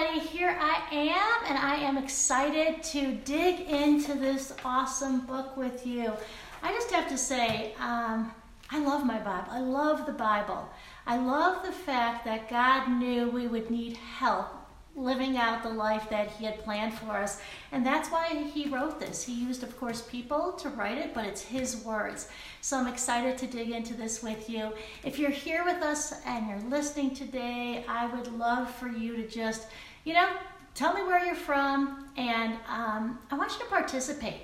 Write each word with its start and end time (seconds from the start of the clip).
everybody. 0.00 0.26
Here 0.26 0.56
I 0.60 0.82
am, 0.92 1.46
and 1.48 1.58
I 1.58 1.76
am 1.76 1.98
excited 1.98 2.82
to 2.84 3.12
dig 3.24 3.60
into 3.60 4.14
this 4.14 4.52
awesome 4.64 5.20
book 5.26 5.56
with 5.56 5.86
you. 5.86 6.12
I 6.62 6.72
just 6.72 6.90
have 6.90 7.08
to 7.08 7.18
say, 7.18 7.74
um, 7.80 8.32
I 8.70 8.78
love 8.78 9.04
my 9.04 9.18
Bible. 9.18 9.50
I 9.50 9.60
love 9.60 10.06
the 10.06 10.12
Bible. 10.12 10.68
I 11.06 11.18
love 11.18 11.64
the 11.64 11.72
fact 11.72 12.24
that 12.24 12.48
God 12.48 12.88
knew 12.88 13.30
we 13.30 13.46
would 13.46 13.70
need 13.70 13.96
help 13.96 14.48
living 14.96 15.36
out 15.36 15.62
the 15.62 15.68
life 15.68 16.10
that 16.10 16.30
he 16.32 16.44
had 16.44 16.58
planned 16.58 16.94
for 16.94 17.12
us. 17.12 17.40
And 17.72 17.86
that's 17.86 18.10
why 18.10 18.28
he 18.52 18.68
wrote 18.68 18.98
this. 18.98 19.22
He 19.22 19.32
used, 19.32 19.62
of 19.62 19.78
course, 19.78 20.02
people 20.02 20.52
to 20.54 20.68
write 20.70 20.98
it, 20.98 21.14
but 21.14 21.24
it's 21.24 21.42
his 21.42 21.84
words. 21.84 22.28
So 22.60 22.76
I'm 22.76 22.88
excited 22.88 23.38
to 23.38 23.46
dig 23.46 23.70
into 23.70 23.94
this 23.94 24.22
with 24.22 24.50
you. 24.50 24.72
If 25.04 25.18
you're 25.18 25.30
here 25.30 25.64
with 25.64 25.82
us 25.82 26.12
and 26.26 26.48
you're 26.48 26.70
listening 26.70 27.14
today, 27.14 27.84
I 27.88 28.06
would 28.14 28.32
love 28.36 28.70
for 28.74 28.88
you 28.88 29.16
to 29.16 29.28
just, 29.28 29.68
you 30.04 30.14
know, 30.14 30.28
tell 30.74 30.94
me 30.94 31.02
where 31.02 31.24
you're 31.24 31.34
from, 31.34 32.08
and 32.16 32.54
um, 32.68 33.18
I 33.30 33.36
want 33.36 33.52
you 33.52 33.58
to 33.58 33.66
participate. 33.66 34.42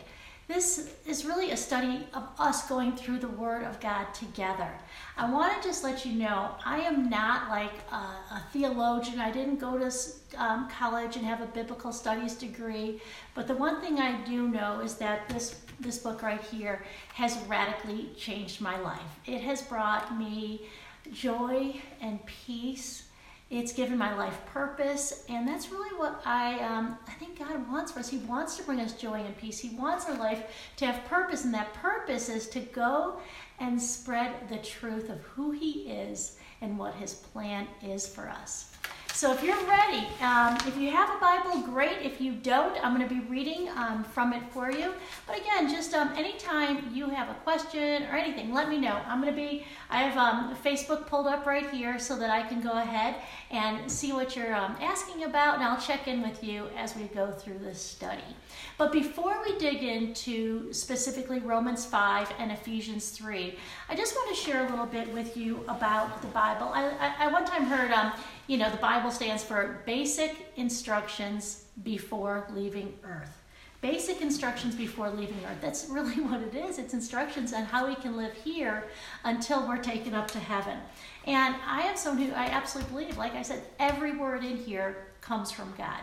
This 0.48 0.95
is 1.05 1.24
really 1.24 1.51
a 1.51 1.56
study 1.56 2.06
of 2.14 2.28
us 2.38 2.69
going 2.69 2.95
through 2.95 3.19
the 3.19 3.28
Word 3.28 3.64
of 3.64 3.80
God 3.80 4.14
together. 4.14 4.70
I 5.16 5.28
want 5.28 5.61
to 5.61 5.69
just 5.69 5.83
let 5.83 6.06
you 6.06 6.12
know 6.12 6.52
I 6.64 6.78
am 6.83 7.11
not 7.11 7.48
like 7.48 7.73
a, 7.91 7.97
a 7.97 8.45
theologian. 8.52 9.19
I 9.19 9.33
didn't 9.33 9.56
go 9.56 9.77
to 9.77 9.91
um, 10.37 10.69
college 10.69 11.16
and 11.16 11.27
have 11.27 11.41
a 11.41 11.47
biblical 11.47 11.92
studies 11.92 12.34
degree. 12.34 13.00
But 13.34 13.48
the 13.48 13.56
one 13.56 13.80
thing 13.80 13.98
I 13.98 14.25
do 14.25 14.47
know 14.47 14.80
is 14.80 14.95
that 14.98 15.28
this, 15.28 15.62
this 15.80 15.98
book 15.98 16.23
right 16.23 16.41
here 16.41 16.84
has 17.14 17.36
radically 17.48 18.11
changed 18.16 18.61
my 18.61 18.78
life. 18.78 19.00
It 19.27 19.41
has 19.41 19.62
brought 19.62 20.16
me 20.16 20.66
joy 21.12 21.80
and 22.00 22.25
peace 22.27 23.05
it's 23.48 23.73
given 23.73 23.96
my 23.96 24.12
life 24.14 24.45
purpose, 24.46 25.24
and 25.28 25.46
that's 25.46 25.70
really 25.70 25.96
what 25.96 26.20
I 26.24 26.59
um, 26.59 26.98
I 27.06 27.12
think 27.12 27.38
God 27.38 27.70
wants 27.70 27.92
for 27.92 28.00
us. 28.00 28.09
He 28.09 28.19
wants 28.19 28.56
to 28.56 28.64
bring 28.64 28.80
us 28.80 28.94
joy 28.94 29.20
and 29.20 29.36
peace. 29.36 29.61
He 29.61 29.69
wants 29.77 30.06
our 30.06 30.16
life 30.16 30.42
to 30.78 30.86
have 30.86 31.05
purpose, 31.05 31.44
and 31.44 31.55
that 31.55 31.72
purpose 31.75 32.28
is 32.28 32.48
to 32.48 32.61
go 32.61 33.20
and 33.61 33.80
spread 33.80 34.48
the 34.48 34.58
truth 34.58 35.08
of 35.11 35.20
who 35.22 35.53
He 35.53 35.88
is 35.88 36.38
and 36.61 36.77
what 36.77 36.94
His 36.94 37.14
plan 37.14 37.69
is 37.83 38.06
for 38.06 38.28
us. 38.28 38.72
So 39.17 39.33
if 39.33 39.42
you're 39.42 39.56
ready, 39.64 40.06
um, 40.20 40.59
if 40.67 40.77
you 40.77 40.91
have 40.91 41.09
a 41.09 41.19
Bible, 41.19 41.62
great. 41.62 42.03
If 42.03 42.20
you 42.20 42.33
don't, 42.33 42.77
I'm 42.84 42.95
going 42.95 43.09
to 43.09 43.14
be 43.14 43.22
reading 43.31 43.70
um, 43.70 44.05
from 44.05 44.34
it 44.34 44.42
for 44.53 44.70
you. 44.70 44.92
But 45.27 45.39
again, 45.39 45.70
just 45.70 45.95
um, 45.95 46.11
anytime 46.19 46.91
you 46.92 47.09
have 47.09 47.31
a 47.31 47.34
question 47.41 48.03
or 48.11 48.14
anything, 48.14 48.53
let 48.53 48.69
me 48.69 48.77
know. 48.77 49.00
I'm 49.06 49.22
going 49.22 49.34
to 49.34 49.41
be, 49.41 49.64
I 49.89 50.03
have 50.03 50.19
um, 50.19 50.55
Facebook 50.56 51.06
pulled 51.06 51.28
up 51.28 51.47
right 51.47 51.70
here 51.70 51.98
so 51.98 52.14
that 52.19 52.28
I 52.28 52.47
can 52.47 52.61
go 52.61 52.72
ahead 52.72 53.14
and 53.50 53.91
see 53.91 54.12
what 54.12 54.37
you're 54.37 54.55
um, 54.55 54.77
asking 54.83 55.25
about, 55.25 55.55
and 55.55 55.64
I'll 55.64 55.81
check 55.81 56.09
in 56.09 56.20
with 56.20 56.44
you 56.44 56.69
as 56.77 56.94
we 56.94 57.05
go 57.05 57.31
through 57.31 57.61
this 57.61 57.81
study. 57.81 58.37
But 58.77 58.92
before 58.92 59.42
we 59.47 59.56
dig 59.56 59.83
into 59.83 60.70
specifically 60.75 61.39
Romans 61.39 61.87
5 61.87 62.34
and 62.39 62.53
Ephesians 62.53 63.09
3, 63.12 63.56
I 63.89 63.97
just 63.97 64.14
want 64.14 64.37
to 64.37 64.42
share 64.42 64.67
a 64.67 64.69
little 64.69 64.84
bit 64.84 65.11
with 65.14 65.39
you 65.39 65.64
about 65.69 66.20
the 66.20 66.28
Bible. 66.28 66.70
I, 66.75 66.91
I, 67.00 67.14
I 67.20 67.33
one 67.33 67.47
time 67.47 67.64
heard, 67.64 67.91
um, 67.92 68.12
you 68.47 68.56
know, 68.56 68.70
the 68.70 68.77
Bible 68.77 69.11
stands 69.11 69.42
for 69.42 69.83
basic 69.86 70.52
instructions 70.56 71.64
before 71.83 72.47
leaving 72.55 72.94
earth. 73.05 73.42
Basic 73.80 74.20
instructions 74.22 74.75
before 74.75 75.11
leaving 75.11 75.38
earth. 75.47 75.58
That's 75.61 75.88
really 75.88 76.20
what 76.20 76.41
it 76.41 76.55
is. 76.55 76.78
It's 76.78 76.94
instructions 76.94 77.53
on 77.53 77.64
how 77.64 77.86
we 77.86 77.94
can 77.97 78.16
live 78.16 78.33
here 78.33 78.84
until 79.25 79.66
we're 79.66 79.83
taken 79.83 80.14
up 80.14 80.30
to 80.33 80.38
heaven. 80.38 80.78
And 81.27 81.56
I 81.66 81.83
am 81.83 81.97
someone 81.97 82.27
who 82.27 82.34
I 82.34 82.47
absolutely 82.47 82.92
believe, 82.92 83.19
like 83.19 83.34
I 83.34 83.42
said, 83.42 83.62
every 83.78 84.16
word 84.16 84.44
in 84.44 84.56
here 84.56 85.08
comes 85.20 85.50
from 85.50 85.75
God. 85.77 86.00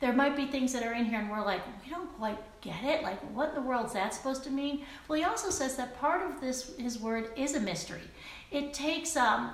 There 0.00 0.12
might 0.12 0.36
be 0.36 0.46
things 0.46 0.72
that 0.72 0.82
are 0.82 0.92
in 0.92 1.04
here 1.06 1.18
and 1.18 1.30
we're 1.30 1.44
like, 1.44 1.62
we 1.82 1.90
don't 1.90 2.12
quite 2.18 2.38
get 2.60 2.82
it. 2.84 3.02
Like, 3.02 3.20
what 3.34 3.50
in 3.50 3.54
the 3.54 3.62
world 3.62 3.86
is 3.86 3.92
that 3.94 4.14
supposed 4.14 4.44
to 4.44 4.50
mean? 4.50 4.84
Well, 5.08 5.18
he 5.18 5.24
also 5.24 5.50
says 5.50 5.76
that 5.76 5.98
part 5.98 6.28
of 6.28 6.40
this, 6.40 6.76
his 6.78 7.00
word, 7.00 7.30
is 7.36 7.54
a 7.54 7.60
mystery. 7.60 8.02
It 8.50 8.74
takes 8.74 9.16
um, 9.16 9.52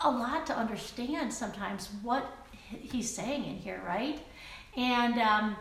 a 0.00 0.10
lot 0.10 0.46
to 0.46 0.56
understand 0.56 1.32
sometimes 1.32 1.90
what 2.02 2.24
he's 2.52 3.12
saying 3.12 3.44
in 3.44 3.56
here, 3.56 3.82
right? 3.86 4.20
And 4.76 5.18
um, 5.18 5.56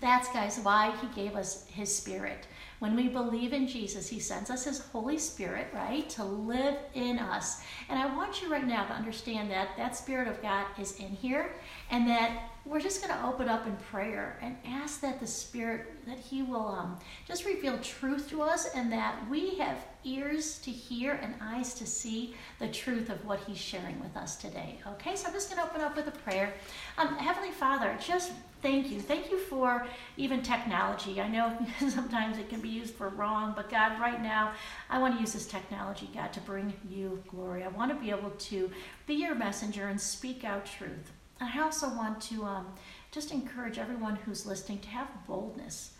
that's, 0.00 0.28
guys, 0.28 0.58
why 0.62 0.94
he 1.00 1.06
gave 1.20 1.36
us 1.36 1.66
his 1.68 1.94
spirit. 1.94 2.46
When 2.80 2.96
we 2.96 3.08
believe 3.08 3.52
in 3.52 3.68
Jesus, 3.68 4.08
he 4.08 4.18
sends 4.18 4.50
us 4.50 4.64
his 4.64 4.80
Holy 4.80 5.18
Spirit, 5.18 5.66
right, 5.74 6.08
to 6.10 6.24
live 6.24 6.76
in 6.94 7.18
us. 7.18 7.60
And 7.88 7.98
I 7.98 8.06
want 8.16 8.40
you 8.40 8.50
right 8.50 8.66
now 8.66 8.86
to 8.86 8.92
understand 8.92 9.50
that 9.50 9.76
that 9.76 9.96
Spirit 9.96 10.28
of 10.28 10.40
God 10.40 10.66
is 10.78 10.98
in 10.98 11.08
here 11.08 11.52
and 11.90 12.08
that 12.08 12.49
we're 12.66 12.80
just 12.80 13.02
going 13.02 13.12
to 13.16 13.26
open 13.26 13.48
up 13.48 13.66
in 13.66 13.74
prayer 13.76 14.38
and 14.42 14.56
ask 14.66 15.00
that 15.00 15.18
the 15.18 15.26
Spirit, 15.26 16.06
that 16.06 16.18
He 16.18 16.42
will 16.42 16.68
um, 16.68 16.98
just 17.26 17.46
reveal 17.46 17.78
truth 17.78 18.28
to 18.30 18.42
us 18.42 18.68
and 18.74 18.92
that 18.92 19.16
we 19.30 19.56
have 19.56 19.78
ears 20.04 20.58
to 20.58 20.70
hear 20.70 21.14
and 21.22 21.34
eyes 21.40 21.74
to 21.74 21.86
see 21.86 22.34
the 22.58 22.68
truth 22.68 23.08
of 23.08 23.24
what 23.24 23.40
He's 23.40 23.58
sharing 23.58 23.98
with 24.00 24.14
us 24.16 24.36
today. 24.36 24.78
Okay, 24.86 25.16
so 25.16 25.28
I'm 25.28 25.32
just 25.32 25.50
going 25.50 25.62
to 25.62 25.68
open 25.68 25.80
up 25.80 25.96
with 25.96 26.08
a 26.08 26.18
prayer. 26.18 26.52
Um, 26.98 27.16
Heavenly 27.16 27.50
Father, 27.50 27.96
just 27.98 28.32
thank 28.60 28.90
you. 28.90 29.00
Thank 29.00 29.30
you 29.30 29.38
for 29.38 29.86
even 30.18 30.42
technology. 30.42 31.18
I 31.20 31.28
know 31.28 31.56
sometimes 31.88 32.36
it 32.36 32.50
can 32.50 32.60
be 32.60 32.68
used 32.68 32.94
for 32.94 33.08
wrong, 33.08 33.54
but 33.56 33.70
God, 33.70 33.98
right 33.98 34.22
now, 34.22 34.52
I 34.90 34.98
want 34.98 35.14
to 35.14 35.20
use 35.20 35.32
this 35.32 35.46
technology, 35.46 36.10
God, 36.12 36.32
to 36.34 36.40
bring 36.40 36.74
you 36.88 37.22
glory. 37.28 37.64
I 37.64 37.68
want 37.68 37.90
to 37.90 37.96
be 37.96 38.10
able 38.10 38.30
to 38.30 38.70
be 39.06 39.14
your 39.14 39.34
messenger 39.34 39.88
and 39.88 39.98
speak 39.98 40.44
out 40.44 40.66
truth. 40.66 41.10
I 41.40 41.60
also 41.60 41.88
want 41.88 42.20
to 42.22 42.44
um, 42.44 42.66
just 43.12 43.32
encourage 43.32 43.78
everyone 43.78 44.16
who's 44.16 44.44
listening 44.44 44.80
to 44.80 44.88
have 44.88 45.08
boldness, 45.26 45.92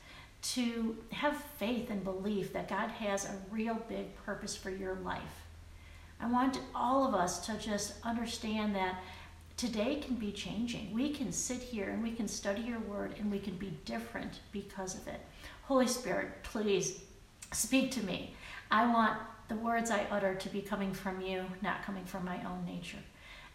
to 0.42 0.96
have 1.12 1.36
faith 1.36 1.90
and 1.90 2.04
belief 2.04 2.52
that 2.52 2.68
God 2.68 2.90
has 2.90 3.24
a 3.24 3.36
real 3.50 3.80
big 3.88 4.14
purpose 4.24 4.54
for 4.54 4.70
your 4.70 4.96
life. 4.96 5.46
I 6.20 6.30
want 6.30 6.60
all 6.74 7.06
of 7.06 7.14
us 7.14 7.46
to 7.46 7.56
just 7.58 7.94
understand 8.04 8.74
that 8.76 9.00
today 9.56 9.96
can 9.96 10.16
be 10.16 10.32
changing. 10.32 10.92
We 10.92 11.10
can 11.10 11.32
sit 11.32 11.62
here 11.62 11.88
and 11.88 12.02
we 12.02 12.12
can 12.12 12.28
study 12.28 12.62
your 12.62 12.80
word 12.80 13.14
and 13.18 13.30
we 13.30 13.38
can 13.38 13.56
be 13.56 13.78
different 13.86 14.40
because 14.52 14.94
of 14.94 15.08
it. 15.08 15.20
Holy 15.62 15.86
Spirit, 15.86 16.42
please 16.42 17.00
speak 17.52 17.90
to 17.92 18.04
me. 18.04 18.34
I 18.70 18.92
want 18.92 19.18
the 19.48 19.56
words 19.56 19.90
I 19.90 20.06
utter 20.10 20.34
to 20.34 20.48
be 20.50 20.60
coming 20.60 20.92
from 20.92 21.20
you, 21.20 21.44
not 21.62 21.82
coming 21.84 22.04
from 22.04 22.24
my 22.24 22.36
own 22.44 22.64
nature. 22.66 22.98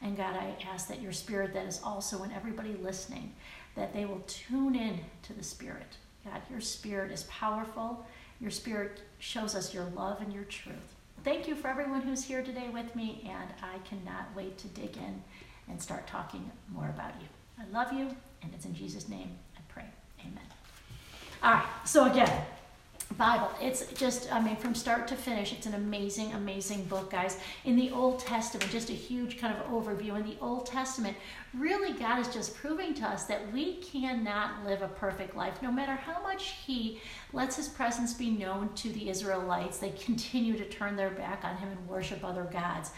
And 0.02 0.18
God, 0.18 0.36
I 0.36 0.56
ask 0.72 0.88
that 0.88 1.02
your 1.02 1.12
spirit 1.12 1.54
that 1.54 1.66
is 1.66 1.82
also 1.84 2.24
in 2.24 2.32
everybody 2.32 2.76
listening, 2.82 3.34
that 3.76 3.94
they 3.94 4.06
will 4.06 4.24
tune 4.28 4.76
in 4.76 5.00
to 5.24 5.34
the 5.34 5.44
spirit. 5.44 5.98
God, 6.24 6.42
your 6.50 6.62
spirit 6.62 7.12
is 7.12 7.24
powerful. 7.24 8.06
Your 8.40 8.52
spirit 8.52 9.02
shows 9.20 9.56
us 9.56 9.74
your 9.74 9.86
love 9.96 10.22
and 10.22 10.34
your 10.34 10.44
truth. 10.44 10.96
Thank 11.24 11.48
you 11.48 11.56
for 11.56 11.70
everyone 11.70 12.02
who's 12.02 12.24
here 12.24 12.44
today 12.44 12.70
with 12.72 12.96
me, 12.96 13.22
and 13.26 13.50
I 13.64 13.80
cannot 13.80 14.36
wait 14.36 14.58
to 14.60 14.68
dig 14.68 14.98
in 14.98 15.24
and 15.68 15.82
start 15.82 16.06
talking 16.06 16.52
more 16.72 16.90
about 16.90 17.14
you. 17.20 17.28
I 17.60 17.66
love 17.72 17.94
you, 17.94 18.16
and 18.44 18.54
it's 18.54 18.66
in 18.66 18.76
Jesus' 18.76 19.10
name 19.10 19.32
I 19.58 19.62
pray. 19.68 19.86
Amen. 20.22 20.44
All 21.42 21.54
right, 21.54 21.66
so 21.86 22.12
again, 22.12 22.46
Bible. 23.14 23.50
It's 23.62 23.86
just, 23.94 24.32
I 24.34 24.42
mean, 24.42 24.56
from 24.56 24.76
start 24.76 25.08
to 25.08 25.16
finish, 25.16 25.54
it's 25.54 25.66
an 25.66 25.76
amazing, 25.76 26.34
amazing 26.34 26.84
book, 26.86 27.12
guys. 27.12 27.40
In 27.64 27.76
the 27.76 27.92
Old 27.92 28.20
Testament, 28.20 28.70
just 28.72 28.90
a 28.90 28.94
huge 28.94 29.40
kind 29.40 29.56
of 29.56 29.66
overview. 29.68 30.16
In 30.20 30.26
the 30.26 30.36
Old 30.42 30.66
Testament, 30.66 31.16
really, 31.54 31.94
God 31.94 32.20
is 32.20 32.28
just 32.28 32.56
proving 32.56 32.94
to 32.96 33.04
us 33.06 33.26
that 33.26 33.52
we 33.54 33.76
cannot 33.78 34.66
live 34.66 34.82
a 34.82 34.88
perfect 34.88 35.36
life. 35.36 35.62
No 35.62 35.72
matter 35.72 35.94
how 35.94 36.22
much 36.22 36.56
He 36.66 37.00
lets 37.32 37.56
His 37.56 37.70
presence 37.70 38.14
be 38.14 38.30
known 38.30 38.74
to 38.76 38.90
the 38.90 39.10
Israelites, 39.10 39.78
they 39.78 39.90
continue 40.06 40.58
to 40.58 40.66
turn 40.66 40.96
their 40.96 41.12
back 41.12 41.44
on 41.46 41.56
Him 41.58 41.70
and 41.70 41.88
worship 41.88 42.24
other 42.24 42.44
gods. 42.52 42.92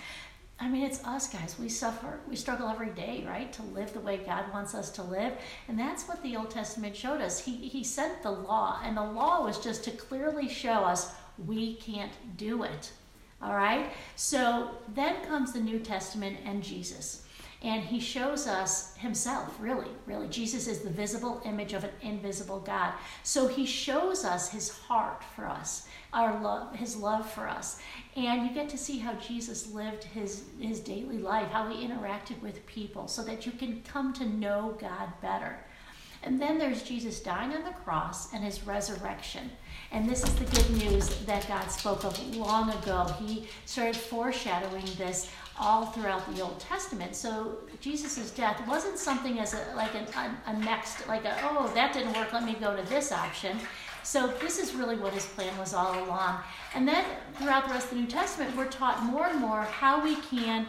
I 0.60 0.68
mean, 0.70 0.84
it's 0.84 1.04
us 1.04 1.28
guys. 1.28 1.56
We 1.60 1.70
suffer, 1.70 2.20
we 2.28 2.36
struggle 2.36 2.68
every 2.68 2.90
day, 2.90 3.24
right, 3.28 3.54
to 3.54 3.62
live 3.64 3.94
the 3.94 4.00
way 4.00 4.18
God 4.18 4.52
wants 4.52 4.74
us 4.74 4.90
to 4.92 5.04
live. 5.04 5.34
And 5.68 5.78
that's 5.80 6.08
what 6.08 6.22
the 6.24 6.36
Old 6.36 6.50
Testament 6.50 6.96
showed 6.96 7.22
us. 7.22 7.40
He, 7.40 7.56
he 7.56 7.84
sent 7.84 8.24
the 8.24 8.32
law, 8.32 8.82
and 8.84 8.98
the 8.98 9.04
law 9.04 9.44
was 9.44 9.64
just 9.64 9.84
to 9.84 9.92
clearly 9.92 10.50
show 10.50 10.84
us 10.84 11.14
we 11.46 11.76
can't 11.76 12.12
do 12.38 12.64
it. 12.64 12.92
All 13.40 13.54
right? 13.54 13.92
So 14.16 14.72
then 14.96 15.24
comes 15.26 15.54
the 15.54 15.60
New 15.60 15.78
Testament 15.78 16.38
and 16.44 16.64
Jesus. 16.64 17.24
And 17.64 17.84
he 17.84 18.00
shows 18.00 18.46
us 18.46 18.96
himself, 18.98 19.56
really, 19.60 19.90
really. 20.06 20.28
Jesus 20.28 20.68
is 20.68 20.80
the 20.80 20.92
visible 20.92 21.42
image 21.44 21.74
of 21.74 21.84
an 21.84 21.90
invisible 22.02 22.60
God. 22.60 22.94
So 23.24 23.48
he 23.48 23.66
shows 23.66 24.24
us 24.24 24.50
his 24.50 24.70
heart 24.70 25.24
for 25.36 25.46
us, 25.48 25.88
our 26.14 26.40
love, 26.42 26.76
his 26.76 26.96
love 26.96 27.28
for 27.28 27.48
us. 27.48 27.80
And 28.18 28.48
you 28.48 28.54
get 28.54 28.68
to 28.70 28.80
see 28.80 28.98
how 28.98 29.14
Jesus 29.14 29.72
lived 29.72 30.04
his, 30.04 30.46
his 30.60 30.80
daily 30.80 31.20
life, 31.20 31.50
how 31.52 31.70
he 31.70 31.88
interacted 31.88 32.42
with 32.42 32.66
people, 32.66 33.08
so 33.08 33.24
that 33.24 33.46
you 33.46 33.52
can 33.52 33.84
come 33.84 34.12
to 34.14 34.26
know 34.26 34.76
God 34.82 35.14
better. 35.22 35.60
And 36.24 36.42
then 36.42 36.58
there's 36.58 36.82
Jesus 36.82 37.20
dying 37.20 37.54
on 37.54 37.64
the 37.64 37.70
cross 37.70 38.34
and 38.34 38.44
his 38.44 38.66
resurrection. 38.66 39.52
And 39.92 40.10
this 40.10 40.24
is 40.24 40.34
the 40.34 40.46
good 40.46 40.70
news 40.72 41.16
that 41.26 41.48
God 41.48 41.68
spoke 41.70 42.04
of 42.06 42.36
long 42.36 42.72
ago. 42.72 43.06
He 43.20 43.48
started 43.66 43.96
foreshadowing 43.96 44.86
this 44.98 45.30
all 45.60 45.86
throughout 45.86 46.34
the 46.34 46.42
Old 46.42 46.60
Testament. 46.60 47.16
So 47.16 47.60
Jesus' 47.82 48.32
death 48.32 48.68
wasn't 48.68 48.98
something 48.98 49.38
as 49.38 49.54
a, 49.54 49.76
like 49.76 49.94
a, 49.94 50.06
a, 50.18 50.52
a 50.52 50.60
next, 50.60 51.08
like 51.08 51.26
a, 51.26 51.38
oh, 51.44 51.72
that 51.76 51.94
didn't 51.94 52.14
work, 52.14 52.34
let 52.34 52.44
me 52.44 52.56
go 52.60 52.76
to 52.76 52.82
this 52.90 53.12
option. 53.12 53.60
So 54.08 54.28
this 54.40 54.58
is 54.58 54.74
really 54.74 54.96
what 54.96 55.12
his 55.12 55.26
plan 55.26 55.58
was 55.58 55.74
all 55.74 56.02
along. 56.06 56.40
And 56.74 56.88
then 56.88 57.04
throughout 57.36 57.68
the 57.68 57.74
rest 57.74 57.88
of 57.88 57.96
the 57.96 57.98
New 57.98 58.08
Testament, 58.08 58.56
we're 58.56 58.70
taught 58.70 59.04
more 59.04 59.28
and 59.28 59.38
more 59.38 59.64
how 59.64 60.02
we 60.02 60.16
can 60.16 60.66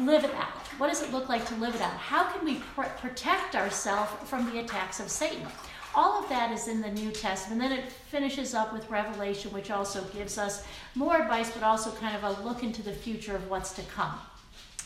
live 0.00 0.24
it 0.24 0.34
out. 0.34 0.58
What 0.76 0.88
does 0.88 1.00
it 1.00 1.10
look 1.10 1.30
like 1.30 1.46
to 1.46 1.54
live 1.54 1.74
it 1.74 1.80
out? 1.80 1.94
How 1.94 2.24
can 2.24 2.44
we 2.44 2.56
pr- 2.74 2.82
protect 2.98 3.56
ourselves 3.56 4.12
from 4.28 4.50
the 4.50 4.58
attacks 4.58 5.00
of 5.00 5.08
Satan? 5.08 5.46
All 5.94 6.22
of 6.22 6.28
that 6.28 6.52
is 6.52 6.68
in 6.68 6.82
the 6.82 6.90
New 6.90 7.12
Testament. 7.12 7.62
And 7.62 7.72
then 7.72 7.78
it 7.78 7.90
finishes 7.90 8.52
up 8.52 8.74
with 8.74 8.90
Revelation, 8.90 9.52
which 9.52 9.70
also 9.70 10.04
gives 10.14 10.36
us 10.36 10.62
more 10.94 11.16
advice, 11.16 11.50
but 11.50 11.62
also 11.62 11.90
kind 11.92 12.14
of 12.14 12.24
a 12.24 12.42
look 12.42 12.62
into 12.62 12.82
the 12.82 12.92
future 12.92 13.34
of 13.34 13.48
what's 13.48 13.72
to 13.72 13.82
come. 13.84 14.20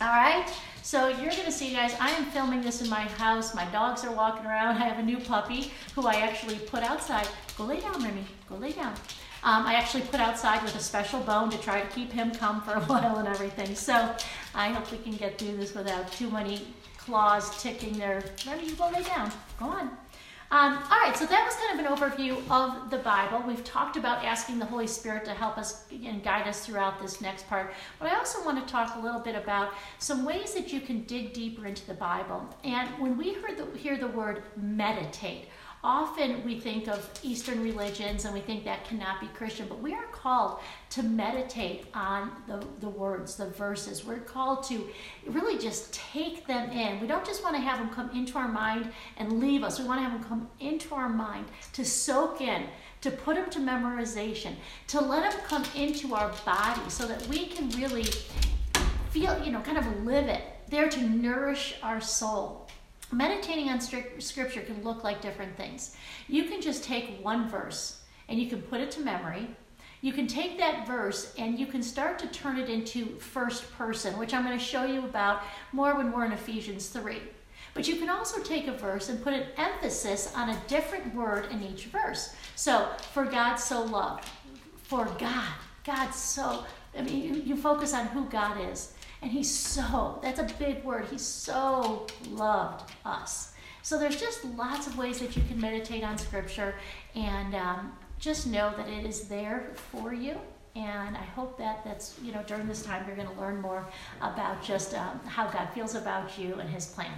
All 0.03 0.09
right, 0.09 0.51
so 0.81 1.09
you're 1.09 1.29
gonna 1.29 1.53
see, 1.53 1.75
guys, 1.75 1.95
I 2.01 2.09
am 2.13 2.25
filming 2.25 2.63
this 2.63 2.81
in 2.81 2.89
my 2.89 3.03
house. 3.03 3.55
My 3.55 3.67
dogs 3.67 4.03
are 4.03 4.11
walking 4.11 4.47
around. 4.47 4.77
I 4.83 4.89
have 4.89 4.99
a 4.99 5.03
new 5.03 5.19
puppy 5.19 5.73
who 5.95 6.07
I 6.07 6.15
actually 6.15 6.59
put 6.59 6.83
outside. 6.83 7.29
Go 7.59 7.65
lay 7.65 7.81
down, 7.81 8.03
Remy, 8.03 8.25
go 8.49 8.57
lay 8.57 8.73
down. 8.73 8.95
Um, 9.45 9.67
I 9.67 9.75
actually 9.75 10.05
put 10.05 10.19
outside 10.19 10.63
with 10.63 10.75
a 10.75 10.81
special 10.81 11.21
bone 11.21 11.51
to 11.51 11.59
try 11.59 11.83
to 11.83 11.87
keep 11.89 12.11
him 12.11 12.31
calm 12.31 12.63
for 12.63 12.73
a 12.73 12.81
while 12.87 13.17
and 13.17 13.29
everything. 13.29 13.75
So 13.75 14.15
I 14.55 14.71
hope 14.71 14.91
we 14.91 14.97
can 14.97 15.17
get 15.17 15.39
through 15.39 15.59
this 15.59 15.75
without 15.75 16.11
too 16.11 16.31
many 16.31 16.67
claws 16.97 17.63
ticking 17.63 17.99
there. 17.99 18.25
Remy, 18.47 18.69
you 18.69 18.77
go 18.77 18.89
lay 18.89 19.03
down, 19.03 19.31
go 19.59 19.67
on. 19.67 19.91
Um, 20.53 20.83
all 20.91 20.99
right, 20.99 21.17
so 21.17 21.27
that 21.27 21.45
was 21.45 21.55
kind 21.55 21.79
of 21.79 21.87
an 21.87 21.97
overview 21.97 22.43
of 22.51 22.91
the 22.91 22.99
Bible. 22.99 23.41
We've 23.47 23.63
talked 23.63 23.97
about 23.97 24.25
asking 24.25 24.59
the 24.59 24.65
Holy 24.65 24.89
Spirit 24.89 25.25
to 25.27 25.31
help 25.31 25.57
us 25.57 25.85
and 25.93 26.25
guide 26.25 26.49
us 26.49 26.67
throughout 26.67 27.01
this 27.01 27.21
next 27.21 27.47
part. 27.47 27.73
But 28.01 28.11
I 28.11 28.17
also 28.17 28.45
want 28.45 28.59
to 28.59 28.73
talk 28.73 28.97
a 28.97 28.99
little 28.99 29.21
bit 29.21 29.37
about 29.37 29.75
some 30.01 30.25
ways 30.25 30.55
that 30.55 30.73
you 30.73 30.81
can 30.81 31.05
dig 31.05 31.35
deeper 31.35 31.67
into 31.67 31.87
the 31.87 31.95
Bible. 31.95 32.45
And 32.65 32.89
when 32.99 33.17
we 33.17 33.35
heard 33.35 33.59
the, 33.59 33.79
hear 33.79 33.97
the 33.97 34.09
word 34.09 34.43
meditate, 34.57 35.45
Often 35.83 36.45
we 36.45 36.61
think 36.61 36.89
of 36.89 37.09
Eastern 37.23 37.63
religions 37.63 38.27
and 38.27 38.35
we 38.35 38.41
think 38.41 38.65
that 38.65 38.85
cannot 38.85 39.19
be 39.19 39.29
Christian, 39.29 39.67
but 39.67 39.81
we 39.81 39.95
are 39.95 40.07
called 40.13 40.59
to 40.91 41.03
meditate 41.03 41.87
on 41.95 42.31
the, 42.47 42.63
the 42.81 42.89
words, 42.89 43.37
the 43.37 43.47
verses. 43.47 44.05
We're 44.05 44.19
called 44.19 44.63
to 44.65 44.87
really 45.27 45.57
just 45.57 45.95
take 45.95 46.47
them 46.47 46.71
in. 46.71 47.01
We 47.01 47.07
don't 47.07 47.25
just 47.25 47.43
want 47.43 47.57
to 47.57 47.63
have 47.63 47.79
them 47.79 47.89
come 47.89 48.11
into 48.11 48.37
our 48.37 48.49
mind 48.49 48.93
and 49.17 49.41
leave 49.41 49.63
us. 49.63 49.81
We 49.81 49.87
want 49.87 50.01
to 50.01 50.03
have 50.03 50.13
them 50.13 50.29
come 50.29 50.51
into 50.61 50.95
our 50.95 51.09
mind 51.09 51.47
to 51.73 51.85
soak 51.85 52.43
in, 52.43 52.65
to 53.01 53.11
put 53.11 53.37
them 53.37 53.49
to 53.49 53.59
memorization, 53.59 54.57
to 54.89 55.01
let 55.01 55.31
them 55.31 55.41
come 55.47 55.65
into 55.75 56.15
our 56.15 56.31
body 56.45 56.83
so 56.89 57.07
that 57.07 57.27
we 57.29 57.47
can 57.47 57.71
really 57.71 58.05
feel, 59.09 59.43
you 59.43 59.51
know, 59.51 59.63
kind 59.63 59.79
of 59.79 60.05
live 60.05 60.27
it, 60.27 60.43
there 60.69 60.91
to 60.91 61.01
nourish 61.01 61.77
our 61.83 62.03
soul. 62.03 62.69
Meditating 63.13 63.69
on 63.69 63.81
scripture 63.81 64.61
can 64.61 64.83
look 64.85 65.03
like 65.03 65.21
different 65.21 65.57
things. 65.57 65.97
You 66.29 66.45
can 66.45 66.61
just 66.61 66.85
take 66.85 67.23
one 67.23 67.49
verse 67.49 68.03
and 68.29 68.39
you 68.39 68.49
can 68.49 68.63
put 68.63 68.81
it 68.81 68.91
to 68.93 69.01
memory. 69.01 69.49
You 70.01 70.13
can 70.13 70.27
take 70.27 70.59
that 70.59 70.87
verse 70.87 71.35
and 71.37 71.59
you 71.59 71.67
can 71.67 71.83
start 71.83 72.19
to 72.21 72.27
turn 72.29 72.59
it 72.59 72.71
into 72.71 73.19
first 73.19 73.71
person, 73.73 74.17
which 74.17 74.33
I'm 74.33 74.45
going 74.45 74.59
to 74.59 74.65
show 74.65 74.85
you 74.85 75.05
about 75.05 75.43
more 75.73 75.97
when 75.97 76.13
we're 76.13 76.25
in 76.25 76.33
Ephesians 76.33 76.89
3. 76.89 77.17
But 77.75 77.87
you 77.87 77.97
can 77.97 78.09
also 78.09 78.41
take 78.43 78.67
a 78.67 78.73
verse 78.73 79.09
and 79.09 79.23
put 79.23 79.35
an 79.35 79.47
emphasis 79.57 80.33
on 80.35 80.51
a 80.51 80.63
different 80.67 81.15
word 81.15 81.51
in 81.51 81.63
each 81.63 81.87
verse. 81.87 82.35
So, 82.57 82.89
for 83.13 83.25
God 83.25 83.57
so 83.57 83.85
loved, 83.85 84.29
for 84.83 85.05
God, 85.19 85.53
God 85.85 86.11
so, 86.11 86.65
I 86.99 87.03
mean, 87.03 87.23
you, 87.23 87.43
you 87.43 87.57
focus 87.57 87.95
on 87.95 88.07
who 88.07 88.25
God 88.25 88.59
is. 88.73 88.95
And 89.23 89.31
he's 89.31 89.53
so, 89.55 90.19
that's 90.23 90.41
a 90.41 90.49
big 90.59 90.83
word, 90.85 91.07
he's 91.11 91.23
so 91.23 92.07
loved 92.31 92.91
us. 93.05 93.53
So 93.83 93.99
there's 93.99 94.21
just 94.21 94.45
lots 94.45 94.87
of 94.87 94.97
ways 94.97 95.19
that 95.21 95.37
you 95.37 95.43
can 95.49 95.61
meditate 95.61 96.05
on 96.05 96.19
scripture 96.19 96.75
and 97.15 97.55
um, 97.55 97.93
just 98.19 98.47
know 98.47 98.73
that 98.77 98.89
it 98.89 99.05
is 99.05 99.29
there 99.29 99.71
for 99.75 100.13
you. 100.13 100.39
And 100.77 101.17
I 101.17 101.25
hope 101.35 101.59
that 101.59 101.85
that's, 101.85 102.17
you 102.23 102.33
know, 102.33 102.43
during 102.47 102.69
this 102.69 102.83
time 102.83 103.05
you're 103.07 103.17
going 103.17 103.29
to 103.29 103.41
learn 103.41 103.61
more 103.61 103.87
about 104.21 104.63
just 104.63 104.95
um, 104.95 105.21
how 105.27 105.49
God 105.49 105.69
feels 105.75 105.95
about 105.95 106.39
you 106.39 106.55
and 106.55 106.69
his 106.69 106.87
plan. 106.87 107.13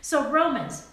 So, 0.00 0.30
Romans. 0.30 0.88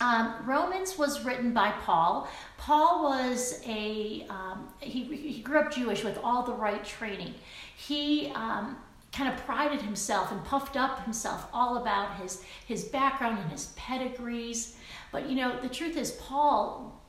Um, 0.00 0.34
Romans 0.44 0.98
was 0.98 1.24
written 1.24 1.52
by 1.52 1.70
Paul. 1.82 2.28
Paul 2.58 3.04
was 3.04 3.62
a, 3.64 4.26
um, 4.28 4.68
he, 4.80 5.04
he 5.04 5.40
grew 5.40 5.60
up 5.60 5.72
Jewish 5.72 6.02
with 6.02 6.18
all 6.24 6.42
the 6.42 6.52
right 6.52 6.84
training. 6.84 7.34
He 7.76 8.32
um, 8.34 8.76
kind 9.14 9.32
of 9.32 9.44
prided 9.46 9.80
himself 9.80 10.32
and 10.32 10.44
puffed 10.44 10.76
up 10.76 11.04
himself 11.04 11.48
all 11.52 11.76
about 11.76 12.16
his, 12.16 12.42
his 12.66 12.84
background 12.84 13.38
and 13.38 13.50
his 13.50 13.72
pedigrees. 13.76 14.76
But 15.12 15.28
you 15.28 15.36
know, 15.36 15.60
the 15.60 15.68
truth 15.68 15.96
is, 15.96 16.12
Paul 16.12 17.00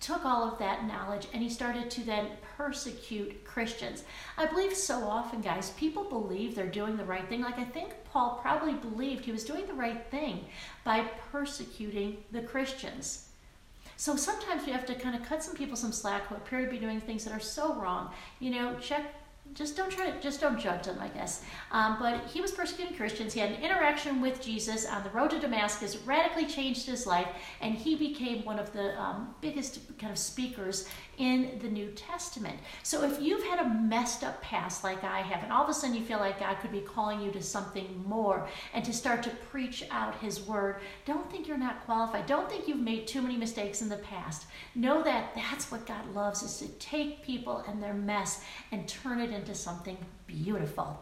took 0.00 0.26
all 0.26 0.42
of 0.42 0.58
that 0.58 0.84
knowledge 0.86 1.28
and 1.32 1.40
he 1.40 1.48
started 1.48 1.88
to 1.88 2.00
then 2.04 2.26
persecute 2.56 3.44
Christians. 3.44 4.02
I 4.36 4.46
believe 4.46 4.74
so 4.74 5.04
often, 5.04 5.40
guys, 5.40 5.70
people 5.70 6.02
believe 6.02 6.54
they're 6.54 6.66
doing 6.66 6.96
the 6.96 7.04
right 7.04 7.28
thing. 7.28 7.40
Like 7.40 7.58
I 7.58 7.64
think 7.64 7.94
Paul 8.04 8.40
probably 8.42 8.74
believed 8.74 9.24
he 9.24 9.32
was 9.32 9.44
doing 9.44 9.66
the 9.66 9.74
right 9.74 10.04
thing 10.10 10.44
by 10.82 11.04
persecuting 11.30 12.16
the 12.32 12.42
Christians. 12.42 13.28
So 13.96 14.16
sometimes 14.16 14.66
we 14.66 14.72
have 14.72 14.86
to 14.86 14.96
kind 14.96 15.14
of 15.14 15.22
cut 15.22 15.44
some 15.44 15.54
people 15.54 15.76
some 15.76 15.92
slack 15.92 16.26
who 16.26 16.34
appear 16.34 16.64
to 16.64 16.70
be 16.70 16.78
doing 16.78 17.00
things 17.00 17.24
that 17.24 17.32
are 17.32 17.38
so 17.38 17.74
wrong. 17.76 18.10
You 18.40 18.50
know, 18.50 18.76
check 18.80 19.14
just 19.54 19.76
don't 19.76 19.90
try 19.90 20.10
to 20.10 20.20
just 20.20 20.40
don't 20.40 20.58
judge 20.58 20.84
them 20.84 20.96
i 21.00 21.08
guess 21.08 21.44
um, 21.72 21.96
but 21.98 22.24
he 22.26 22.40
was 22.40 22.50
persecuting 22.50 22.96
christians 22.96 23.34
he 23.34 23.40
had 23.40 23.50
an 23.50 23.62
interaction 23.62 24.20
with 24.20 24.40
jesus 24.40 24.86
on 24.86 25.02
the 25.04 25.10
road 25.10 25.30
to 25.30 25.38
damascus 25.38 25.96
radically 26.06 26.46
changed 26.46 26.86
his 26.86 27.06
life 27.06 27.28
and 27.60 27.74
he 27.74 27.94
became 27.94 28.44
one 28.44 28.58
of 28.58 28.72
the 28.72 28.98
um, 29.00 29.34
biggest 29.40 29.80
kind 29.98 30.10
of 30.10 30.18
speakers 30.18 30.88
in 31.18 31.58
the 31.60 31.68
New 31.68 31.90
Testament. 31.90 32.58
So 32.82 33.04
if 33.04 33.20
you've 33.20 33.44
had 33.44 33.60
a 33.60 33.68
messed 33.68 34.24
up 34.24 34.40
past 34.42 34.82
like 34.82 35.04
I 35.04 35.20
have, 35.20 35.42
and 35.42 35.52
all 35.52 35.62
of 35.62 35.68
a 35.68 35.74
sudden 35.74 35.96
you 35.96 36.02
feel 36.02 36.18
like 36.18 36.40
God 36.40 36.58
could 36.60 36.72
be 36.72 36.80
calling 36.80 37.20
you 37.20 37.30
to 37.32 37.42
something 37.42 38.02
more 38.06 38.48
and 38.72 38.84
to 38.84 38.92
start 38.92 39.22
to 39.24 39.30
preach 39.50 39.84
out 39.90 40.18
His 40.20 40.40
word, 40.46 40.76
don't 41.04 41.30
think 41.30 41.46
you're 41.46 41.58
not 41.58 41.84
qualified. 41.84 42.26
Don't 42.26 42.48
think 42.48 42.66
you've 42.66 42.80
made 42.80 43.06
too 43.06 43.22
many 43.22 43.36
mistakes 43.36 43.82
in 43.82 43.88
the 43.88 43.96
past. 43.96 44.46
Know 44.74 45.02
that 45.02 45.34
that's 45.34 45.70
what 45.70 45.86
God 45.86 46.12
loves 46.14 46.42
is 46.42 46.58
to 46.58 46.68
take 46.78 47.22
people 47.22 47.64
and 47.68 47.82
their 47.82 47.94
mess 47.94 48.42
and 48.70 48.88
turn 48.88 49.20
it 49.20 49.30
into 49.30 49.41
something 49.54 49.96
beautiful. 50.26 50.98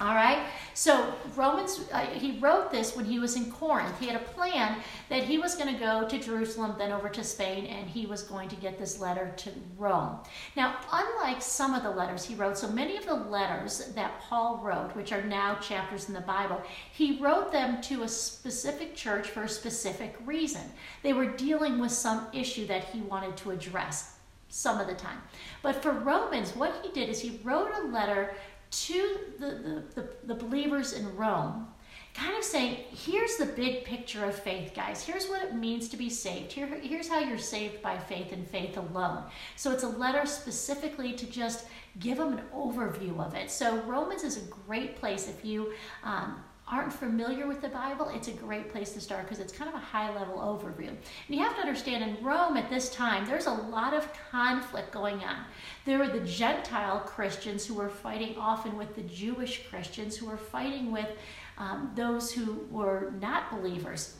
All 0.00 0.14
right. 0.14 0.46
So 0.74 1.12
Romans, 1.34 1.80
uh, 1.92 2.06
he 2.06 2.38
wrote 2.38 2.70
this 2.70 2.94
when 2.94 3.04
he 3.04 3.18
was 3.18 3.34
in 3.34 3.50
Corinth. 3.50 3.98
He 3.98 4.06
had 4.06 4.14
a 4.14 4.24
plan 4.24 4.76
that 5.08 5.24
he 5.24 5.38
was 5.38 5.56
going 5.56 5.74
to 5.74 5.80
go 5.80 6.06
to 6.06 6.18
Jerusalem, 6.20 6.76
then 6.78 6.92
over 6.92 7.08
to 7.08 7.24
Spain, 7.24 7.66
and 7.66 7.88
he 7.88 8.06
was 8.06 8.22
going 8.22 8.48
to 8.50 8.56
get 8.56 8.78
this 8.78 9.00
letter 9.00 9.32
to 9.38 9.50
Rome. 9.76 10.18
Now, 10.54 10.76
unlike 10.92 11.42
some 11.42 11.74
of 11.74 11.82
the 11.82 11.90
letters 11.90 12.24
he 12.24 12.36
wrote, 12.36 12.56
so 12.56 12.68
many 12.68 12.96
of 12.96 13.06
the 13.06 13.14
letters 13.14 13.90
that 13.96 14.20
Paul 14.20 14.60
wrote, 14.62 14.94
which 14.94 15.10
are 15.10 15.22
now 15.22 15.56
chapters 15.56 16.06
in 16.06 16.14
the 16.14 16.20
Bible, 16.20 16.62
he 16.92 17.18
wrote 17.18 17.50
them 17.50 17.80
to 17.82 18.04
a 18.04 18.08
specific 18.08 18.94
church 18.94 19.26
for 19.26 19.42
a 19.42 19.48
specific 19.48 20.14
reason. 20.24 20.62
They 21.02 21.12
were 21.12 21.26
dealing 21.26 21.80
with 21.80 21.90
some 21.90 22.28
issue 22.32 22.68
that 22.68 22.84
he 22.84 23.00
wanted 23.00 23.36
to 23.38 23.50
address 23.50 24.17
some 24.48 24.80
of 24.80 24.86
the 24.86 24.94
time. 24.94 25.18
But 25.62 25.82
for 25.82 25.92
Romans, 25.92 26.56
what 26.56 26.74
he 26.82 26.90
did 26.92 27.08
is 27.08 27.20
he 27.20 27.40
wrote 27.42 27.70
a 27.72 27.86
letter 27.86 28.34
to 28.70 29.18
the, 29.38 29.46
the, 29.46 29.84
the, 29.94 30.08
the 30.24 30.34
believers 30.34 30.92
in 30.92 31.16
Rome, 31.16 31.68
kind 32.14 32.36
of 32.36 32.44
saying, 32.44 32.78
here's 32.90 33.36
the 33.36 33.46
big 33.46 33.84
picture 33.84 34.24
of 34.24 34.34
faith, 34.34 34.72
guys. 34.74 35.04
Here's 35.04 35.28
what 35.28 35.42
it 35.42 35.54
means 35.54 35.88
to 35.90 35.96
be 35.96 36.10
saved. 36.10 36.52
Here, 36.52 36.66
here's 36.82 37.08
how 37.08 37.20
you're 37.20 37.38
saved 37.38 37.80
by 37.80 37.96
faith 37.96 38.32
and 38.32 38.46
faith 38.46 38.76
alone. 38.76 39.22
So 39.56 39.70
it's 39.70 39.84
a 39.84 39.88
letter 39.88 40.26
specifically 40.26 41.12
to 41.12 41.26
just 41.26 41.66
give 42.00 42.18
them 42.18 42.32
an 42.32 42.44
overview 42.54 43.24
of 43.24 43.34
it. 43.34 43.50
So 43.50 43.80
Romans 43.82 44.24
is 44.24 44.36
a 44.36 44.50
great 44.66 44.96
place 44.96 45.28
if 45.28 45.44
you 45.44 45.72
um, 46.02 46.42
aren't 46.70 46.92
familiar 46.92 47.46
with 47.46 47.60
the 47.60 47.68
Bible, 47.68 48.10
it's 48.14 48.28
a 48.28 48.32
great 48.32 48.70
place 48.70 48.92
to 48.92 49.00
start 49.00 49.24
because 49.24 49.38
it's 49.38 49.52
kind 49.52 49.68
of 49.68 49.74
a 49.74 49.84
high 49.84 50.14
level 50.14 50.36
overview. 50.36 50.88
And 50.88 50.98
you 51.28 51.38
have 51.40 51.54
to 51.56 51.60
understand 51.60 52.02
in 52.02 52.24
Rome 52.24 52.56
at 52.56 52.68
this 52.68 52.90
time, 52.90 53.26
there's 53.26 53.46
a 53.46 53.52
lot 53.52 53.94
of 53.94 54.08
conflict 54.30 54.92
going 54.92 55.24
on. 55.24 55.44
There 55.84 55.98
were 55.98 56.08
the 56.08 56.20
Gentile 56.20 57.00
Christians 57.00 57.66
who 57.66 57.74
were 57.74 57.88
fighting 57.88 58.36
often 58.36 58.76
with 58.76 58.94
the 58.94 59.02
Jewish 59.02 59.66
Christians 59.68 60.16
who 60.16 60.26
were 60.26 60.36
fighting 60.36 60.92
with 60.92 61.08
um, 61.56 61.92
those 61.94 62.32
who 62.32 62.66
were 62.70 63.12
not 63.20 63.50
believers. 63.50 64.16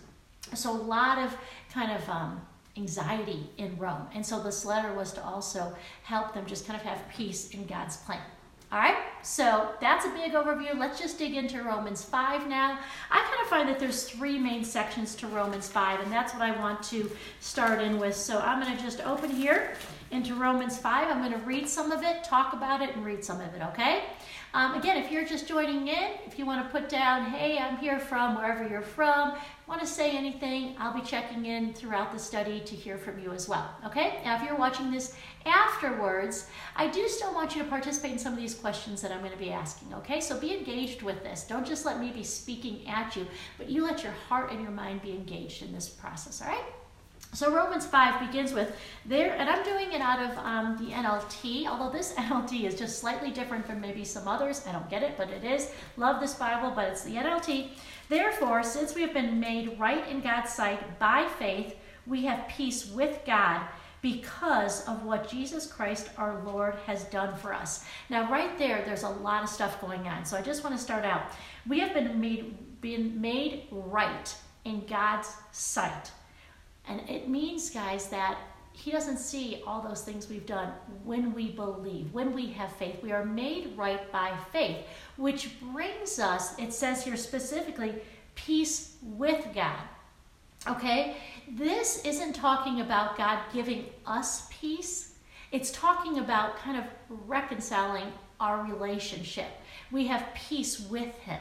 So 0.55 0.73
a 0.73 0.73
lot 0.73 1.19
of 1.19 1.37
kind 1.73 1.93
of 1.93 2.09
um, 2.09 2.40
anxiety 2.76 3.50
in 3.59 3.76
Rome. 3.76 4.07
And 4.14 4.25
so 4.25 4.43
this 4.43 4.64
letter 4.64 4.93
was 4.95 5.12
to 5.12 5.25
also 5.25 5.76
help 6.02 6.33
them 6.33 6.47
just 6.47 6.67
kind 6.67 6.81
of 6.81 6.87
have 6.87 7.02
peace 7.14 7.50
in 7.50 7.67
God's 7.67 7.99
plan. 7.99 8.21
All 8.70 8.78
right, 8.78 8.98
so 9.22 9.70
that's 9.80 10.04
a 10.04 10.10
big 10.10 10.32
overview. 10.32 10.78
Let's 10.78 10.98
just 10.98 11.18
dig 11.18 11.34
into 11.34 11.62
Romans 11.62 12.04
5 12.04 12.46
now. 12.48 12.78
I 13.10 13.22
kind 13.22 13.40
of 13.40 13.48
find 13.48 13.66
that 13.66 13.78
there's 13.78 14.04
three 14.04 14.38
main 14.38 14.62
sections 14.62 15.14
to 15.16 15.26
Romans 15.26 15.70
5, 15.70 16.00
and 16.00 16.12
that's 16.12 16.34
what 16.34 16.42
I 16.42 16.50
want 16.50 16.82
to 16.84 17.10
start 17.40 17.80
in 17.80 17.98
with. 17.98 18.14
So 18.14 18.40
I'm 18.40 18.62
going 18.62 18.76
to 18.76 18.82
just 18.82 19.00
open 19.06 19.30
here 19.30 19.72
into 20.10 20.34
Romans 20.34 20.76
5. 20.76 21.08
I'm 21.08 21.20
going 21.20 21.32
to 21.32 21.46
read 21.46 21.66
some 21.66 21.92
of 21.92 22.02
it, 22.02 22.25
talk 22.25 22.52
about 22.52 22.82
it, 22.82 22.94
and 22.94 23.06
read 23.06 23.25
some 23.25 23.40
of 23.40 23.54
it, 23.54 23.62
okay? 23.68 24.04
Um, 24.52 24.75
again, 24.75 24.96
if 24.96 25.10
you're 25.10 25.25
just 25.25 25.46
joining 25.46 25.88
in, 25.88 26.12
if 26.26 26.38
you 26.38 26.44
want 26.44 26.64
to 26.64 26.70
put 26.70 26.90
down, 26.90 27.25
hey, 27.30 27.58
I'm 27.58 27.76
here 27.78 27.98
from 27.98 28.37
wherever 28.37 28.66
you're 28.66 28.82
from, 28.82 29.34
want 29.66 29.80
to 29.82 29.87
say 29.87 30.12
anything, 30.12 30.75
I'll 30.78 30.94
be 30.94 31.02
checking 31.02 31.44
in 31.44 31.75
throughout 31.75 32.12
the 32.12 32.18
study 32.18 32.60
to 32.60 32.75
hear 32.75 32.96
from 32.96 33.18
you 33.18 33.32
as 33.32 33.48
well. 33.48 33.70
Okay? 33.84 34.20
Now, 34.25 34.37
if 34.37 34.42
you're 34.42 34.56
watching 34.56 34.90
this 34.90 35.14
afterwards, 35.49 36.49
I 36.76 36.88
do 36.88 37.09
still 37.09 37.35
want 37.35 37.57
you 37.57 37.62
to 37.62 37.69
participate 37.69 38.12
in 38.12 38.19
some 38.19 38.33
of 38.33 38.38
these 38.38 38.55
questions 38.55 39.02
that 39.02 39.11
I'm 39.11 39.21
going 39.21 39.33
to 39.33 39.38
be 39.38 39.50
asking. 39.50 39.93
Okay? 39.95 40.21
So 40.21 40.38
be 40.38 40.57
engaged 40.57 41.02
with 41.02 41.23
this. 41.23 41.45
Don't 41.45 41.67
just 41.67 41.85
let 41.85 41.99
me 42.00 42.11
be 42.11 42.23
speaking 42.23 42.87
at 42.88 43.17
you, 43.17 43.26
but 43.57 43.69
you 43.69 43.85
let 43.85 44.02
your 44.02 44.12
heart 44.12 44.52
and 44.52 44.62
your 44.62 44.71
mind 44.71 45.02
be 45.02 45.11
engaged 45.11 45.62
in 45.62 45.73
this 45.73 45.88
process. 45.88 46.40
All 46.43 46.49
right? 46.49 46.64
So 47.35 47.52
Romans 47.55 47.85
5 47.85 48.26
begins 48.26 48.52
with 48.55 48.75
there, 49.05 49.35
and 49.35 49.50
I'm 49.50 49.62
doing 49.62 49.93
it 49.93 50.00
out 50.00 50.19
of 50.19 50.38
um, 50.38 50.76
the 50.78 50.93
NLT, 50.93 51.67
although 51.67 51.90
this 51.90 52.12
NLT 52.19 52.64
is 52.64 52.75
just 52.75 53.00
slightly 53.00 53.31
different 53.31 53.67
from 53.67 53.81
maybe 53.81 54.05
some 54.05 54.26
others. 54.26 54.64
I 54.67 54.73
don't 54.73 54.88
get 54.88 55.02
it, 55.02 55.14
but 55.17 55.28
it 55.28 55.45
is. 55.45 55.71
Love 55.97 56.21
this 56.21 56.35
Bible, 56.35 56.73
but 56.75 56.88
it's 56.88 57.05
the 57.05 57.17
NLT. 57.17 57.69
Therefore, 58.09 58.62
since 58.62 58.95
we 58.95 59.02
have 59.02 59.12
been 59.12 59.38
made 59.38 59.78
right 59.78 60.09
in 60.09 60.21
God's 60.21 60.50
sight 60.50 60.99
by 60.99 61.28
faith, 61.38 61.76
we 62.07 62.25
have 62.25 62.49
peace 62.49 62.90
with 62.90 63.21
God 63.26 63.61
because 64.00 64.87
of 64.87 65.05
what 65.05 65.28
Jesus 65.28 65.67
Christ 65.67 66.11
our 66.17 66.43
Lord 66.45 66.75
has 66.87 67.05
done 67.05 67.37
for 67.37 67.52
us. 67.52 67.85
Now, 68.09 68.31
right 68.31 68.57
there, 68.57 68.83
there's 68.85 69.02
a 69.02 69.09
lot 69.09 69.43
of 69.43 69.49
stuff 69.49 69.81
going 69.81 70.07
on. 70.07 70.25
So 70.25 70.37
I 70.37 70.43
just 70.43 70.62
want 70.62 70.76
to 70.76 70.83
start 70.83 71.05
out. 71.05 71.23
We 71.69 71.81
have 71.81 71.95
been 71.95 72.21
made, 72.21 72.81
been 72.81 73.21
made 73.21 73.64
right 73.71 74.35
in 74.64 74.87
God's 74.87 75.35
sight. 75.52 76.11
And 76.87 77.00
it 77.09 77.28
means, 77.28 77.71
guys, 77.71 78.09
that 78.09 78.38
He 78.73 78.90
doesn't 78.90 79.19
see 79.19 79.62
all 79.67 79.83
those 79.83 80.02
things 80.02 80.28
we've 80.28 80.47
done 80.47 80.73
when 81.05 81.35
we 81.35 81.50
believe, 81.50 82.12
when 82.12 82.33
we 82.33 82.47
have 82.52 82.73
faith. 82.73 83.02
We 83.02 83.12
are 83.12 83.25
made 83.25 83.76
right 83.76 84.11
by 84.12 84.37
faith, 84.52 84.78
which 85.17 85.61
brings 85.61 86.19
us, 86.19 86.57
it 86.59 86.73
says 86.73 87.05
here 87.05 87.17
specifically, 87.17 87.97
peace 88.37 88.97
with 89.02 89.45
God. 89.55 89.81
Okay? 90.67 91.17
This 91.50 92.05
isn't 92.05 92.35
talking 92.35 92.81
about 92.81 93.17
God 93.17 93.38
giving 93.55 93.87
us 94.07 94.49
peace, 94.50 95.14
it's 95.50 95.71
talking 95.71 96.19
about 96.19 96.59
kind 96.59 96.76
of 96.76 96.85
reconciling 97.26 98.12
our 98.38 98.62
relationship. 98.64 99.49
We 99.90 100.07
have 100.09 100.26
peace 100.35 100.78
with 100.78 101.17
Him. 101.19 101.40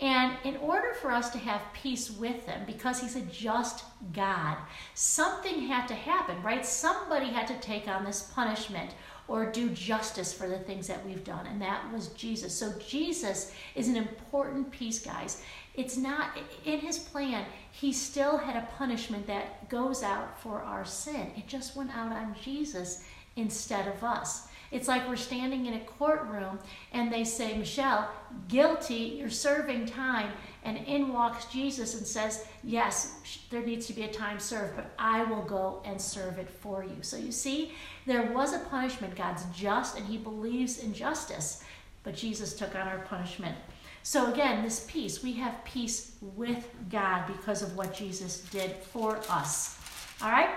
And 0.00 0.36
in 0.44 0.56
order 0.58 0.94
for 0.94 1.10
us 1.10 1.30
to 1.30 1.38
have 1.38 1.60
peace 1.72 2.08
with 2.10 2.46
him, 2.46 2.62
because 2.66 3.00
he's 3.00 3.16
a 3.16 3.20
just 3.22 3.84
God, 4.12 4.56
something 4.94 5.62
had 5.62 5.88
to 5.88 5.94
happen, 5.94 6.40
right? 6.42 6.64
Somebody 6.64 7.26
had 7.26 7.48
to 7.48 7.58
take 7.58 7.88
on 7.88 8.04
this 8.04 8.22
punishment 8.22 8.92
or 9.28 9.44
do 9.44 9.68
justice 9.70 10.32
for 10.32 10.48
the 10.48 10.58
things 10.58 10.86
that 10.88 11.04
we've 11.06 11.22
done, 11.22 11.46
and 11.46 11.60
that 11.60 11.92
was 11.92 12.08
Jesus. 12.08 12.54
So 12.54 12.72
Jesus 12.78 13.52
is 13.74 13.88
an 13.88 13.96
important 13.96 14.70
piece, 14.70 15.00
guys. 15.00 15.42
It's 15.74 15.96
not 15.96 16.36
in 16.64 16.80
his 16.80 16.98
plan, 16.98 17.44
he 17.70 17.92
still 17.92 18.38
had 18.38 18.56
a 18.56 18.66
punishment 18.76 19.26
that 19.26 19.68
goes 19.68 20.02
out 20.02 20.40
for 20.40 20.62
our 20.62 20.84
sin. 20.84 21.30
It 21.36 21.46
just 21.46 21.76
went 21.76 21.94
out 21.94 22.10
on 22.10 22.34
Jesus 22.42 23.04
instead 23.36 23.86
of 23.86 24.02
us. 24.02 24.48
It's 24.70 24.88
like 24.88 25.08
we're 25.08 25.16
standing 25.16 25.66
in 25.66 25.74
a 25.74 25.80
courtroom 25.80 26.58
and 26.92 27.12
they 27.12 27.24
say, 27.24 27.56
Michelle, 27.56 28.10
guilty, 28.48 29.16
you're 29.18 29.30
serving 29.30 29.86
time. 29.86 30.30
And 30.64 30.76
in 30.86 31.12
walks 31.12 31.46
Jesus 31.46 31.96
and 31.96 32.06
says, 32.06 32.46
Yes, 32.62 33.14
there 33.50 33.64
needs 33.64 33.86
to 33.86 33.92
be 33.92 34.02
a 34.02 34.12
time 34.12 34.38
served, 34.38 34.76
but 34.76 34.90
I 34.98 35.24
will 35.24 35.42
go 35.42 35.82
and 35.84 36.00
serve 36.00 36.38
it 36.38 36.50
for 36.50 36.84
you. 36.84 37.02
So 37.02 37.16
you 37.16 37.32
see, 37.32 37.72
there 38.06 38.30
was 38.32 38.52
a 38.52 38.58
punishment. 38.58 39.16
God's 39.16 39.44
just 39.54 39.96
and 39.96 40.06
he 40.06 40.18
believes 40.18 40.78
in 40.80 40.92
justice, 40.92 41.64
but 42.02 42.14
Jesus 42.14 42.54
took 42.54 42.74
on 42.74 42.86
our 42.86 42.98
punishment. 43.00 43.56
So 44.02 44.32
again, 44.32 44.62
this 44.62 44.86
peace, 44.88 45.22
we 45.22 45.32
have 45.34 45.64
peace 45.64 46.12
with 46.20 46.66
God 46.90 47.26
because 47.26 47.62
of 47.62 47.76
what 47.76 47.92
Jesus 47.92 48.40
did 48.50 48.72
for 48.72 49.20
us. 49.28 49.78
All 50.22 50.30
right? 50.30 50.50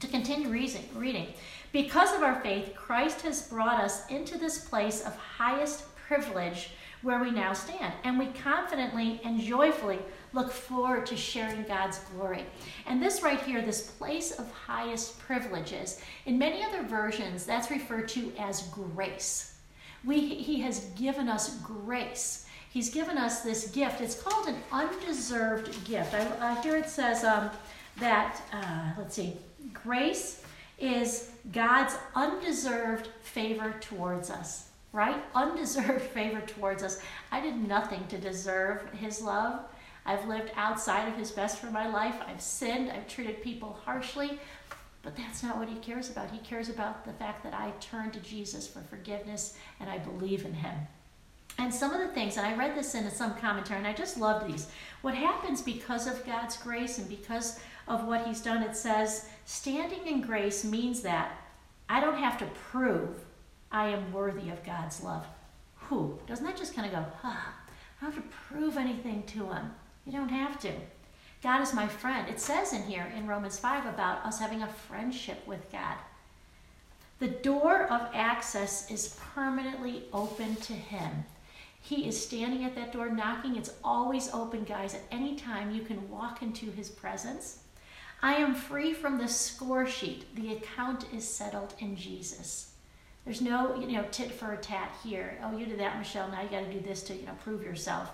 To 0.00 0.06
continue 0.06 0.48
reading. 0.48 1.26
Because 1.72 2.14
of 2.14 2.22
our 2.22 2.38
faith, 2.42 2.74
Christ 2.74 3.22
has 3.22 3.48
brought 3.48 3.82
us 3.82 4.06
into 4.08 4.36
this 4.36 4.58
place 4.66 5.04
of 5.06 5.16
highest 5.16 5.84
privilege 5.96 6.70
where 7.00 7.18
we 7.18 7.30
now 7.30 7.54
stand. 7.54 7.94
And 8.04 8.18
we 8.18 8.26
confidently 8.26 9.20
and 9.24 9.40
joyfully 9.40 9.98
look 10.34 10.52
forward 10.52 11.06
to 11.06 11.16
sharing 11.16 11.64
God's 11.64 11.98
glory. 12.14 12.44
And 12.86 13.02
this 13.02 13.22
right 13.22 13.40
here, 13.40 13.62
this 13.62 13.90
place 13.92 14.32
of 14.32 14.50
highest 14.52 15.18
privileges, 15.18 16.02
in 16.26 16.38
many 16.38 16.62
other 16.62 16.82
versions, 16.82 17.46
that's 17.46 17.70
referred 17.70 18.08
to 18.10 18.32
as 18.38 18.68
grace. 18.68 19.56
We, 20.04 20.20
he 20.20 20.60
has 20.60 20.80
given 20.96 21.28
us 21.28 21.58
grace. 21.60 22.46
He's 22.70 22.90
given 22.90 23.16
us 23.16 23.40
this 23.40 23.70
gift. 23.70 24.00
It's 24.00 24.20
called 24.20 24.48
an 24.48 24.56
undeserved 24.70 25.84
gift. 25.84 26.14
I, 26.14 26.26
I 26.40 26.62
here 26.62 26.76
it 26.76 26.88
says 26.88 27.24
um, 27.24 27.50
that, 27.98 28.42
uh, 28.52 28.92
let's 28.98 29.14
see, 29.14 29.36
grace 29.72 30.41
is 30.82 31.30
God's 31.52 31.96
undeserved 32.14 33.08
favor 33.20 33.74
towards 33.80 34.30
us, 34.30 34.70
right? 34.92 35.22
Undeserved 35.34 36.02
favor 36.02 36.40
towards 36.40 36.82
us. 36.82 37.00
I 37.30 37.40
did 37.40 37.56
nothing 37.56 38.06
to 38.08 38.18
deserve 38.18 38.90
His 38.92 39.22
love. 39.22 39.60
I've 40.04 40.26
lived 40.26 40.50
outside 40.56 41.08
of 41.08 41.16
His 41.16 41.30
best 41.30 41.58
for 41.58 41.70
my 41.70 41.88
life. 41.88 42.16
I've 42.26 42.42
sinned. 42.42 42.90
I've 42.90 43.06
treated 43.06 43.42
people 43.42 43.78
harshly. 43.84 44.40
But 45.02 45.16
that's 45.16 45.42
not 45.42 45.56
what 45.56 45.68
He 45.68 45.76
cares 45.76 46.10
about. 46.10 46.30
He 46.30 46.38
cares 46.38 46.68
about 46.68 47.04
the 47.04 47.12
fact 47.12 47.44
that 47.44 47.54
I 47.54 47.72
turn 47.78 48.10
to 48.10 48.20
Jesus 48.20 48.66
for 48.66 48.80
forgiveness 48.80 49.56
and 49.78 49.88
I 49.88 49.98
believe 49.98 50.44
in 50.44 50.54
Him. 50.54 50.74
And 51.58 51.72
some 51.72 51.92
of 51.92 52.00
the 52.00 52.14
things, 52.14 52.38
and 52.38 52.46
I 52.46 52.56
read 52.56 52.76
this 52.76 52.94
in 52.94 53.08
some 53.10 53.36
commentary, 53.36 53.78
and 53.78 53.86
I 53.86 53.92
just 53.92 54.18
love 54.18 54.46
these. 54.46 54.68
What 55.02 55.14
happens 55.14 55.60
because 55.60 56.06
of 56.06 56.24
God's 56.24 56.56
grace 56.56 56.98
and 56.98 57.08
because 57.08 57.60
of 57.88 58.06
what 58.06 58.26
He's 58.26 58.40
done, 58.40 58.62
it 58.62 58.76
says, 58.76 59.28
standing 59.44 60.06
in 60.06 60.20
grace 60.20 60.64
means 60.64 61.02
that 61.02 61.32
I 61.88 62.00
don't 62.00 62.18
have 62.18 62.38
to 62.38 62.46
prove 62.70 63.20
I 63.70 63.88
am 63.88 64.12
worthy 64.12 64.50
of 64.50 64.64
God's 64.64 65.02
love. 65.02 65.26
Who? 65.76 66.18
Doesn't 66.26 66.44
that 66.44 66.56
just 66.56 66.74
kind 66.74 66.86
of 66.86 66.92
go, 66.92 67.04
ah, 67.24 67.54
I 68.00 68.04
don't 68.04 68.14
have 68.14 68.22
to 68.22 68.30
prove 68.48 68.76
anything 68.76 69.22
to 69.24 69.46
Him? 69.48 69.70
You 70.06 70.12
don't 70.12 70.28
have 70.28 70.58
to. 70.60 70.72
God 71.42 71.60
is 71.60 71.74
my 71.74 71.88
friend. 71.88 72.28
It 72.28 72.40
says 72.40 72.72
in 72.72 72.82
here 72.82 73.12
in 73.16 73.26
Romans 73.26 73.58
5 73.58 73.86
about 73.86 74.24
us 74.24 74.38
having 74.38 74.62
a 74.62 74.68
friendship 74.68 75.46
with 75.46 75.70
God. 75.72 75.96
The 77.18 77.28
door 77.28 77.84
of 77.84 78.08
access 78.14 78.90
is 78.90 79.16
permanently 79.34 80.04
open 80.12 80.56
to 80.56 80.72
Him. 80.72 81.24
He 81.82 82.06
is 82.06 82.20
standing 82.20 82.64
at 82.64 82.76
that 82.76 82.92
door 82.92 83.10
knocking. 83.10 83.56
It's 83.56 83.74
always 83.82 84.32
open, 84.32 84.62
guys. 84.62 84.94
At 84.94 85.02
any 85.10 85.34
time, 85.34 85.74
you 85.74 85.82
can 85.82 86.08
walk 86.08 86.40
into 86.40 86.70
his 86.70 86.88
presence. 86.88 87.58
I 88.22 88.34
am 88.34 88.54
free 88.54 88.92
from 88.92 89.18
the 89.18 89.26
score 89.26 89.84
sheet. 89.84 90.32
The 90.36 90.52
account 90.52 91.06
is 91.12 91.28
settled 91.28 91.74
in 91.80 91.96
Jesus. 91.96 92.72
There's 93.24 93.40
no, 93.40 93.74
you 93.74 93.86
know, 93.88 94.04
tit 94.12 94.30
for 94.30 94.52
a 94.52 94.56
tat 94.56 94.94
here. 95.02 95.38
Oh, 95.42 95.56
you 95.56 95.66
did 95.66 95.80
that, 95.80 95.98
Michelle. 95.98 96.28
Now 96.28 96.42
you 96.42 96.48
got 96.48 96.64
to 96.64 96.72
do 96.72 96.80
this 96.80 97.02
to, 97.04 97.14
you 97.14 97.26
know, 97.26 97.36
prove 97.42 97.62
yourself. 97.62 98.10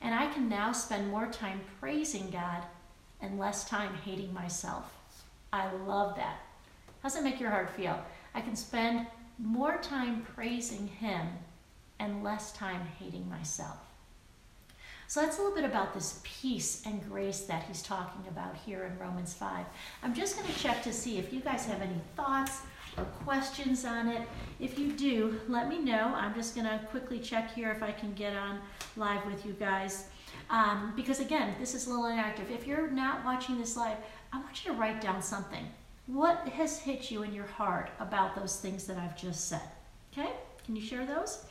And 0.00 0.14
I 0.14 0.28
can 0.28 0.48
now 0.48 0.70
spend 0.72 1.10
more 1.10 1.26
time 1.26 1.60
praising 1.80 2.30
God 2.30 2.62
and 3.20 3.38
less 3.38 3.68
time 3.68 3.94
hating 4.04 4.32
myself. 4.32 4.96
I 5.52 5.72
love 5.86 6.16
that. 6.16 6.38
How's 7.02 7.14
that 7.14 7.24
make 7.24 7.40
your 7.40 7.50
heart 7.50 7.70
feel? 7.70 8.00
I 8.34 8.40
can 8.40 8.56
spend 8.56 9.06
more 9.38 9.78
time 9.78 10.26
praising 10.34 10.86
Him 10.86 11.26
and 11.98 12.22
less 12.22 12.52
time 12.52 12.82
hating 12.98 13.28
myself. 13.28 13.78
So 15.12 15.20
that's 15.20 15.36
a 15.36 15.42
little 15.42 15.54
bit 15.54 15.66
about 15.66 15.92
this 15.92 16.20
peace 16.22 16.80
and 16.86 17.06
grace 17.06 17.40
that 17.40 17.64
he's 17.64 17.82
talking 17.82 18.26
about 18.30 18.56
here 18.56 18.84
in 18.84 18.98
Romans 18.98 19.34
5. 19.34 19.66
I'm 20.02 20.14
just 20.14 20.36
going 20.36 20.50
to 20.50 20.58
check 20.58 20.82
to 20.84 20.92
see 20.94 21.18
if 21.18 21.34
you 21.34 21.40
guys 21.40 21.66
have 21.66 21.82
any 21.82 22.00
thoughts 22.16 22.62
or 22.96 23.04
questions 23.22 23.84
on 23.84 24.08
it. 24.08 24.26
If 24.58 24.78
you 24.78 24.90
do, 24.92 25.38
let 25.48 25.68
me 25.68 25.80
know. 25.80 26.14
I'm 26.16 26.32
just 26.32 26.54
going 26.54 26.66
to 26.66 26.80
quickly 26.86 27.18
check 27.18 27.52
here 27.52 27.70
if 27.72 27.82
I 27.82 27.92
can 27.92 28.14
get 28.14 28.34
on 28.34 28.60
live 28.96 29.26
with 29.26 29.44
you 29.44 29.52
guys. 29.52 30.06
Um, 30.48 30.94
because 30.96 31.20
again, 31.20 31.56
this 31.60 31.74
is 31.74 31.88
a 31.88 31.90
little 31.90 32.06
inactive. 32.06 32.50
If 32.50 32.66
you're 32.66 32.90
not 32.90 33.22
watching 33.22 33.58
this 33.58 33.76
live, 33.76 33.98
I 34.32 34.40
want 34.40 34.64
you 34.64 34.72
to 34.72 34.78
write 34.78 35.02
down 35.02 35.20
something. 35.20 35.66
What 36.06 36.48
has 36.48 36.78
hit 36.78 37.10
you 37.10 37.22
in 37.22 37.34
your 37.34 37.48
heart 37.48 37.90
about 38.00 38.34
those 38.34 38.56
things 38.60 38.86
that 38.86 38.96
I've 38.96 39.18
just 39.18 39.50
said? 39.50 39.68
Okay? 40.10 40.30
Can 40.64 40.74
you 40.74 40.80
share 40.80 41.04
those? 41.04 41.44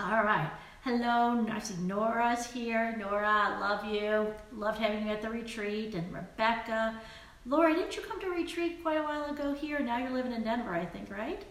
All 0.00 0.24
right. 0.24 0.50
Hello, 0.86 1.44
I 1.50 1.58
see 1.58 1.74
Nora's 1.82 2.46
here. 2.46 2.94
Nora, 2.96 3.28
I 3.28 3.58
love 3.58 3.84
you. 3.86 4.32
Loved 4.56 4.78
having 4.78 5.04
you 5.04 5.12
at 5.12 5.20
the 5.20 5.28
retreat. 5.28 5.96
And 5.96 6.14
Rebecca. 6.14 7.00
Laura, 7.44 7.74
didn't 7.74 7.96
you 7.96 8.02
come 8.02 8.20
to 8.20 8.28
retreat 8.28 8.84
quite 8.84 8.98
a 8.98 9.02
while 9.02 9.24
ago 9.24 9.52
here? 9.52 9.80
Now 9.80 9.98
you're 9.98 10.12
living 10.12 10.30
in 10.30 10.44
Denver, 10.44 10.72
I 10.72 10.84
think, 10.84 11.10
right? 11.10 11.42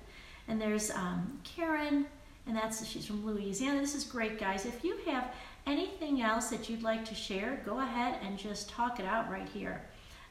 And 0.47 0.61
there's 0.61 0.89
um, 0.89 1.37
Karen, 1.43 2.05
and 2.47 2.55
that's 2.55 2.87
she's 2.87 3.07
from 3.07 3.25
Louisiana. 3.25 3.81
This 3.81 3.93
is 3.93 4.05
great, 4.05 4.39
guys. 4.39 4.65
If 4.65 4.85
you 4.85 4.95
have 5.05 5.33
anything 5.67 6.21
else 6.21 6.47
that 6.47 6.69
you'd 6.69 6.83
like 6.83 7.03
to 7.03 7.13
share, 7.13 7.61
go 7.65 7.81
ahead 7.81 8.17
and 8.23 8.39
just 8.39 8.69
talk 8.69 9.01
it 9.01 9.05
out 9.05 9.29
right 9.29 9.49
here. 9.49 9.81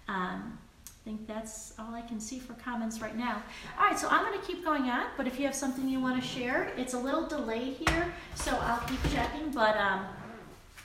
Um, 0.08 0.58
I 1.04 1.10
think 1.10 1.26
that's 1.26 1.74
all 1.78 1.94
I 1.94 2.00
can 2.00 2.18
see 2.18 2.38
for 2.38 2.54
comments 2.54 3.02
right 3.02 3.14
now. 3.14 3.42
All 3.78 3.84
right, 3.84 3.98
so 3.98 4.08
I'm 4.08 4.24
going 4.24 4.40
to 4.40 4.46
keep 4.46 4.64
going 4.64 4.84
on, 4.84 5.08
but 5.18 5.26
if 5.26 5.38
you 5.38 5.44
have 5.44 5.54
something 5.54 5.86
you 5.86 6.00
want 6.00 6.18
to 6.18 6.26
share, 6.26 6.72
it's 6.78 6.94
a 6.94 6.98
little 6.98 7.26
delayed 7.26 7.76
here, 7.86 8.10
so 8.34 8.52
I'll 8.52 8.80
keep 8.88 9.02
checking, 9.12 9.50
but 9.50 9.76
um, 9.76 10.06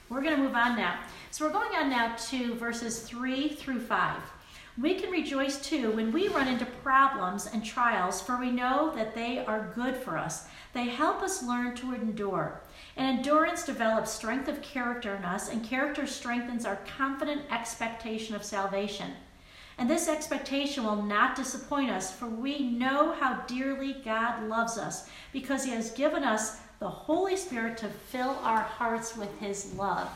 we're 0.09 0.21
going 0.21 0.35
to 0.35 0.41
move 0.41 0.55
on 0.55 0.75
now. 0.75 0.99
So 1.31 1.45
we're 1.45 1.53
going 1.53 1.73
on 1.73 1.89
now 1.89 2.17
to 2.17 2.53
verses 2.55 2.99
3 3.03 3.47
through 3.47 3.79
5. 3.79 4.17
We 4.81 4.95
can 4.95 5.09
rejoice 5.09 5.61
too 5.61 5.91
when 5.91 6.11
we 6.11 6.27
run 6.27 6.49
into 6.49 6.65
problems 6.65 7.47
and 7.53 7.63
trials, 7.63 8.21
for 8.21 8.37
we 8.37 8.51
know 8.51 8.93
that 8.97 9.15
they 9.15 9.45
are 9.45 9.71
good 9.73 9.95
for 9.95 10.17
us. 10.17 10.47
They 10.73 10.89
help 10.89 11.21
us 11.21 11.43
learn 11.43 11.77
to 11.77 11.93
endure. 11.93 12.59
And 12.97 13.19
endurance 13.19 13.63
develops 13.63 14.11
strength 14.11 14.49
of 14.49 14.61
character 14.61 15.15
in 15.15 15.23
us, 15.23 15.49
and 15.49 15.63
character 15.63 16.05
strengthens 16.05 16.65
our 16.65 16.79
confident 16.97 17.43
expectation 17.49 18.35
of 18.35 18.43
salvation. 18.43 19.13
And 19.79 19.89
this 19.89 20.09
expectation 20.09 20.83
will 20.83 21.01
not 21.01 21.37
disappoint 21.37 21.89
us, 21.89 22.11
for 22.11 22.27
we 22.27 22.59
know 22.59 23.13
how 23.13 23.41
dearly 23.47 23.93
God 24.03 24.43
loves 24.43 24.77
us, 24.77 25.09
because 25.31 25.63
He 25.63 25.71
has 25.71 25.91
given 25.91 26.23
us 26.25 26.57
the 26.79 26.89
Holy 26.89 27.37
Spirit 27.37 27.77
to 27.77 27.87
fill 27.87 28.37
our 28.43 28.61
hearts 28.61 29.15
with 29.15 29.33
His 29.39 29.73
love. 29.75 30.09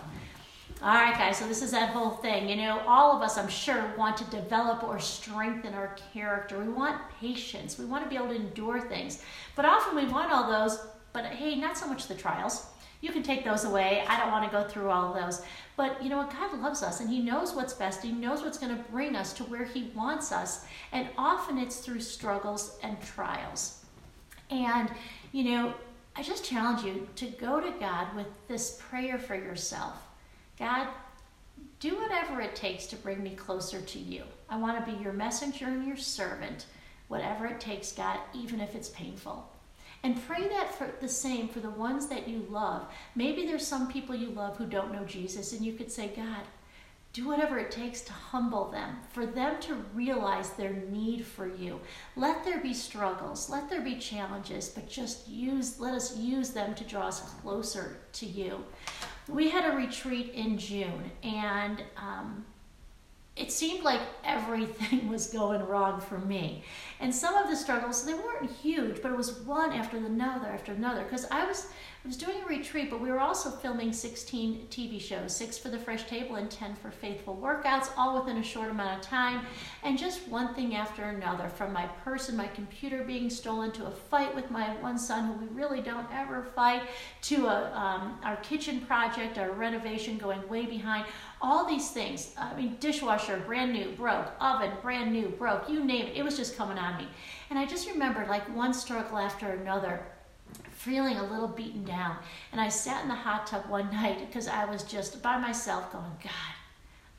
All 0.82 0.94
right, 0.94 1.18
guys, 1.18 1.38
so 1.38 1.48
this 1.48 1.62
is 1.62 1.72
that 1.72 1.92
whole 1.92 2.10
thing. 2.10 2.50
You 2.50 2.58
know, 2.58 2.82
all 2.86 3.16
of 3.16 3.22
us, 3.22 3.38
I'm 3.38 3.48
sure, 3.48 3.94
want 3.98 4.18
to 4.18 4.26
develop 4.26 4.84
or 4.84 5.00
strengthen 5.00 5.74
our 5.74 5.96
character. 6.14 6.60
We 6.60 6.68
want 6.68 7.00
patience. 7.22 7.80
We 7.80 7.86
want 7.86 8.04
to 8.04 8.10
be 8.10 8.18
able 8.18 8.28
to 8.30 8.36
endure 8.36 8.82
things. 8.82 9.24
But 9.56 9.64
often 9.64 9.96
we 9.96 10.06
want 10.06 10.34
all 10.34 10.52
those, 10.52 10.86
but 11.14 11.24
hey, 11.26 11.56
not 11.56 11.78
so 11.78 11.88
much 11.88 12.08
the 12.08 12.16
trials. 12.16 12.66
You 13.04 13.12
can 13.12 13.22
take 13.22 13.44
those 13.44 13.66
away. 13.66 14.02
I 14.08 14.18
don't 14.18 14.32
want 14.32 14.50
to 14.50 14.58
go 14.58 14.64
through 14.64 14.90
all 14.90 15.14
those. 15.14 15.42
But 15.76 16.02
you 16.02 16.08
know 16.08 16.20
what? 16.20 16.32
God 16.32 16.58
loves 16.62 16.82
us 16.82 17.02
and 17.02 17.10
He 17.10 17.20
knows 17.20 17.54
what's 17.54 17.74
best. 17.74 18.02
He 18.02 18.14
knows 18.14 18.44
what's 18.44 18.58
going 18.58 18.74
to 18.74 18.82
bring 18.84 19.14
us 19.14 19.34
to 19.34 19.44
where 19.44 19.66
He 19.66 19.92
wants 19.94 20.32
us. 20.32 20.66
And 20.94 21.10
often 21.18 21.58
it's 21.58 21.80
through 21.80 22.00
struggles 22.00 22.80
and 22.82 22.96
trials. 23.02 23.84
And, 24.50 24.90
you 25.34 25.44
know, 25.44 25.74
I 26.16 26.24
just 26.24 26.46
challenge 26.46 26.86
you 26.86 27.10
to 27.18 27.26
go 27.26 27.60
to 27.60 27.78
God 27.78 28.16
with 28.16 28.28
this 28.48 28.82
prayer 28.90 29.20
for 29.20 29.36
yourself. 29.36 30.02
God, 30.58 30.88
do 31.82 31.98
whatever 31.98 32.40
it 32.40 32.56
takes 32.56 32.86
to 32.86 32.96
bring 32.96 33.22
me 33.22 33.36
closer 33.36 33.82
to 33.82 34.00
you. 34.00 34.24
I 34.48 34.56
want 34.56 34.80
to 34.80 34.90
be 34.90 34.98
your 35.04 35.12
messenger 35.12 35.66
and 35.66 35.86
your 35.86 35.98
servant, 35.98 36.68
whatever 37.10 37.48
it 37.48 37.60
takes, 37.60 37.92
God, 37.92 38.18
even 38.34 38.62
if 38.62 38.76
it's 38.76 38.88
painful. 38.88 39.53
And 40.04 40.22
pray 40.28 40.48
that 40.50 40.76
for 40.76 40.94
the 41.00 41.08
same 41.08 41.48
for 41.48 41.62
the 41.62 41.70
ones 41.70 42.08
that 42.08 42.28
you 42.28 42.46
love. 42.50 42.88
Maybe 43.16 43.46
there's 43.46 43.66
some 43.66 43.90
people 43.90 44.14
you 44.14 44.32
love 44.32 44.58
who 44.58 44.66
don't 44.66 44.92
know 44.92 45.06
Jesus, 45.06 45.54
and 45.54 45.66
you 45.66 45.74
could 45.74 45.92
say, 45.92 46.12
God, 46.14 46.44
do 47.14 47.28
whatever 47.28 47.60
it 47.60 47.70
takes 47.72 48.02
to 48.02 48.12
humble 48.12 48.72
them, 48.72 48.98
for 49.12 49.26
them 49.26 49.62
to 49.62 49.76
realize 49.94 50.50
their 50.50 50.74
need 50.74 51.24
for 51.26 51.48
you. 51.48 51.80
Let 52.16 52.44
there 52.44 52.60
be 52.60 52.74
struggles, 52.74 53.50
let 53.50 53.70
there 53.70 53.82
be 53.82 53.98
challenges, 53.98 54.68
but 54.68 54.90
just 54.90 55.28
use, 55.28 55.80
let 55.80 55.94
us 55.94 56.18
use 56.18 56.50
them 56.50 56.74
to 56.74 56.84
draw 56.84 57.08
us 57.08 57.22
closer 57.42 57.98
to 58.14 58.26
you. 58.26 58.64
We 59.30 59.50
had 59.50 59.72
a 59.72 59.78
retreat 59.78 60.32
in 60.34 60.58
June, 60.58 61.12
and 61.22 61.84
um, 61.96 62.46
it 63.36 63.52
seemed 63.52 63.84
like 63.84 64.02
everything 64.24 65.10
was 65.10 65.28
going 65.28 65.66
wrong 65.66 66.00
for 66.00 66.20
me. 66.20 66.64
And 67.00 67.14
some 67.14 67.36
of 67.36 67.50
the 67.50 67.56
struggles, 67.56 68.06
they 68.06 68.14
weren't 68.14 68.52
huge, 68.52 69.02
but 69.02 69.12
it 69.12 69.18
was 69.18 69.40
one 69.40 69.74
after 69.74 69.98
another 69.98 70.48
after 70.48 70.72
another. 70.72 71.04
Because 71.04 71.26
I 71.32 71.46
was 71.46 71.68
I 72.04 72.10
was 72.10 72.18
doing 72.18 72.36
a 72.44 72.46
retreat, 72.48 72.90
but 72.90 73.00
we 73.00 73.10
were 73.10 73.22
also 73.22 73.50
filming 73.50 73.94
16 73.94 74.68
TV 74.70 75.00
shows, 75.00 75.34
six 75.34 75.58
for 75.58 75.70
the 75.70 75.80
Fresh 75.80 76.04
Table 76.04 76.36
and 76.36 76.52
10 76.52 76.76
for 76.76 76.92
Faithful 76.92 77.38
Workouts, 77.42 77.92
all 77.96 78.20
within 78.20 78.40
a 78.40 78.44
short 78.44 78.70
amount 78.70 79.00
of 79.00 79.02
time. 79.02 79.46
And 79.84 79.98
just 79.98 80.28
one 80.28 80.54
thing 80.54 80.76
after 80.76 81.04
another, 81.04 81.48
from 81.48 81.72
my 81.72 81.86
purse 82.04 82.28
and 82.28 82.38
my 82.38 82.48
computer 82.48 83.06
being 83.06 83.30
stolen 83.30 83.72
to 83.72 83.86
a 83.86 83.92
fight 83.92 84.36
with 84.36 84.52
my 84.52 84.76
one 84.82 84.98
son, 84.98 85.28
who 85.28 85.46
we 85.46 85.46
really 85.54 85.80
don't 85.80 86.06
ever 86.12 86.44
fight, 86.44 86.82
to 87.22 87.48
a, 87.48 87.72
um, 87.72 88.20
our 88.22 88.36
kitchen 88.38 88.82
project, 88.82 89.38
our 89.38 89.52
renovation 89.52 90.18
going 90.18 90.46
way 90.50 90.66
behind 90.66 91.06
all 91.44 91.66
these 91.66 91.92
things. 91.92 92.34
I 92.38 92.56
mean, 92.56 92.78
dishwasher, 92.80 93.44
brand 93.46 93.74
new, 93.74 93.92
broke, 93.92 94.32
oven, 94.40 94.72
brand 94.82 95.12
new, 95.12 95.28
broke, 95.28 95.70
you 95.70 95.84
name 95.84 96.08
it. 96.08 96.16
It 96.16 96.24
was 96.24 96.38
just 96.38 96.56
coming 96.56 96.78
on 96.78 96.98
me. 96.98 97.08
And 97.50 97.60
I 97.60 97.66
just 97.66 97.90
remembered 97.90 98.30
like 98.30 98.44
one 98.56 98.74
struggle 98.74 99.18
after 99.18 99.50
another, 99.50 100.06
feeling 100.72 101.18
a 101.18 101.32
little 101.32 101.50
beaten 101.50 101.84
down. 101.84 102.16
And 102.54 102.62
I 102.62 102.70
sat 102.70 103.04
in 103.04 103.10
the 103.10 103.16
hot 103.16 103.46
tub 103.46 103.70
one 103.70 103.92
night 103.92 104.26
because 104.26 104.48
I 104.48 104.64
was 104.64 104.84
just 104.84 105.22
by 105.22 105.38
myself 105.38 105.92
going, 105.92 106.16
God, 106.24 106.32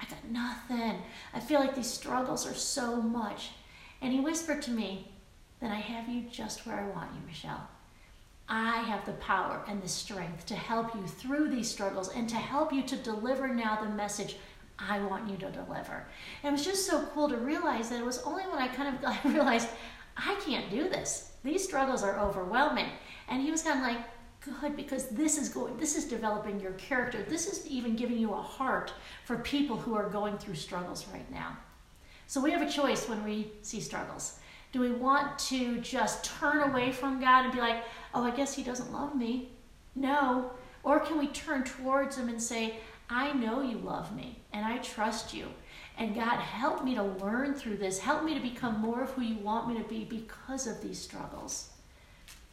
I 0.01 0.07
got 0.07 0.25
nothing. 0.31 1.03
I 1.35 1.41
feel 1.41 1.61
like 1.61 1.77
these 1.77 1.91
struggles 1.91 2.47
are 2.47 2.55
so 2.55 3.03
much. 3.03 3.51
And 4.01 4.11
he 4.11 4.21
whispered 4.21 4.63
to 4.63 4.71
me, 4.71 5.13
Then 5.61 5.71
I 5.71 5.81
have 5.81 6.09
you 6.09 6.23
just 6.31 6.67
where 6.67 6.81
I 6.81 6.89
want 6.97 7.11
you, 7.15 7.21
Michelle. 7.27 7.69
I 8.49 8.79
have 8.83 9.07
the 9.07 9.13
power 9.13 9.65
and 9.69 9.83
the 9.83 9.89
strength 9.89 10.47
to 10.47 10.55
help 10.55 10.95
you 10.95 11.07
through 11.07 11.49
these 11.49 11.71
struggles 11.71 12.11
and 12.15 12.29
to 12.29 12.37
help 12.37 12.73
you 12.73 12.83
to 12.83 12.97
deliver 12.97 13.49
now 13.49 13.83
the 13.83 13.89
message 13.89 14.37
I 14.79 15.01
want 15.01 15.31
you 15.31 15.37
to 15.39 15.51
deliver. 15.51 16.07
And 16.43 16.51
it 16.51 16.53
was 16.53 16.65
just 16.65 16.87
so 16.87 17.07
cool 17.15 17.29
to 17.29 17.37
realize 17.37 17.89
that 17.91 18.01
it 18.01 18.05
was 18.05 18.23
only 18.23 18.43
when 18.45 18.59
I 18.59 18.69
kind 18.69 18.99
of 19.03 19.25
realized 19.33 19.69
I 20.17 20.35
can't 20.47 20.71
do 20.71 20.89
this. 20.89 21.33
These 21.43 21.65
struggles 21.65 22.03
are 22.03 22.19
overwhelming. 22.19 22.89
And 23.29 23.43
he 23.43 23.51
was 23.51 23.63
kind 23.63 23.81
of 23.81 23.87
like, 23.87 24.05
good, 24.61 24.77
because 24.77 25.09
this 25.09 25.39
is 25.39 25.49
going, 25.49 25.77
this 25.79 25.97
is 25.97 26.05
developing 26.05 26.61
your 26.61 26.73
character. 26.73 27.23
This 27.23 27.47
is 27.47 27.67
even 27.67 27.97
giving 27.97 28.19
you 28.19 28.33
a 28.33 28.43
heart 28.43 28.93
for 29.25 29.39
people 29.39 29.77
who 29.77 29.95
are 29.95 30.09
going 30.09 30.37
through 30.37 30.57
struggles 30.57 31.07
right 31.13 31.31
now. 31.31 31.57
So 32.27 32.41
we 32.41 32.51
have 32.51 32.63
a 32.63 32.71
choice 32.71 33.09
when 33.09 33.25
we 33.25 33.53
see 33.63 33.81
struggles. 33.81 34.39
Do 34.75 34.81
we 34.81 34.91
want 34.91 35.39
to 35.51 35.79
just 35.79 36.25
turn 36.25 36.69
away 36.69 36.91
from 36.91 37.21
God 37.21 37.45
and 37.45 37.55
be 37.55 37.61
like, 37.61 37.85
oh, 38.13 38.25
I 38.25 38.33
guess 38.33 38.57
He 38.57 38.65
doesn't 38.65 38.93
love 38.93 39.15
me? 39.15 39.51
No. 39.95 40.51
Or 40.83 40.99
can 40.99 41.17
we 41.17 41.29
turn 41.29 41.63
towards 41.63 42.19
Him 42.19 42.29
and 42.29 42.43
say, 42.43 42.79
I 43.09 43.33
know 43.35 43.63
you 43.63 43.79
love 43.79 44.17
me 44.17 44.41
and 44.53 44.67
I 44.67 44.79
trust 44.79 45.33
you. 45.33 45.47
And 45.97 46.13
God, 46.13 46.41
help 46.41 46.83
me 46.83 46.97
to 46.97 47.05
learn 47.05 47.55
through 47.55 47.77
this. 47.77 48.01
Help 48.01 48.25
me 48.25 48.35
to 48.35 48.41
become 48.41 48.81
more 48.81 49.05
of 49.05 49.11
who 49.11 49.23
you 49.23 49.37
want 49.37 49.69
me 49.69 49.81
to 49.81 49.89
be 49.89 50.07
because 50.07 50.67
of 50.67 50.83
these 50.83 50.99
struggles. 50.99 51.69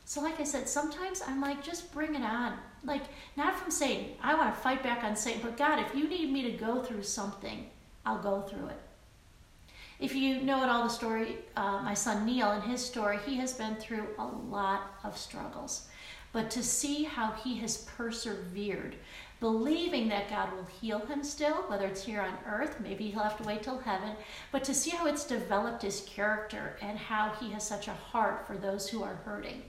So, 0.05 0.21
like 0.21 0.39
I 0.39 0.43
said, 0.43 0.69
sometimes 0.69 1.23
I'm 1.25 1.41
like, 1.41 1.63
just 1.63 1.91
bring 1.91 2.13
it 2.13 2.21
on. 2.21 2.53
Like, 2.83 3.05
not 3.35 3.57
from 3.57 3.71
Satan. 3.71 4.11
I 4.21 4.35
want 4.35 4.53
to 4.53 4.61
fight 4.61 4.83
back 4.83 5.03
on 5.03 5.15
Satan. 5.15 5.41
But 5.41 5.57
God, 5.57 5.79
if 5.79 5.95
you 5.95 6.07
need 6.07 6.31
me 6.31 6.43
to 6.43 6.51
go 6.51 6.83
through 6.83 7.01
something, 7.01 7.65
I'll 8.05 8.21
go 8.21 8.41
through 8.43 8.67
it. 8.67 8.79
If 10.01 10.15
you 10.15 10.41
know 10.41 10.63
at 10.63 10.69
all 10.69 10.83
the 10.83 10.89
story, 10.89 11.37
uh, 11.55 11.83
my 11.83 11.93
son 11.93 12.25
Neil 12.25 12.49
and 12.49 12.63
his 12.63 12.83
story, 12.83 13.19
he 13.23 13.35
has 13.35 13.53
been 13.53 13.75
through 13.75 14.07
a 14.17 14.25
lot 14.25 14.93
of 15.03 15.15
struggles. 15.15 15.87
But 16.33 16.49
to 16.51 16.63
see 16.63 17.03
how 17.03 17.33
he 17.33 17.59
has 17.59 17.83
persevered, 17.83 18.95
believing 19.39 20.09
that 20.09 20.27
God 20.27 20.53
will 20.53 20.65
heal 20.65 21.05
him 21.05 21.23
still, 21.23 21.57
whether 21.67 21.85
it's 21.85 22.03
here 22.03 22.21
on 22.21 22.35
earth, 22.51 22.79
maybe 22.79 23.11
he'll 23.11 23.21
have 23.21 23.37
to 23.37 23.43
wait 23.43 23.61
till 23.61 23.77
heaven, 23.77 24.13
but 24.51 24.63
to 24.63 24.73
see 24.73 24.89
how 24.89 25.05
it's 25.05 25.23
developed 25.23 25.83
his 25.83 26.01
character 26.01 26.77
and 26.81 26.97
how 26.97 27.33
he 27.39 27.51
has 27.51 27.67
such 27.67 27.87
a 27.87 27.93
heart 27.93 28.47
for 28.47 28.57
those 28.57 28.89
who 28.89 29.03
are 29.03 29.19
hurting. 29.23 29.61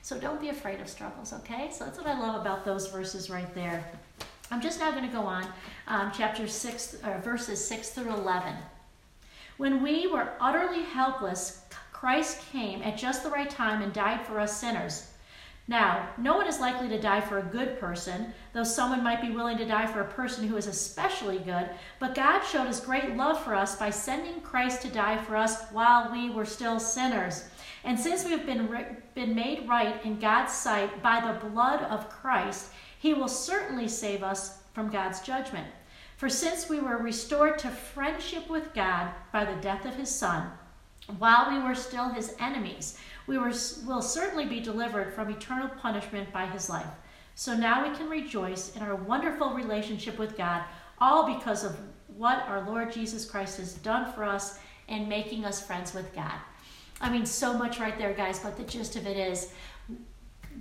So 0.00 0.18
don't 0.18 0.40
be 0.40 0.48
afraid 0.48 0.80
of 0.80 0.88
struggles, 0.88 1.34
okay? 1.34 1.70
So 1.70 1.84
that's 1.84 1.98
what 1.98 2.06
I 2.06 2.18
love 2.18 2.40
about 2.40 2.64
those 2.64 2.86
verses 2.86 3.28
right 3.28 3.54
there. 3.54 3.84
I'm 4.50 4.62
just 4.62 4.80
now 4.80 4.90
going 4.90 5.06
to 5.06 5.12
go 5.12 5.22
on, 5.22 5.46
um, 5.86 6.12
chapter 6.16 6.48
6, 6.48 6.96
or 7.04 7.18
verses 7.18 7.62
6 7.62 7.90
through 7.90 8.14
11. 8.14 8.54
When 9.56 9.82
we 9.82 10.06
were 10.06 10.32
utterly 10.38 10.82
helpless, 10.82 11.62
Christ 11.92 12.40
came 12.52 12.82
at 12.82 12.98
just 12.98 13.22
the 13.22 13.30
right 13.30 13.48
time 13.48 13.80
and 13.80 13.92
died 13.92 14.26
for 14.26 14.38
us 14.38 14.60
sinners. 14.60 15.10
Now, 15.68 16.10
no 16.18 16.36
one 16.36 16.46
is 16.46 16.60
likely 16.60 16.88
to 16.90 17.00
die 17.00 17.20
for 17.20 17.38
a 17.38 17.42
good 17.42 17.80
person, 17.80 18.34
though 18.52 18.62
someone 18.62 19.02
might 19.02 19.20
be 19.20 19.30
willing 19.30 19.56
to 19.58 19.64
die 19.64 19.86
for 19.86 20.00
a 20.00 20.12
person 20.12 20.46
who 20.46 20.56
is 20.56 20.66
especially 20.66 21.38
good. 21.38 21.70
But 21.98 22.14
God 22.14 22.42
showed 22.42 22.68
his 22.68 22.80
great 22.80 23.16
love 23.16 23.42
for 23.42 23.54
us 23.54 23.76
by 23.76 23.90
sending 23.90 24.42
Christ 24.42 24.82
to 24.82 24.88
die 24.88 25.16
for 25.16 25.36
us 25.36 25.68
while 25.72 26.12
we 26.12 26.30
were 26.30 26.44
still 26.44 26.78
sinners. 26.78 27.48
And 27.82 27.98
since 27.98 28.24
we 28.24 28.32
have 28.32 28.46
been, 28.46 28.68
been 29.14 29.34
made 29.34 29.68
right 29.68 30.04
in 30.04 30.20
God's 30.20 30.52
sight 30.52 31.02
by 31.02 31.20
the 31.20 31.48
blood 31.48 31.82
of 31.82 32.10
Christ, 32.10 32.70
he 32.98 33.14
will 33.14 33.28
certainly 33.28 33.88
save 33.88 34.22
us 34.22 34.58
from 34.72 34.90
God's 34.90 35.20
judgment. 35.20 35.66
For 36.16 36.30
since 36.30 36.68
we 36.68 36.80
were 36.80 36.96
restored 36.96 37.58
to 37.58 37.68
friendship 37.68 38.48
with 38.48 38.72
God 38.72 39.10
by 39.32 39.44
the 39.44 39.60
death 39.60 39.84
of 39.84 39.96
his 39.96 40.08
Son, 40.08 40.50
while 41.18 41.50
we 41.50 41.62
were 41.62 41.74
still 41.74 42.08
his 42.08 42.34
enemies, 42.40 42.98
we 43.26 43.36
were, 43.38 43.52
will 43.86 44.02
certainly 44.02 44.46
be 44.46 44.60
delivered 44.60 45.12
from 45.12 45.30
eternal 45.30 45.68
punishment 45.68 46.32
by 46.32 46.46
his 46.46 46.70
life. 46.70 46.86
So 47.34 47.54
now 47.54 47.86
we 47.86 47.94
can 47.94 48.08
rejoice 48.08 48.74
in 48.74 48.82
our 48.82 48.96
wonderful 48.96 49.50
relationship 49.50 50.18
with 50.18 50.38
God, 50.38 50.64
all 50.98 51.34
because 51.34 51.64
of 51.64 51.76
what 52.16 52.42
our 52.48 52.66
Lord 52.66 52.92
Jesus 52.92 53.26
Christ 53.26 53.58
has 53.58 53.74
done 53.74 54.10
for 54.12 54.24
us 54.24 54.58
in 54.88 55.08
making 55.08 55.44
us 55.44 55.64
friends 55.64 55.92
with 55.92 56.14
God. 56.14 56.34
I 56.98 57.10
mean, 57.10 57.26
so 57.26 57.52
much 57.52 57.78
right 57.78 57.98
there, 57.98 58.14
guys, 58.14 58.38
but 58.38 58.56
the 58.56 58.64
gist 58.64 58.96
of 58.96 59.06
it 59.06 59.18
is 59.18 59.52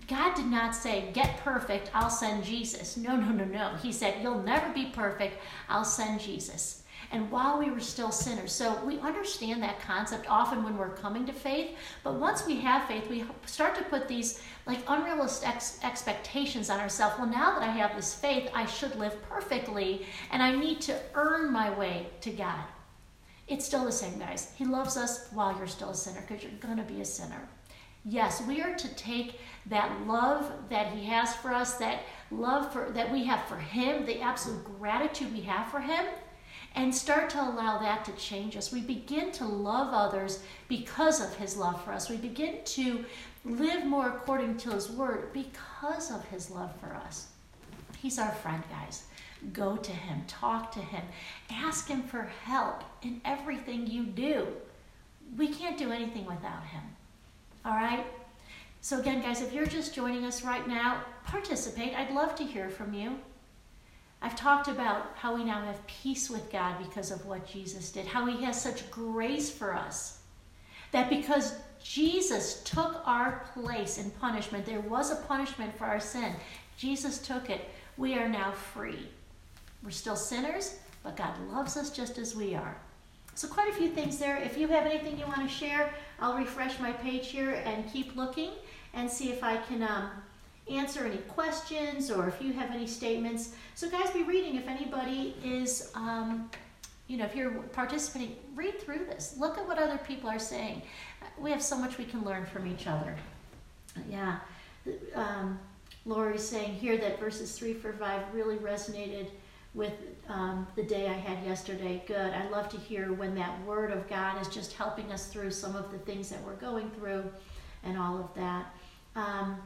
God 0.08 0.36
did 0.36 0.48
not 0.48 0.76
say, 0.76 1.10
Get 1.14 1.38
perfect, 1.38 1.90
I'll 1.94 2.10
send 2.10 2.44
Jesus. 2.44 2.98
No, 2.98 3.16
no, 3.16 3.32
no, 3.32 3.46
no. 3.46 3.76
He 3.82 3.92
said, 3.92 4.22
You'll 4.22 4.44
never 4.44 4.72
be 4.74 4.86
perfect, 4.86 5.38
I'll 5.70 5.86
send 5.86 6.20
Jesus. 6.20 6.84
And 7.12 7.30
while 7.32 7.60
we 7.60 7.70
were 7.70 7.80
still 7.80 8.12
sinners. 8.12 8.52
So 8.52 8.84
we 8.84 9.00
understand 9.00 9.62
that 9.62 9.80
concept 9.80 10.26
often 10.30 10.64
when 10.64 10.78
we're 10.78 10.96
coming 10.96 11.26
to 11.28 11.34
faith. 11.34 11.78
But 12.04 12.16
once 12.16 12.46
we 12.46 12.58
have 12.58 12.88
faith, 12.88 13.10
we 13.10 13.24
start 13.46 13.76
to 13.76 13.84
put 13.84 14.08
these 14.08 14.42
like 14.66 14.80
unrealistic 14.88 15.48
ex- 15.48 15.80
expectations 15.84 16.70
on 16.70 16.80
ourselves. 16.80 17.16
Well, 17.18 17.28
now 17.28 17.58
that 17.60 17.70
I 17.70 17.72
have 17.72 17.96
this 17.96 18.16
faith, 18.16 18.50
I 18.54 18.66
should 18.66 18.96
live 18.96 19.22
perfectly 19.30 20.06
and 20.32 20.42
I 20.42 20.56
need 20.56 20.82
to 20.82 21.00
earn 21.14 21.52
my 21.54 21.70
way 21.78 22.08
to 22.22 22.32
God. 22.32 22.66
It's 23.48 23.66
still 23.66 23.86
the 23.86 23.92
same, 23.92 24.18
guys. 24.18 24.52
He 24.58 24.66
loves 24.66 24.98
us 24.98 25.28
while 25.32 25.56
you're 25.56 25.68
still 25.68 25.92
a 25.92 25.96
sinner 25.96 26.24
because 26.28 26.44
you're 26.44 26.52
going 26.60 26.78
to 26.78 26.94
be 26.94 27.02
a 27.02 27.06
sinner. 27.06 27.48
Yes, 28.08 28.46
we 28.46 28.62
are 28.62 28.76
to 28.76 28.96
take 28.96 29.40
that 29.66 30.06
love 30.06 30.52
that 30.70 30.94
he 30.94 31.06
has 31.06 31.36
for 31.36 31.52
us, 31.52 31.76
that 31.76 32.04
love 32.30 32.72
for 32.72 32.92
that 32.92 33.12
we 33.12 33.24
have 33.26 33.48
for 33.48 33.58
him, 33.58 34.06
the 34.06 34.22
absolute 34.22 34.64
gratitude 34.80 35.34
we 35.34 35.42
have 35.42 35.72
for 35.72 35.80
him, 35.80 36.06
and 36.76 36.94
start 36.94 37.32
to 37.32 37.42
allow 37.42 37.80
that 37.80 38.06
to 38.06 38.12
change 38.12 38.56
us. 38.56 38.72
We 38.72 38.82
begin 38.82 39.32
to 39.34 39.46
love 39.46 39.92
others 39.92 40.44
because 40.68 41.20
of 41.20 41.36
his 41.36 41.58
love 41.58 41.84
for 41.84 41.92
us. 41.92 42.08
We 42.08 42.18
begin 42.18 42.60
to 42.64 43.06
live 43.44 43.86
more 43.86 44.10
according 44.10 44.58
to 44.58 44.72
his 44.72 44.92
word 44.92 45.34
because 45.34 46.12
of 46.12 46.24
his 46.26 46.52
love 46.52 46.76
for 46.80 46.94
us. 46.94 47.30
He's 47.98 48.20
our 48.20 48.34
friend, 48.34 48.62
guys. 48.70 49.06
Go 49.52 49.78
to 49.78 49.92
him, 49.92 50.24
talk 50.28 50.72
to 50.74 50.80
him, 50.80 51.04
ask 51.50 51.88
him 51.88 52.04
for 52.04 52.24
help 52.44 52.84
in 53.02 53.22
everything 53.26 53.88
you 53.88 54.04
do. 54.04 54.48
We 55.38 55.48
can't 55.48 55.78
do 55.78 55.92
anything 55.92 56.26
without 56.26 56.66
him. 56.66 56.95
All 57.66 57.74
right? 57.74 58.06
So, 58.82 59.00
again, 59.00 59.22
guys, 59.22 59.42
if 59.42 59.52
you're 59.52 59.66
just 59.66 59.96
joining 59.96 60.26
us 60.26 60.44
right 60.44 60.68
now, 60.68 61.04
participate. 61.26 61.96
I'd 61.96 62.14
love 62.14 62.36
to 62.36 62.44
hear 62.44 62.70
from 62.70 62.94
you. 62.94 63.18
I've 64.22 64.36
talked 64.36 64.68
about 64.68 65.14
how 65.16 65.36
we 65.36 65.44
now 65.44 65.62
have 65.66 65.86
peace 65.88 66.30
with 66.30 66.52
God 66.52 66.78
because 66.78 67.12
of 67.12 67.26
what 67.26 67.48
Jesus 67.48 67.92
did, 67.92 68.06
how 68.06 68.28
He 68.28 68.44
has 68.44 68.62
such 68.62 68.90
grace 68.92 69.50
for 69.50 69.74
us. 69.74 70.20
That 70.92 71.10
because 71.10 71.56
Jesus 71.84 72.62
took 72.64 73.02
our 73.06 73.46
place 73.54 73.98
in 73.98 74.12
punishment, 74.12 74.66
there 74.66 74.82
was 74.82 75.12
a 75.12 75.16
punishment 75.16 75.76
for 75.78 75.86
our 75.86 76.00
sin. 76.00 76.34
Jesus 76.78 77.20
took 77.20 77.50
it. 77.50 77.70
We 77.98 78.14
are 78.16 78.30
now 78.30 78.52
free. 78.52 79.10
We're 79.84 79.92
still 79.92 80.16
sinners, 80.16 80.78
but 81.04 81.18
God 81.18 81.34
loves 81.52 81.78
us 81.78 81.90
just 81.90 82.18
as 82.18 82.36
we 82.36 82.56
are. 82.56 82.78
So, 83.36 83.50
quite 83.50 83.70
a 83.70 83.74
few 83.74 83.90
things 83.90 84.18
there. 84.18 84.38
If 84.38 84.58
you 84.58 84.70
have 84.70 84.86
anything 84.86 85.20
you 85.20 85.26
want 85.26 85.42
to 85.42 85.54
share, 85.54 85.94
I'll 86.22 86.38
refresh 86.38 86.80
my 86.80 86.94
page 86.94 87.28
here 87.28 87.62
and 87.66 87.92
keep 87.92 88.16
looking 88.16 88.52
and 88.94 89.10
see 89.10 89.30
if 89.30 89.44
I 89.44 89.58
can 89.58 89.84
um, 89.84 90.10
answer 90.72 91.06
any 91.06 91.18
questions 91.18 92.10
or 92.10 92.30
if 92.30 92.42
you 92.42 92.54
have 92.54 92.72
any 92.72 92.88
statements. 92.88 93.54
So, 93.76 93.90
guys, 93.90 94.10
be 94.12 94.24
reading. 94.24 94.56
If 94.56 94.70
anybody 94.70 95.36
is, 95.44 95.92
um, 95.96 96.50
you 97.08 97.18
know, 97.18 97.26
if 97.26 97.36
you're 97.36 97.52
participating, 97.52 98.38
read 98.56 98.80
through 98.80 99.06
this. 99.06 99.36
Look 99.38 99.58
at 99.58 99.68
what 99.68 99.80
other 99.80 99.98
people 99.98 100.30
are 100.30 100.40
saying. 100.40 100.82
We 101.38 101.52
have 101.52 101.62
so 101.62 101.78
much 101.78 101.98
we 101.98 102.06
can 102.06 102.24
learn 102.24 102.46
from 102.46 102.66
each 102.66 102.88
other. 102.88 103.18
Yeah. 104.10 104.40
Um, 105.14 105.60
Lori's 106.06 106.48
saying 106.48 106.76
here 106.76 106.98
that 107.00 107.20
verses 107.20 107.52
3 107.58 107.74
for 107.74 107.92
5 107.92 108.34
really 108.34 108.56
resonated 108.58 109.28
with 109.76 109.94
um, 110.30 110.66
the 110.76 110.84
day 110.84 111.08
I 111.08 111.14
had 111.14 111.46
yesterday. 111.46 112.02
Good. 112.08 112.34
I 112.34 112.50
love 112.50 112.70
to 112.70 112.78
hear 112.78 113.14
when 113.14 113.36
that 113.36 113.64
word 113.66 113.92
of 113.92 114.08
God 114.10 114.42
is 114.42 114.48
just 114.48 114.74
helping 114.74 115.12
us 115.12 115.28
through 115.28 115.52
some 115.52 115.76
of 115.76 115.92
the 115.92 116.00
things 116.00 116.30
that 116.30 116.42
we're 116.44 116.56
going 116.56 116.90
through 116.92 117.26
and 117.84 117.98
all 117.98 118.18
of 118.18 118.34
that. 118.36 118.74
Um, 119.16 119.58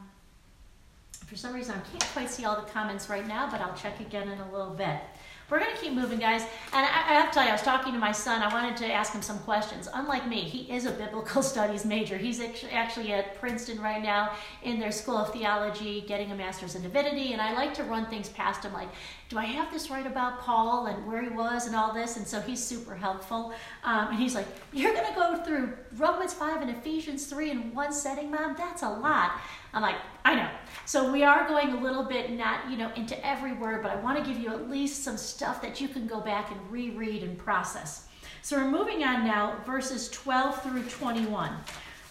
for 1.26 1.36
some 1.36 1.54
reason, 1.54 1.76
I 1.76 1.90
can't 1.90 2.12
quite 2.12 2.28
see 2.28 2.44
all 2.44 2.56
the 2.56 2.70
comments 2.70 3.08
right 3.08 3.26
now, 3.26 3.48
but 3.50 3.60
I'll 3.60 3.76
check 3.76 4.00
again 4.00 4.28
in 4.28 4.38
a 4.38 4.52
little 4.52 4.74
bit. 4.74 5.00
We're 5.50 5.58
going 5.58 5.74
to 5.74 5.80
keep 5.80 5.92
moving, 5.92 6.20
guys. 6.20 6.42
And 6.72 6.86
I, 6.86 6.88
I, 6.88 7.14
have 7.14 7.30
to 7.30 7.34
tell 7.34 7.42
you, 7.42 7.50
I 7.50 7.54
was 7.54 7.62
talking 7.62 7.92
to 7.92 7.98
my 7.98 8.12
son. 8.12 8.40
I 8.40 8.52
wanted 8.52 8.76
to 8.78 8.92
ask 8.92 9.12
him 9.12 9.20
some 9.20 9.40
questions. 9.40 9.88
Unlike 9.92 10.28
me, 10.28 10.42
he 10.42 10.72
is 10.72 10.86
a 10.86 10.92
biblical 10.92 11.42
studies 11.52 11.84
major. 11.84 12.16
He's 12.16 12.40
actually 12.70 13.12
at 13.12 13.34
Princeton 13.40 13.80
right 13.80 14.00
now 14.00 14.30
in 14.62 14.78
their 14.78 14.92
School 14.92 15.16
of 15.16 15.32
Theology, 15.32 16.02
getting 16.02 16.30
a 16.30 16.36
master's 16.36 16.76
in 16.76 16.82
divinity. 16.82 17.32
And 17.32 17.42
I 17.42 17.52
like 17.52 17.74
to 17.74 17.84
run 17.84 18.06
things 18.06 18.28
past 18.28 18.64
him, 18.64 18.72
like, 18.72 18.88
do 19.28 19.38
I 19.38 19.44
have 19.44 19.72
this 19.72 19.90
right 19.90 20.06
about 20.06 20.40
Paul 20.40 20.86
and 20.86 21.06
where 21.06 21.22
he 21.22 21.28
was 21.28 21.66
and 21.66 21.74
all 21.74 21.92
this? 21.92 22.16
And 22.16 22.26
so 22.26 22.40
he's 22.40 22.62
super 22.62 22.94
helpful. 22.94 23.52
Um, 23.84 24.08
and 24.08 24.18
he's 24.18 24.34
like, 24.34 24.46
You're 24.72 24.92
going 24.92 25.06
to 25.06 25.14
go 25.14 25.36
through 25.42 25.72
Romans 25.96 26.32
5 26.32 26.62
and 26.62 26.70
Ephesians 26.70 27.26
3 27.26 27.50
in 27.50 27.74
one 27.74 27.92
setting, 27.92 28.30
Mom? 28.30 28.54
That's 28.56 28.82
a 28.82 28.88
lot. 28.88 29.40
I'm 29.72 29.82
like, 29.82 29.96
I 30.24 30.34
know. 30.34 30.48
So 30.84 31.12
we 31.12 31.22
are 31.22 31.46
going 31.46 31.70
a 31.70 31.80
little 31.80 32.04
bit 32.04 32.32
not, 32.32 32.70
you 32.70 32.76
know, 32.76 32.90
into 32.96 33.24
every 33.26 33.52
word, 33.52 33.82
but 33.82 33.92
I 33.92 33.96
want 33.96 34.18
to 34.18 34.24
give 34.24 34.40
you 34.40 34.50
at 34.50 34.68
least 34.68 35.04
some 35.04 35.16
stuff 35.16 35.62
that 35.62 35.80
you 35.80 35.88
can 35.88 36.06
go 36.06 36.20
back 36.20 36.50
and 36.50 36.70
reread 36.70 37.22
and 37.22 37.38
process. 37.38 38.08
So 38.42 38.56
we're 38.56 38.70
moving 38.70 39.04
on 39.04 39.24
now, 39.24 39.56
verses 39.66 40.08
12 40.10 40.62
through 40.62 40.82
21. 40.84 41.52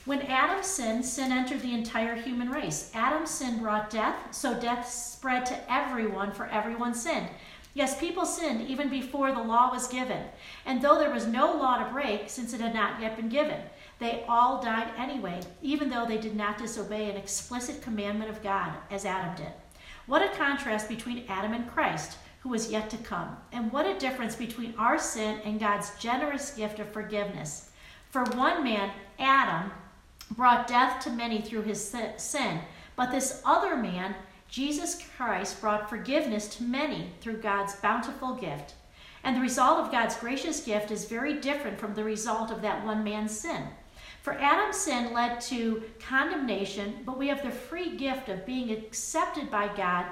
When 0.06 0.22
Adam 0.24 0.64
sinned, 0.64 1.06
sin 1.06 1.32
entered 1.32 1.62
the 1.62 1.74
entire 1.74 2.16
human 2.16 2.50
race. 2.50 2.92
Adam's 2.94 3.30
sin 3.30 3.60
brought 3.60 3.90
death, 3.90 4.16
so 4.32 4.60
death 4.60 4.90
spread 4.90 5.46
to 5.48 5.72
everyone, 5.72 6.32
for 6.32 6.46
everyone 6.48 6.94
sinned. 6.94 7.28
Yes, 7.74 8.00
people 8.00 8.26
sinned 8.26 8.68
even 8.68 8.90
before 8.90 9.32
the 9.32 9.42
law 9.42 9.72
was 9.72 9.88
given. 9.88 10.24
And 10.66 10.82
though 10.82 10.98
there 10.98 11.12
was 11.14 11.28
no 11.28 11.54
law 11.54 11.84
to 11.84 11.92
break, 11.92 12.30
since 12.30 12.54
it 12.54 12.62
had 12.62 12.74
not 12.74 13.00
yet 13.02 13.16
been 13.16 13.30
given, 13.30 13.62
they 14.00 14.24
all 14.30 14.62
died 14.62 14.92
anyway, 14.98 15.42
even 15.62 15.90
though 15.90 16.06
they 16.06 16.18
did 16.18 16.36
not 16.36 16.58
disobey 16.58 17.10
an 17.10 17.18
explicit 17.18 17.82
commandment 17.82 18.32
of 18.32 18.42
God, 18.42 18.74
as 18.90 19.06
Adam 19.06 19.36
did. 19.36 19.52
What 20.06 20.22
a 20.22 20.36
contrast 20.36 20.88
between 20.88 21.26
Adam 21.28 21.54
and 21.54 21.70
Christ, 21.70 22.18
who 22.40 22.50
was 22.50 22.72
yet 22.72 22.90
to 22.90 22.98
come. 22.98 23.36
And 23.52 23.72
what 23.72 23.86
a 23.86 24.00
difference 24.00 24.36
between 24.36 24.74
our 24.78 24.98
sin 24.98 25.40
and 25.44 25.60
God's 25.60 25.92
generous 26.00 26.52
gift 26.52 26.80
of 26.80 26.92
forgiveness. 26.92 27.72
For 28.10 28.24
one 28.24 28.64
man, 28.64 28.92
Adam, 29.20 29.72
brought 30.32 30.68
death 30.68 31.04
to 31.04 31.10
many 31.10 31.42
through 31.42 31.64
his 31.64 31.94
sin. 32.18 32.62
But 32.96 33.12
this 33.12 33.42
other 33.44 33.76
man, 33.76 34.16
Jesus 34.48 35.02
Christ, 35.18 35.60
brought 35.60 35.90
forgiveness 35.90 36.48
to 36.56 36.64
many 36.64 37.12
through 37.20 37.42
God's 37.42 37.76
bountiful 37.76 38.36
gift. 38.36 38.76
And 39.24 39.36
the 39.36 39.42
result 39.42 39.80
of 39.80 39.92
God's 39.92 40.16
gracious 40.16 40.64
gift 40.64 40.92
is 40.92 41.06
very 41.06 41.34
different 41.42 41.78
from 41.78 41.94
the 41.94 42.04
result 42.04 42.50
of 42.50 42.62
that 42.62 42.86
one 42.86 43.04
man's 43.04 43.38
sin. 43.38 43.64
For 44.22 44.34
Adam's 44.34 44.78
sin 44.78 45.14
led 45.14 45.42
to 45.42 45.84
condemnation, 46.00 47.04
but 47.06 47.18
we 47.18 47.28
have 47.30 47.44
the 47.44 47.52
free 47.52 47.96
gift 47.96 48.30
of 48.30 48.46
being 48.46 48.72
accepted 48.72 49.50
by 49.50 49.74
God 49.76 50.06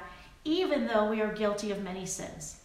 even 0.47 0.87
though 0.87 1.09
we 1.09 1.21
are 1.21 1.33
guilty 1.33 1.71
of 1.71 1.83
many 1.83 2.05
sins. 2.05 2.61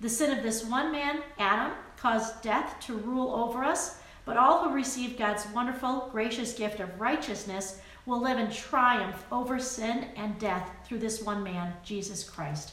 The 0.00 0.08
sin 0.08 0.36
of 0.36 0.42
this 0.42 0.64
one 0.64 0.90
man, 0.90 1.22
Adam, 1.38 1.72
caused 1.96 2.42
death 2.42 2.80
to 2.86 2.96
rule 2.96 3.34
over 3.34 3.62
us, 3.62 3.98
but 4.24 4.36
all 4.36 4.64
who 4.64 4.74
receive 4.74 5.18
God's 5.18 5.46
wonderful, 5.54 6.08
gracious 6.10 6.54
gift 6.54 6.80
of 6.80 7.00
righteousness 7.00 7.80
will 8.06 8.20
live 8.20 8.38
in 8.38 8.50
triumph 8.50 9.24
over 9.30 9.58
sin 9.58 10.06
and 10.16 10.38
death 10.38 10.70
through 10.84 10.98
this 10.98 11.22
one 11.22 11.42
man, 11.42 11.74
Jesus 11.84 12.28
Christ. 12.28 12.72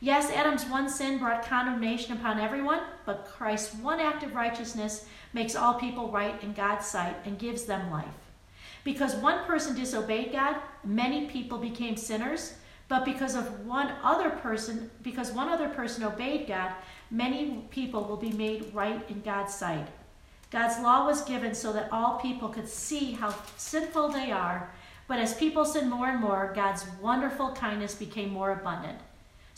Yes, 0.00 0.30
Adam's 0.30 0.64
one 0.66 0.88
sin 0.88 1.18
brought 1.18 1.44
condemnation 1.44 2.12
upon 2.16 2.38
everyone, 2.38 2.80
but 3.04 3.26
Christ's 3.26 3.74
one 3.74 3.98
act 3.98 4.22
of 4.22 4.34
righteousness 4.34 5.06
makes 5.32 5.56
all 5.56 5.74
people 5.74 6.10
right 6.12 6.40
in 6.42 6.52
God's 6.52 6.86
sight 6.86 7.16
and 7.24 7.38
gives 7.38 7.64
them 7.64 7.90
life. 7.90 8.06
Because 8.84 9.16
one 9.16 9.44
person 9.44 9.74
disobeyed 9.74 10.30
God, 10.30 10.56
many 10.84 11.26
people 11.26 11.58
became 11.58 11.96
sinners, 11.96 12.54
but 12.86 13.04
because 13.04 13.34
of 13.34 13.66
one 13.66 13.92
other 14.04 14.30
person, 14.30 14.88
because 15.02 15.32
one 15.32 15.48
other 15.48 15.68
person 15.68 16.04
obeyed 16.04 16.46
God, 16.46 16.72
many 17.10 17.64
people 17.70 18.04
will 18.04 18.16
be 18.16 18.32
made 18.32 18.72
right 18.72 19.04
in 19.10 19.20
God's 19.22 19.52
sight. 19.52 19.88
God's 20.50 20.80
law 20.80 21.06
was 21.06 21.22
given 21.22 21.54
so 21.54 21.72
that 21.72 21.92
all 21.92 22.20
people 22.20 22.48
could 22.48 22.68
see 22.68 23.12
how 23.12 23.34
sinful 23.56 24.10
they 24.10 24.30
are, 24.30 24.72
but 25.08 25.18
as 25.18 25.34
people 25.34 25.64
sin 25.64 25.90
more 25.90 26.08
and 26.08 26.20
more, 26.20 26.52
God's 26.54 26.86
wonderful 27.02 27.52
kindness 27.52 27.96
became 27.96 28.30
more 28.30 28.52
abundant. 28.52 28.98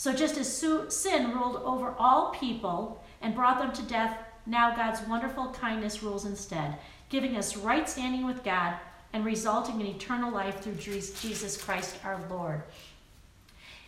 So 0.01 0.15
just 0.15 0.39
as 0.39 0.51
sin 0.51 1.31
ruled 1.31 1.57
over 1.57 1.95
all 1.99 2.31
people 2.31 3.05
and 3.21 3.35
brought 3.35 3.59
them 3.59 3.71
to 3.73 3.83
death, 3.83 4.17
now 4.47 4.75
God's 4.75 5.07
wonderful 5.07 5.51
kindness 5.53 6.03
rules 6.03 6.25
instead, 6.25 6.79
giving 7.11 7.37
us 7.37 7.55
right 7.55 7.87
standing 7.87 8.25
with 8.25 8.43
God 8.43 8.77
and 9.13 9.27
resulting 9.27 9.79
in 9.79 9.87
eternal 9.87 10.33
life 10.33 10.61
through 10.61 10.77
Jesus 10.77 11.63
Christ 11.63 11.99
our 12.03 12.19
Lord. 12.31 12.63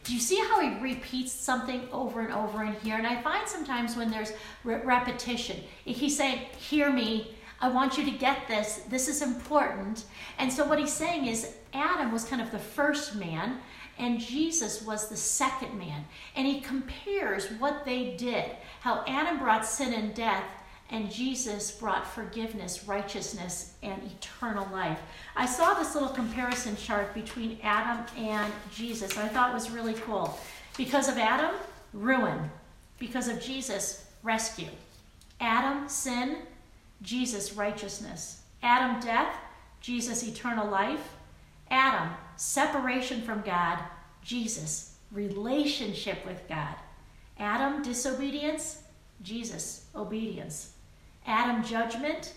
Do 0.05 0.13
you 0.13 0.21
see 0.21 0.37
how 0.37 0.61
he 0.61 0.83
repeats 0.83 1.33
something 1.33 1.89
over 1.91 2.21
and 2.21 2.35
over 2.35 2.63
in 2.63 2.75
here? 2.75 2.99
And 2.99 3.07
I 3.07 3.23
find 3.23 3.49
sometimes 3.49 3.97
when 3.97 4.11
there's 4.11 4.35
re- 4.65 4.83
repetition, 4.85 5.63
he's 5.87 6.19
saying, 6.19 6.41
Hear 6.59 6.93
me, 6.93 7.35
I 7.59 7.71
want 7.71 7.97
you 7.97 8.05
to 8.05 8.11
get 8.11 8.47
this, 8.49 8.83
this 8.91 9.09
is 9.09 9.23
important. 9.23 10.05
And 10.37 10.53
so 10.53 10.67
what 10.67 10.79
he's 10.79 10.93
saying 10.93 11.25
is, 11.25 11.55
Adam 11.73 12.13
was 12.13 12.25
kind 12.25 12.43
of 12.43 12.51
the 12.51 12.59
first 12.59 13.15
man, 13.15 13.61
and 13.99 14.21
Jesus 14.21 14.83
was 14.83 15.09
the 15.09 15.17
second 15.17 15.79
man. 15.79 16.05
And 16.35 16.47
he 16.47 16.61
compares 16.61 17.51
what 17.53 17.85
they 17.85 18.15
did, 18.17 18.45
how 18.81 19.05
Adam 19.07 19.39
brought 19.39 19.67
sin 19.67 19.93
and 19.93 20.15
death, 20.15 20.45
and 20.91 21.11
Jesus 21.11 21.71
brought 21.71 22.07
forgiveness, 22.07 22.87
righteousness, 22.87 23.75
and 23.83 24.03
eternal 24.03 24.69
life. 24.73 24.99
I 25.35 25.47
saw 25.47 25.75
this 25.75 25.95
little 25.95 26.11
comparison 26.11 26.77
chart 26.77 27.15
between 27.15 27.59
Adam 27.63 28.05
and 28.17 28.53
Jesus, 28.75 29.17
and 29.17 29.25
I 29.25 29.29
thought 29.29 29.51
it 29.51 29.55
was 29.55 29.71
really 29.71 29.95
cool. 29.95 30.39
Because 30.77 31.09
of 31.09 31.17
Adam, 31.17 31.55
ruin. 31.95 32.51
Because 32.99 33.29
of 33.29 33.41
Jesus, 33.41 34.07
rescue. 34.23 34.69
Adam, 35.41 35.89
sin, 35.89 36.39
Jesus, 37.01 37.55
righteousness. 37.55 38.43
Adam, 38.63 39.01
death, 39.01 39.35
Jesus, 39.81 40.23
eternal 40.23 40.69
life. 40.69 41.15
Adam, 41.71 42.11
separation 42.43 43.23
from 43.23 43.41
God, 43.43 43.79
Jesus, 44.21 44.97
relationship 45.13 46.27
with 46.27 46.43
God. 46.49 46.75
Adam, 47.39 47.83
disobedience, 47.83 48.83
Jesus, 49.23 49.87
obedience. 49.95 50.73
Adam, 51.25 51.63
judgment, 51.63 52.33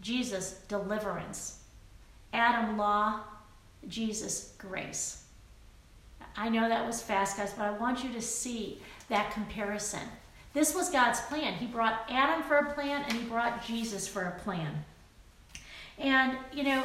Jesus, 0.00 0.60
deliverance. 0.68 1.60
Adam, 2.32 2.78
law, 2.78 3.20
Jesus, 3.88 4.54
grace. 4.56 5.24
I 6.34 6.48
know 6.48 6.66
that 6.66 6.86
was 6.86 7.02
fast, 7.02 7.36
guys, 7.36 7.52
but 7.52 7.66
I 7.66 7.72
want 7.72 8.02
you 8.02 8.12
to 8.14 8.22
see 8.22 8.80
that 9.10 9.32
comparison. 9.32 10.08
This 10.54 10.74
was 10.74 10.88
God's 10.88 11.20
plan. 11.20 11.52
He 11.52 11.66
brought 11.66 12.06
Adam 12.08 12.42
for 12.42 12.56
a 12.56 12.72
plan 12.72 13.02
and 13.02 13.12
he 13.12 13.24
brought 13.24 13.62
Jesus 13.62 14.08
for 14.08 14.22
a 14.22 14.40
plan. 14.40 14.82
And, 15.98 16.38
you 16.54 16.64
know, 16.64 16.82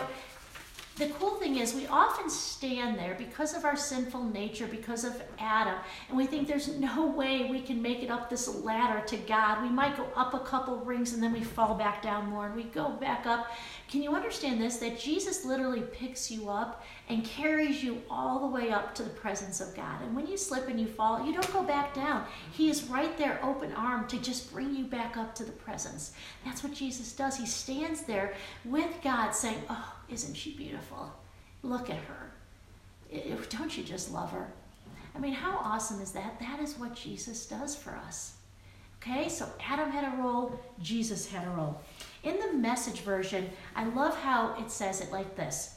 the 0.98 1.08
cool 1.20 1.36
thing 1.36 1.58
is 1.58 1.74
we 1.74 1.88
often 1.88 2.30
stand 2.30 3.00
there 3.00 3.16
because 3.18 3.56
of 3.56 3.64
our 3.64 3.78
sinful 3.78 4.26
nature, 4.26 4.68
because 4.68 5.06
of 5.06 5.22
Adam, 5.40 5.76
and 6.10 6.18
we 6.18 6.28
think 6.28 6.48
there's 6.48 6.68
no 6.78 7.08
way 7.08 7.50
we 7.50 7.62
can 7.62 7.82
make 7.82 8.04
it 8.04 8.12
up 8.12 8.30
this 8.30 8.48
ladder 8.64 9.06
to 9.08 9.18
God. 9.18 9.62
We 9.62 9.70
might 9.70 9.96
go 9.96 10.08
up 10.16 10.34
a 10.34 10.40
couple 10.40 10.78
rings 10.78 11.14
and 11.14 11.24
then 11.24 11.32
we 11.32 11.44
fall 11.44 11.76
back 11.76 12.02
down 12.02 12.30
more 12.30 12.48
and 12.48 12.56
we 12.56 12.64
go 12.64 12.90
back 12.90 13.26
up. 13.26 13.52
Can 13.88 14.04
you 14.04 14.16
understand 14.16 14.62
this? 14.62 14.78
That 14.78 15.00
Jesus 15.00 15.46
literally 15.46 15.82
picks 15.82 16.30
you 16.30 16.50
up 16.50 16.84
and 17.10 17.24
carries 17.24 17.84
you 17.84 18.02
all 18.10 18.40
the 18.40 18.48
way 18.48 18.72
up 18.72 18.94
to 18.96 19.04
the 19.04 19.10
presence 19.10 19.60
of 19.62 19.76
God. 19.76 20.02
And 20.02 20.16
when 20.16 20.28
you 20.28 20.38
slip 20.38 20.68
and 20.68 20.80
you 20.80 20.88
fall, 20.88 21.26
you 21.26 21.34
don't 21.34 21.54
go 21.54 21.64
back 21.64 21.94
down. 21.94 22.26
He 22.52 22.70
is 22.70 22.84
right 22.86 23.18
there, 23.18 23.40
open 23.44 23.72
arm, 23.74 24.08
to 24.08 24.18
just 24.18 24.52
bring 24.52 24.76
you 24.76 24.86
back 24.86 25.18
up 25.18 25.36
to 25.36 25.44
the 25.44 25.52
presence. 25.52 26.12
That's 26.46 26.64
what 26.64 26.74
Jesus 26.74 27.14
does. 27.14 27.38
He 27.38 27.46
stands 27.46 28.04
there 28.04 28.34
with 28.66 28.92
God 29.04 29.32
saying, 29.32 29.62
Oh, 29.70 29.94
isn't 30.12 30.36
she 30.36 30.54
beautiful? 30.54 31.12
Look 31.64 31.90
at 31.90 31.98
her. 31.98 32.32
Don't 33.50 33.78
you 33.78 33.84
just 33.84 34.12
love 34.12 34.32
her? 34.32 34.52
I 35.16 35.20
mean, 35.20 35.34
how 35.34 35.58
awesome 35.58 36.02
is 36.02 36.12
that? 36.14 36.40
That 36.40 36.60
is 36.60 36.78
what 36.78 36.96
Jesus 36.96 37.46
does 37.46 37.76
for 37.76 37.92
us. 37.92 38.36
Okay, 39.02 39.30
so 39.30 39.48
Adam 39.60 39.90
had 39.90 40.14
a 40.14 40.22
role, 40.22 40.60
Jesus 40.80 41.28
had 41.28 41.48
a 41.48 41.52
role. 41.52 41.82
In 42.24 42.38
the 42.38 42.54
message 42.54 43.02
version, 43.02 43.50
I 43.76 43.86
love 43.86 44.16
how 44.16 44.56
it 44.60 44.70
says 44.70 45.02
it 45.02 45.12
like 45.12 45.36
this. 45.36 45.76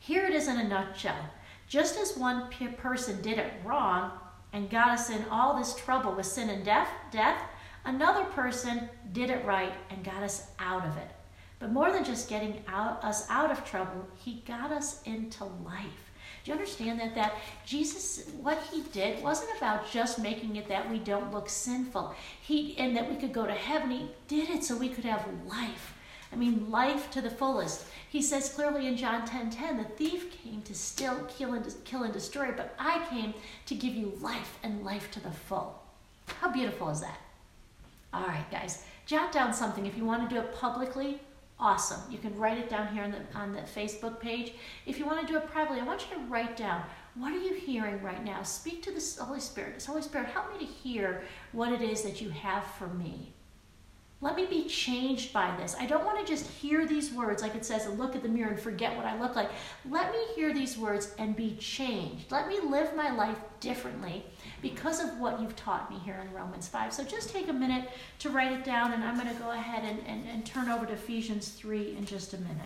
Here 0.00 0.26
it 0.26 0.34
is 0.34 0.48
in 0.48 0.58
a 0.58 0.68
nutshell. 0.68 1.30
Just 1.68 1.96
as 1.96 2.16
one 2.16 2.50
person 2.76 3.22
did 3.22 3.38
it 3.38 3.52
wrong 3.64 4.12
and 4.52 4.68
got 4.68 4.88
us 4.88 5.10
in 5.10 5.24
all 5.30 5.56
this 5.56 5.74
trouble 5.76 6.12
with 6.12 6.26
sin 6.26 6.50
and 6.50 6.64
death, 6.64 6.88
death, 7.10 7.40
another 7.84 8.24
person 8.24 8.88
did 9.12 9.30
it 9.30 9.44
right 9.44 9.72
and 9.88 10.04
got 10.04 10.22
us 10.22 10.48
out 10.58 10.84
of 10.84 10.96
it. 10.96 11.08
But 11.58 11.72
more 11.72 11.90
than 11.92 12.04
just 12.04 12.28
getting 12.28 12.62
out, 12.68 13.02
us 13.04 13.28
out 13.30 13.50
of 13.50 13.64
trouble, 13.64 14.06
he 14.16 14.42
got 14.46 14.70
us 14.70 15.02
into 15.02 15.44
life. 15.44 16.10
Do 16.44 16.50
you 16.50 16.58
understand 16.58 17.00
that 17.00 17.14
that 17.14 17.36
Jesus 17.64 18.28
what 18.42 18.62
he 18.70 18.82
did 18.92 19.22
wasn't 19.22 19.56
about 19.56 19.90
just 19.90 20.18
making 20.18 20.56
it 20.56 20.68
that 20.68 20.90
we 20.90 20.98
don't 20.98 21.32
look 21.32 21.48
sinful. 21.48 22.14
He 22.42 22.76
and 22.76 22.94
that 22.96 23.08
we 23.08 23.16
could 23.16 23.32
go 23.32 23.46
to 23.46 23.52
heaven. 23.52 23.90
He 23.90 24.10
did 24.28 24.50
it 24.50 24.62
so 24.62 24.76
we 24.76 24.90
could 24.90 25.04
have 25.04 25.26
life. 25.46 25.94
I 26.30 26.36
mean 26.36 26.70
life 26.70 27.10
to 27.12 27.22
the 27.22 27.30
fullest. 27.30 27.86
He 28.10 28.20
says 28.20 28.52
clearly 28.52 28.86
in 28.86 28.96
John 28.96 29.22
10:10, 29.22 29.28
10, 29.28 29.50
10, 29.50 29.76
the 29.78 29.84
thief 29.84 30.42
came 30.42 30.60
to 30.62 30.74
steal, 30.74 31.24
kill 31.28 31.54
and 31.54 31.74
kill 31.84 32.02
and 32.02 32.12
destroy, 32.12 32.52
but 32.52 32.74
I 32.78 33.06
came 33.08 33.32
to 33.64 33.74
give 33.74 33.94
you 33.94 34.18
life 34.20 34.58
and 34.62 34.84
life 34.84 35.10
to 35.12 35.20
the 35.20 35.30
full. 35.30 35.80
How 36.26 36.50
beautiful 36.50 36.90
is 36.90 37.00
that? 37.00 37.20
All 38.12 38.26
right, 38.26 38.50
guys, 38.50 38.84
jot 39.06 39.32
down 39.32 39.54
something 39.54 39.86
if 39.86 39.96
you 39.96 40.04
want 40.04 40.28
to 40.28 40.34
do 40.34 40.40
it 40.40 40.54
publicly 40.54 41.20
awesome. 41.58 42.00
You 42.10 42.18
can 42.18 42.36
write 42.36 42.58
it 42.58 42.68
down 42.68 42.88
here 42.94 43.04
on 43.04 43.12
the, 43.12 43.38
on 43.38 43.52
the 43.52 43.60
Facebook 43.60 44.20
page. 44.20 44.52
If 44.86 44.98
you 44.98 45.06
want 45.06 45.20
to 45.20 45.26
do 45.26 45.38
it 45.38 45.46
privately, 45.46 45.80
I 45.80 45.84
want 45.84 46.06
you 46.08 46.16
to 46.16 46.22
write 46.24 46.56
down 46.56 46.82
what 47.14 47.32
are 47.32 47.38
you 47.38 47.54
hearing 47.54 48.02
right 48.02 48.24
now? 48.24 48.42
Speak 48.42 48.82
to 48.82 48.90
the 48.90 49.24
Holy 49.24 49.38
Spirit. 49.38 49.84
Holy 49.84 50.02
Spirit, 50.02 50.28
help 50.28 50.52
me 50.52 50.66
to 50.66 50.72
hear 50.72 51.22
what 51.52 51.72
it 51.72 51.80
is 51.80 52.02
that 52.02 52.20
you 52.20 52.30
have 52.30 52.64
for 52.64 52.88
me. 52.88 53.33
Let 54.24 54.36
me 54.36 54.46
be 54.46 54.64
changed 54.64 55.34
by 55.34 55.54
this. 55.58 55.76
I 55.78 55.84
don't 55.84 56.06
want 56.06 56.18
to 56.18 56.24
just 56.24 56.50
hear 56.50 56.86
these 56.86 57.12
words, 57.12 57.42
like 57.42 57.54
it 57.54 57.62
says, 57.62 57.86
look 57.86 58.16
at 58.16 58.22
the 58.22 58.28
mirror 58.30 58.48
and 58.48 58.58
forget 58.58 58.96
what 58.96 59.04
I 59.04 59.20
look 59.20 59.36
like. 59.36 59.50
Let 59.90 60.12
me 60.12 60.18
hear 60.34 60.54
these 60.54 60.78
words 60.78 61.14
and 61.18 61.36
be 61.36 61.56
changed. 61.56 62.32
Let 62.32 62.48
me 62.48 62.58
live 62.58 62.96
my 62.96 63.14
life 63.14 63.36
differently 63.60 64.24
because 64.62 65.04
of 65.04 65.18
what 65.20 65.42
you've 65.42 65.54
taught 65.56 65.90
me 65.90 65.98
here 65.98 66.18
in 66.26 66.32
Romans 66.32 66.68
5. 66.68 66.90
So 66.94 67.04
just 67.04 67.28
take 67.28 67.48
a 67.48 67.52
minute 67.52 67.90
to 68.20 68.30
write 68.30 68.52
it 68.52 68.64
down, 68.64 68.94
and 68.94 69.04
I'm 69.04 69.14
going 69.14 69.28
to 69.28 69.42
go 69.42 69.50
ahead 69.50 69.84
and, 69.84 70.00
and, 70.06 70.26
and 70.26 70.46
turn 70.46 70.70
over 70.70 70.86
to 70.86 70.94
Ephesians 70.94 71.50
3 71.50 71.94
in 71.98 72.06
just 72.06 72.32
a 72.32 72.38
minute. 72.38 72.56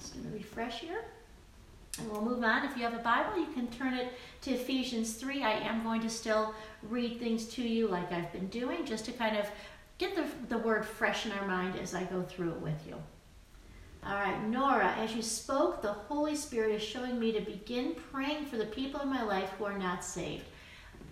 Just 0.00 0.14
going 0.14 0.26
to 0.26 0.32
refresh 0.32 0.80
here. 0.80 1.04
And 1.98 2.10
we'll 2.10 2.22
move 2.22 2.42
on. 2.44 2.64
If 2.64 2.76
you 2.76 2.82
have 2.84 2.94
a 2.94 3.02
Bible, 3.02 3.38
you 3.38 3.52
can 3.52 3.68
turn 3.68 3.94
it 3.94 4.12
to 4.42 4.52
Ephesians 4.52 5.14
3. 5.14 5.42
I 5.42 5.52
am 5.52 5.82
going 5.82 6.00
to 6.02 6.10
still 6.10 6.54
read 6.82 7.18
things 7.18 7.46
to 7.54 7.62
you 7.62 7.88
like 7.88 8.12
I've 8.12 8.32
been 8.32 8.48
doing, 8.48 8.84
just 8.84 9.04
to 9.06 9.12
kind 9.12 9.36
of 9.36 9.46
get 9.98 10.14
the, 10.14 10.26
the 10.48 10.58
word 10.58 10.84
fresh 10.84 11.26
in 11.26 11.32
our 11.32 11.46
mind 11.46 11.76
as 11.76 11.94
I 11.94 12.04
go 12.04 12.22
through 12.22 12.52
it 12.52 12.60
with 12.60 12.86
you. 12.86 12.94
All 14.06 14.14
right, 14.14 14.42
Nora, 14.48 14.94
as 14.96 15.14
you 15.14 15.22
spoke, 15.22 15.82
the 15.82 15.92
Holy 15.92 16.36
Spirit 16.36 16.76
is 16.76 16.82
showing 16.82 17.18
me 17.18 17.32
to 17.32 17.40
begin 17.40 17.96
praying 18.12 18.46
for 18.46 18.56
the 18.56 18.66
people 18.66 19.00
in 19.00 19.08
my 19.08 19.22
life 19.22 19.50
who 19.58 19.64
are 19.64 19.76
not 19.76 20.04
saved. 20.04 20.44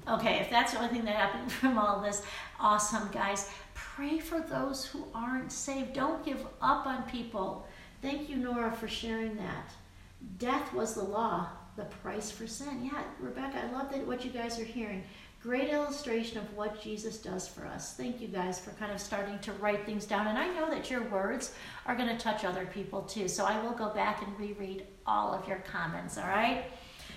Okay, 0.09 0.39
if 0.39 0.49
that's 0.51 0.73
the 0.73 0.79
only 0.79 0.91
thing 0.91 1.05
that 1.05 1.17
happened 1.17 1.51
from 1.61 1.79
all 1.79 2.01
this, 2.01 2.23
awesome, 2.61 3.09
guys. 3.13 3.51
Pray 3.75 4.21
for 4.21 4.41
those 4.41 4.85
who 4.85 5.05
aren't 5.15 5.51
saved. 5.51 5.95
Don't 5.95 6.25
give 6.25 6.47
up 6.63 6.87
on 6.87 7.03
people. 7.05 7.67
Thank 8.03 8.29
you, 8.29 8.37
Nora, 8.37 8.73
for 8.73 8.89
sharing 8.89 9.37
that. 9.37 9.73
Death 10.39 10.73
was 10.75 10.95
the 10.95 11.03
law, 11.03 11.49
the 11.77 11.85
price 11.85 12.31
for 12.31 12.47
sin. 12.47 12.85
Yeah, 12.85 13.03
Rebecca, 13.21 13.63
I 13.65 13.73
love 13.73 13.91
that 13.91 14.07
what 14.07 14.25
you 14.25 14.31
guys 14.31 14.59
are 14.59 14.65
hearing. 14.65 15.05
Great 15.43 15.69
illustration 15.69 16.39
of 16.39 16.55
what 16.55 16.83
Jesus 16.83 17.19
does 17.19 17.47
for 17.47 17.65
us. 17.67 17.95
Thank 17.95 18.21
you 18.21 18.29
guys 18.29 18.59
for 18.59 18.71
kind 18.73 18.91
of 18.91 19.01
starting 19.01 19.39
to 19.41 19.53
write 19.55 19.87
things 19.87 20.05
down. 20.05 20.27
And 20.27 20.37
I 20.37 20.49
know 20.49 20.69
that 20.71 20.91
your 20.91 21.03
words 21.05 21.55
are 21.87 21.95
going 21.95 22.09
to 22.09 22.19
touch 22.19 22.45
other 22.45 22.67
people 22.67 23.03
too. 23.03 23.29
So 23.29 23.45
I 23.45 23.63
will 23.63 23.73
go 23.73 23.91
back 23.91 24.23
and 24.27 24.39
reread 24.39 24.87
all 25.07 25.33
of 25.33 25.47
your 25.47 25.59
comments, 25.59 26.19
all 26.19 26.27
right? 26.27 26.65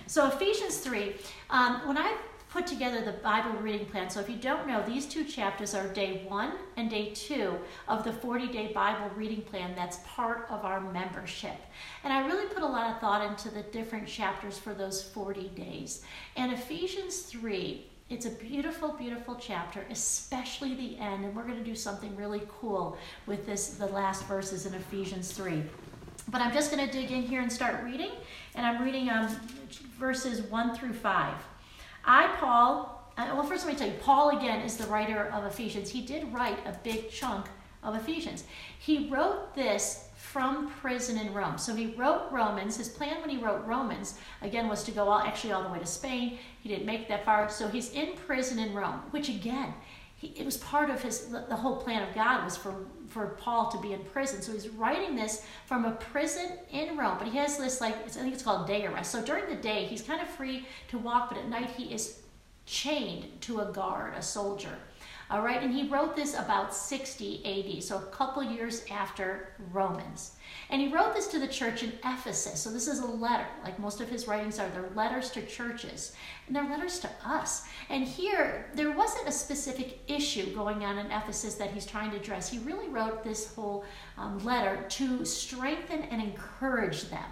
So, 0.06 0.26
Ephesians 0.28 0.78
3, 0.78 1.14
um, 1.50 1.86
when 1.86 1.96
I 1.96 2.16
put 2.52 2.66
together 2.66 3.00
the 3.00 3.12
Bible 3.12 3.52
reading 3.60 3.86
plan. 3.86 4.10
So 4.10 4.20
if 4.20 4.28
you 4.28 4.36
don't 4.36 4.66
know, 4.66 4.82
these 4.86 5.06
two 5.06 5.24
chapters 5.24 5.74
are 5.74 5.86
day 5.88 6.24
one 6.28 6.52
and 6.76 6.90
day 6.90 7.12
two 7.14 7.56
of 7.88 8.04
the 8.04 8.12
40 8.12 8.48
day 8.48 8.72
Bible 8.72 9.10
reading 9.16 9.42
plan 9.42 9.74
that's 9.76 9.98
part 10.04 10.46
of 10.50 10.64
our 10.64 10.80
membership. 10.80 11.56
And 12.02 12.12
I 12.12 12.26
really 12.26 12.46
put 12.46 12.62
a 12.62 12.66
lot 12.66 12.90
of 12.90 13.00
thought 13.00 13.24
into 13.26 13.50
the 13.50 13.62
different 13.62 14.08
chapters 14.08 14.58
for 14.58 14.74
those 14.74 15.02
40 15.02 15.48
days. 15.50 16.02
And 16.36 16.52
Ephesians 16.52 17.20
3 17.22 17.86
it's 18.10 18.26
a 18.26 18.30
beautiful, 18.30 18.88
beautiful 18.88 19.36
chapter, 19.36 19.86
especially 19.88 20.74
the 20.74 20.98
end. 20.98 21.24
And 21.24 21.34
we're 21.34 21.44
going 21.44 21.58
to 21.58 21.64
do 21.64 21.76
something 21.76 22.16
really 22.16 22.42
cool 22.60 22.98
with 23.26 23.46
this, 23.46 23.74
the 23.74 23.86
last 23.86 24.24
verses 24.24 24.66
in 24.66 24.74
Ephesians 24.74 25.30
3. 25.30 25.62
But 26.26 26.40
I'm 26.40 26.52
just 26.52 26.72
going 26.72 26.84
to 26.84 26.92
dig 26.92 27.12
in 27.12 27.22
here 27.22 27.40
and 27.40 27.52
start 27.52 27.84
reading. 27.84 28.10
And 28.56 28.66
I'm 28.66 28.82
reading 28.82 29.10
um, 29.10 29.28
verses 29.96 30.42
1 30.42 30.74
through 30.74 30.94
5. 30.94 31.34
I, 32.04 32.28
Paul, 32.38 33.12
well, 33.16 33.42
first 33.44 33.66
let 33.66 33.72
me 33.72 33.78
tell 33.78 33.88
you, 33.88 33.98
Paul 34.00 34.38
again 34.38 34.60
is 34.60 34.76
the 34.76 34.86
writer 34.86 35.26
of 35.34 35.44
Ephesians. 35.44 35.90
He 35.90 36.00
did 36.00 36.32
write 36.32 36.58
a 36.66 36.78
big 36.82 37.10
chunk 37.10 37.46
of 37.82 37.94
Ephesians. 37.94 38.44
He 38.78 39.08
wrote 39.08 39.54
this 39.54 40.08
from 40.16 40.70
prison 40.70 41.18
in 41.18 41.32
Rome. 41.32 41.58
So 41.58 41.74
he 41.74 41.94
wrote 41.94 42.30
Romans. 42.30 42.76
His 42.76 42.88
plan 42.88 43.20
when 43.20 43.30
he 43.30 43.38
wrote 43.38 43.66
Romans, 43.66 44.18
again, 44.42 44.68
was 44.68 44.84
to 44.84 44.90
go 44.92 45.08
all, 45.08 45.20
actually 45.20 45.52
all 45.52 45.62
the 45.62 45.68
way 45.68 45.78
to 45.78 45.86
Spain. 45.86 46.38
He 46.60 46.68
didn't 46.68 46.86
make 46.86 47.08
that 47.08 47.24
far. 47.24 47.48
So 47.48 47.68
he's 47.68 47.90
in 47.92 48.14
prison 48.14 48.58
in 48.58 48.74
Rome, 48.74 49.02
which 49.10 49.28
again, 49.28 49.74
he, 50.16 50.28
it 50.28 50.44
was 50.44 50.58
part 50.58 50.90
of 50.90 51.02
his, 51.02 51.28
the 51.28 51.56
whole 51.56 51.76
plan 51.76 52.06
of 52.06 52.14
God 52.14 52.44
was 52.44 52.56
for, 52.56 52.74
for 53.10 53.26
Paul 53.40 53.70
to 53.70 53.78
be 53.78 53.92
in 53.92 54.00
prison. 54.04 54.40
So 54.40 54.52
he's 54.52 54.68
writing 54.68 55.16
this 55.16 55.44
from 55.66 55.84
a 55.84 55.92
prison 55.92 56.52
in 56.70 56.96
Rome. 56.96 57.16
But 57.18 57.28
he 57.28 57.36
has 57.38 57.58
this, 57.58 57.80
like, 57.80 57.94
I 57.94 58.08
think 58.08 58.32
it's 58.32 58.42
called 58.42 58.66
day 58.66 58.86
arrest. 58.86 59.10
So 59.10 59.22
during 59.22 59.48
the 59.48 59.60
day, 59.60 59.84
he's 59.84 60.02
kind 60.02 60.20
of 60.20 60.28
free 60.28 60.66
to 60.88 60.98
walk, 60.98 61.30
but 61.30 61.38
at 61.38 61.48
night 61.48 61.70
he 61.70 61.92
is 61.92 62.22
chained 62.66 63.40
to 63.42 63.60
a 63.60 63.72
guard, 63.72 64.14
a 64.14 64.22
soldier. 64.22 64.78
All 65.30 65.42
right, 65.42 65.62
and 65.62 65.72
he 65.72 65.86
wrote 65.86 66.16
this 66.16 66.34
about 66.34 66.74
60 66.74 67.76
AD, 67.76 67.84
so 67.84 67.98
a 67.98 68.06
couple 68.06 68.42
years 68.42 68.84
after 68.90 69.50
Romans. 69.70 70.32
And 70.70 70.82
he 70.82 70.88
wrote 70.88 71.14
this 71.14 71.28
to 71.28 71.38
the 71.38 71.46
church 71.46 71.84
in 71.84 71.92
Ephesus. 72.04 72.60
So 72.60 72.68
this 72.68 72.88
is 72.88 72.98
a 72.98 73.06
letter, 73.06 73.46
like 73.62 73.78
most 73.78 74.00
of 74.00 74.08
his 74.08 74.26
writings 74.26 74.58
are. 74.58 74.68
They're 74.70 74.90
letters 74.96 75.30
to 75.30 75.42
churches, 75.42 76.16
and 76.48 76.56
they're 76.56 76.68
letters 76.68 76.98
to 77.00 77.10
us. 77.24 77.68
And 77.90 78.02
here, 78.02 78.72
there 78.74 78.90
wasn't 78.90 79.28
a 79.28 79.32
specific 79.32 80.00
issue 80.08 80.52
going 80.52 80.84
on 80.84 80.98
in 80.98 81.06
Ephesus 81.12 81.54
that 81.54 81.70
he's 81.70 81.86
trying 81.86 82.10
to 82.10 82.16
address. 82.16 82.50
He 82.50 82.58
really 82.58 82.88
wrote 82.88 83.22
this 83.22 83.54
whole 83.54 83.84
um, 84.18 84.38
letter 84.40 84.84
to 84.88 85.24
strengthen 85.24 86.02
and 86.02 86.20
encourage 86.20 87.04
them. 87.04 87.30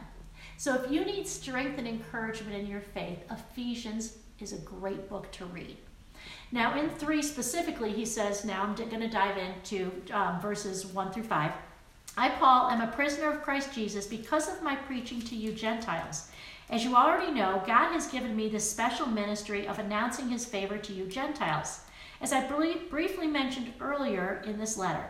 So 0.56 0.76
if 0.76 0.88
you 0.88 1.04
need 1.04 1.26
strength 1.26 1.78
and 1.78 1.88
encouragement 1.88 2.54
in 2.54 2.68
your 2.68 2.80
faith, 2.80 3.18
Ephesians 3.28 4.18
is 4.38 4.52
a 4.52 4.58
great 4.58 5.08
book 5.08 5.32
to 5.32 5.46
read. 5.46 5.78
Now, 6.50 6.78
in 6.78 6.88
3 6.88 7.22
specifically, 7.22 7.92
he 7.92 8.06
says, 8.06 8.44
now 8.44 8.62
I'm 8.62 8.74
going 8.74 9.00
to 9.00 9.08
dive 9.08 9.36
into 9.36 9.92
um, 10.12 10.40
verses 10.40 10.86
1 10.86 11.12
through 11.12 11.24
5. 11.24 11.52
I, 12.16 12.30
Paul, 12.30 12.70
am 12.70 12.80
a 12.80 12.92
prisoner 12.92 13.30
of 13.30 13.42
Christ 13.42 13.72
Jesus 13.74 14.06
because 14.06 14.48
of 14.48 14.62
my 14.62 14.74
preaching 14.74 15.20
to 15.22 15.36
you 15.36 15.52
Gentiles. 15.52 16.30
As 16.70 16.84
you 16.84 16.96
already 16.96 17.32
know, 17.32 17.62
God 17.66 17.92
has 17.92 18.08
given 18.08 18.34
me 18.34 18.48
the 18.48 18.60
special 18.60 19.06
ministry 19.06 19.66
of 19.66 19.78
announcing 19.78 20.28
his 20.28 20.44
favor 20.44 20.78
to 20.78 20.92
you 20.92 21.06
Gentiles. 21.06 21.80
As 22.20 22.32
I 22.32 22.46
briefly 22.46 23.26
mentioned 23.26 23.72
earlier 23.80 24.42
in 24.44 24.58
this 24.58 24.76
letter, 24.76 25.08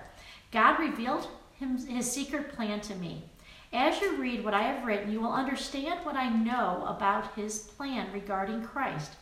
God 0.50 0.78
revealed 0.78 1.28
his 1.58 2.10
secret 2.10 2.52
plan 2.52 2.80
to 2.82 2.94
me. 2.96 3.24
As 3.72 4.00
you 4.00 4.16
read 4.16 4.44
what 4.44 4.54
I 4.54 4.62
have 4.62 4.86
written, 4.86 5.12
you 5.12 5.20
will 5.20 5.32
understand 5.32 6.04
what 6.04 6.16
I 6.16 6.28
know 6.28 6.84
about 6.86 7.34
his 7.34 7.58
plan 7.58 8.12
regarding 8.12 8.62
Christ. 8.62 9.12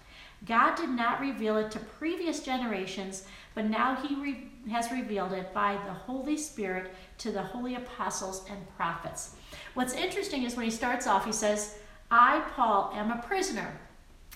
God 0.44 0.76
did 0.76 0.90
not 0.90 1.20
reveal 1.20 1.56
it 1.56 1.70
to 1.72 1.78
previous 1.78 2.40
generations, 2.40 3.24
but 3.54 3.64
now 3.64 3.96
he 3.96 4.14
re- 4.16 4.48
has 4.70 4.92
revealed 4.92 5.32
it 5.32 5.52
by 5.54 5.78
the 5.86 5.92
Holy 5.92 6.36
Spirit 6.36 6.92
to 7.18 7.32
the 7.32 7.42
holy 7.42 7.74
apostles 7.74 8.44
and 8.50 8.76
prophets. 8.76 9.36
What's 9.74 9.94
interesting 9.94 10.42
is 10.42 10.56
when 10.56 10.64
he 10.64 10.70
starts 10.70 11.06
off, 11.06 11.24
he 11.24 11.32
says, 11.32 11.78
I, 12.10 12.42
Paul, 12.54 12.92
am 12.94 13.10
a 13.10 13.22
prisoner. 13.22 13.78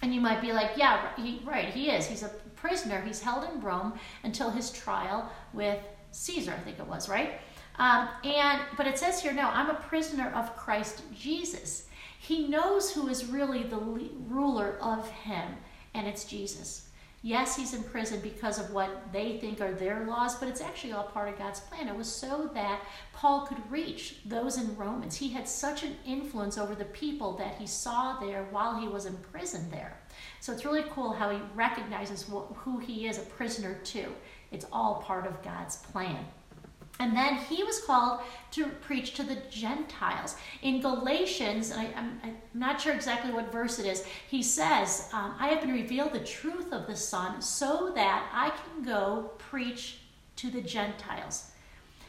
And 0.03 0.15
you 0.15 0.21
might 0.21 0.41
be 0.41 0.53
like, 0.53 0.73
yeah, 0.77 1.15
he, 1.17 1.43
right, 1.45 1.69
he 1.69 1.91
is. 1.91 2.07
He's 2.07 2.23
a 2.23 2.31
prisoner. 2.57 3.03
He's 3.03 3.21
held 3.21 3.45
in 3.53 3.61
Rome 3.61 3.93
until 4.25 4.51
his 4.51 4.71
trial 4.71 5.31
with 5.53 5.79
Caesar, 6.13 6.53
I 6.53 6.61
think 6.61 6.79
it 6.79 6.87
was, 6.87 7.09
right? 7.09 7.41
Um, 7.79 8.09
and 8.25 8.61
but 8.77 8.87
it 8.87 8.99
says 8.99 9.21
here, 9.23 9.33
no, 9.33 9.49
I'm 9.49 9.71
a 9.71 9.75
prisoner 9.75 10.31
of 10.35 10.57
Christ 10.57 11.03
Jesus. 11.15 11.87
He 12.19 12.47
knows 12.47 12.93
who 12.93 13.09
is 13.09 13.25
really 13.27 13.63
the 13.63 13.79
ruler 13.79 14.77
of 14.83 15.09
him, 15.09 15.55
and 15.95 16.07
it's 16.07 16.25
Jesus. 16.25 16.87
Yes, 17.23 17.55
he's 17.55 17.75
in 17.75 17.83
prison 17.83 18.19
because 18.23 18.59
of 18.59 18.73
what 18.73 19.13
they 19.13 19.37
think 19.37 19.61
are 19.61 19.75
their 19.75 20.07
laws, 20.07 20.37
but 20.37 20.49
it's 20.49 20.63
actually 20.63 20.95
all 20.95 21.05
part 21.05 21.29
of 21.29 21.39
God's 21.39 21.61
plan. 21.61 21.87
It 21.87 21.95
was 21.95 22.11
so 22.11 22.51
that 22.55 22.81
Paul 23.13 23.47
could 23.47 23.71
reach 23.71 24.17
those 24.25 24.57
in 24.57 24.75
Romans. 24.75 25.17
He 25.17 25.29
had 25.29 25.47
such 25.47 25.83
an 25.83 25.97
influence 26.07 26.57
over 26.57 26.75
the 26.75 26.87
people 26.87 27.37
that 27.37 27.57
he 27.57 27.67
saw 27.67 28.19
there 28.19 28.47
while 28.51 28.81
he 28.81 28.89
was 28.89 29.05
in 29.05 29.19
prison 29.19 29.71
there. 29.71 30.01
So 30.41 30.51
it's 30.51 30.65
really 30.65 30.85
cool 30.91 31.13
how 31.13 31.29
he 31.29 31.41
recognizes 31.55 32.25
who 32.55 32.79
he 32.79 33.07
is 33.07 33.19
a 33.19 33.23
prisoner 33.23 33.75
to. 33.75 34.07
It's 34.51 34.65
all 34.73 35.03
part 35.03 35.27
of 35.27 35.43
God's 35.43 35.77
plan. 35.77 36.25
And 37.01 37.17
then 37.17 37.37
he 37.37 37.65
was 37.65 37.81
called 37.81 38.21
to 38.51 38.67
preach 38.67 39.15
to 39.15 39.23
the 39.23 39.39
Gentiles. 39.49 40.37
In 40.61 40.83
Galatians, 40.83 41.73
I, 41.73 41.85
am 41.97 42.21
not 42.53 42.79
sure 42.79 42.93
exactly 42.93 43.33
what 43.33 43.51
verse 43.51 43.79
it 43.79 43.87
is, 43.87 44.05
he 44.29 44.43
says, 44.43 45.09
um, 45.15 45.35
I 45.41 45.49
have 45.49 45.63
been 45.63 45.73
revealed 45.73 46.13
the 46.13 46.21
truth 46.21 46.75
of 46.75 46.87
the 46.87 46.95
Son 46.95 47.41
so 47.41 47.91
that 47.95 48.29
I 48.35 48.51
can 48.51 48.85
go 48.85 49.31
preach 49.39 50.01
to 50.37 50.51
the 50.51 50.61
Gentiles. 50.61 51.53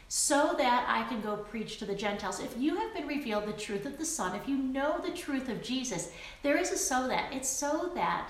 So 0.10 0.56
that 0.58 0.86
I 0.90 1.08
can 1.08 1.22
go 1.22 1.38
preach 1.38 1.78
to 1.78 1.86
the 1.86 1.96
Gentiles. 1.96 2.42
If 2.42 2.58
you 2.58 2.76
have 2.76 2.94
been 2.94 3.08
revealed 3.08 3.46
the 3.46 3.54
truth 3.54 3.86
of 3.86 3.98
the 3.98 4.06
Son, 4.06 4.36
if 4.36 4.46
you 4.46 4.58
know 4.58 5.00
the 5.00 5.16
truth 5.16 5.48
of 5.48 5.64
Jesus, 5.64 6.12
there 6.44 6.58
is 6.58 6.70
a 6.72 6.78
so 6.78 7.08
that. 7.08 7.32
It's 7.32 7.48
so 7.48 7.92
that 7.96 8.30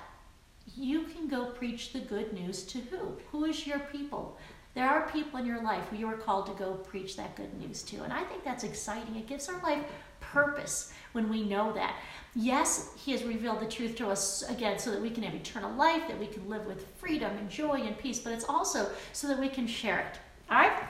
you 0.75 1.03
can 1.03 1.27
go 1.27 1.45
preach 1.45 1.91
the 1.91 1.99
good 1.99 2.33
news 2.33 2.63
to 2.65 2.77
who? 2.77 3.17
Who 3.31 3.45
is 3.45 3.65
your 3.65 3.79
people? 3.79 4.37
There 4.73 4.87
are 4.87 5.09
people 5.09 5.39
in 5.39 5.45
your 5.45 5.61
life 5.61 5.87
who 5.89 5.97
you 5.97 6.07
are 6.07 6.17
called 6.17 6.45
to 6.47 6.53
go 6.53 6.73
preach 6.75 7.17
that 7.17 7.35
good 7.35 7.53
news 7.59 7.83
to. 7.83 8.03
And 8.03 8.13
I 8.13 8.23
think 8.23 8.43
that's 8.43 8.63
exciting. 8.63 9.15
It 9.15 9.27
gives 9.27 9.49
our 9.49 9.61
life 9.61 9.83
purpose 10.21 10.93
when 11.11 11.29
we 11.29 11.43
know 11.43 11.73
that. 11.73 11.95
Yes, 12.35 12.91
He 12.95 13.11
has 13.11 13.23
revealed 13.23 13.59
the 13.59 13.67
truth 13.67 13.95
to 13.97 14.09
us 14.09 14.43
again 14.49 14.79
so 14.79 14.91
that 14.91 15.01
we 15.01 15.09
can 15.09 15.23
have 15.23 15.35
eternal 15.35 15.73
life, 15.75 16.03
that 16.07 16.17
we 16.17 16.27
can 16.27 16.49
live 16.49 16.65
with 16.65 16.87
freedom 16.97 17.35
and 17.37 17.49
joy 17.49 17.81
and 17.81 17.97
peace, 17.97 18.19
but 18.19 18.31
it's 18.31 18.45
also 18.47 18.89
so 19.11 19.27
that 19.27 19.39
we 19.39 19.49
can 19.49 19.67
share 19.67 19.99
it. 19.99 20.19
All 20.49 20.57
right? 20.57 20.83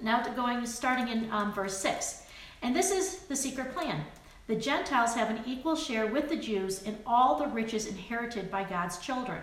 Now 0.00 0.20
to 0.22 0.30
going 0.30 0.64
starting 0.64 1.08
in 1.08 1.30
um, 1.30 1.52
verse 1.52 1.76
6. 1.76 2.22
And 2.62 2.74
this 2.74 2.90
is 2.90 3.18
the 3.20 3.36
secret 3.36 3.74
plan. 3.74 4.04
The 4.46 4.56
Gentiles 4.56 5.14
have 5.14 5.28
an 5.28 5.40
equal 5.44 5.76
share 5.76 6.06
with 6.06 6.28
the 6.28 6.36
Jews 6.36 6.82
in 6.84 6.96
all 7.04 7.36
the 7.36 7.48
riches 7.48 7.86
inherited 7.86 8.50
by 8.50 8.64
God's 8.64 8.98
children. 8.98 9.40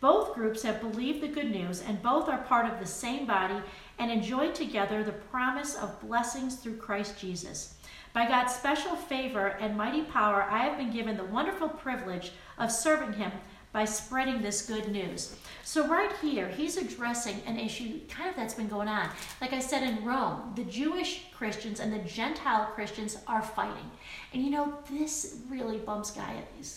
Both 0.00 0.34
groups 0.34 0.62
have 0.62 0.80
believed 0.80 1.20
the 1.20 1.28
good 1.28 1.50
news, 1.50 1.82
and 1.82 2.02
both 2.02 2.28
are 2.28 2.38
part 2.38 2.72
of 2.72 2.78
the 2.78 2.86
same 2.86 3.26
body 3.26 3.60
and 3.98 4.10
enjoy 4.10 4.52
together 4.52 5.02
the 5.02 5.12
promise 5.12 5.74
of 5.74 6.00
blessings 6.00 6.56
through 6.56 6.76
Christ 6.76 7.18
Jesus. 7.18 7.74
By 8.12 8.26
God's 8.26 8.54
special 8.54 8.94
favor 8.94 9.48
and 9.60 9.76
mighty 9.76 10.02
power, 10.02 10.42
I 10.42 10.58
have 10.58 10.78
been 10.78 10.92
given 10.92 11.16
the 11.16 11.24
wonderful 11.24 11.68
privilege 11.68 12.32
of 12.58 12.70
serving 12.70 13.14
Him 13.14 13.32
by 13.72 13.84
spreading 13.84 14.42
this 14.42 14.66
good 14.66 14.88
news. 14.88 15.36
So, 15.62 15.86
right 15.86 16.10
here, 16.22 16.48
he's 16.48 16.76
addressing 16.76 17.42
an 17.46 17.58
issue 17.58 18.00
kind 18.08 18.30
of 18.30 18.36
that's 18.36 18.54
been 18.54 18.68
going 18.68 18.88
on. 18.88 19.10
Like 19.40 19.52
I 19.52 19.60
said 19.60 19.82
in 19.82 20.04
Rome, 20.04 20.52
the 20.56 20.64
Jewish 20.64 21.26
Christians 21.36 21.80
and 21.80 21.92
the 21.92 21.98
Gentile 21.98 22.66
Christians 22.74 23.18
are 23.26 23.42
fighting. 23.42 23.90
And 24.32 24.42
you 24.42 24.50
know, 24.50 24.78
this 24.90 25.40
really 25.48 25.78
bums 25.78 26.10
God, 26.10 26.32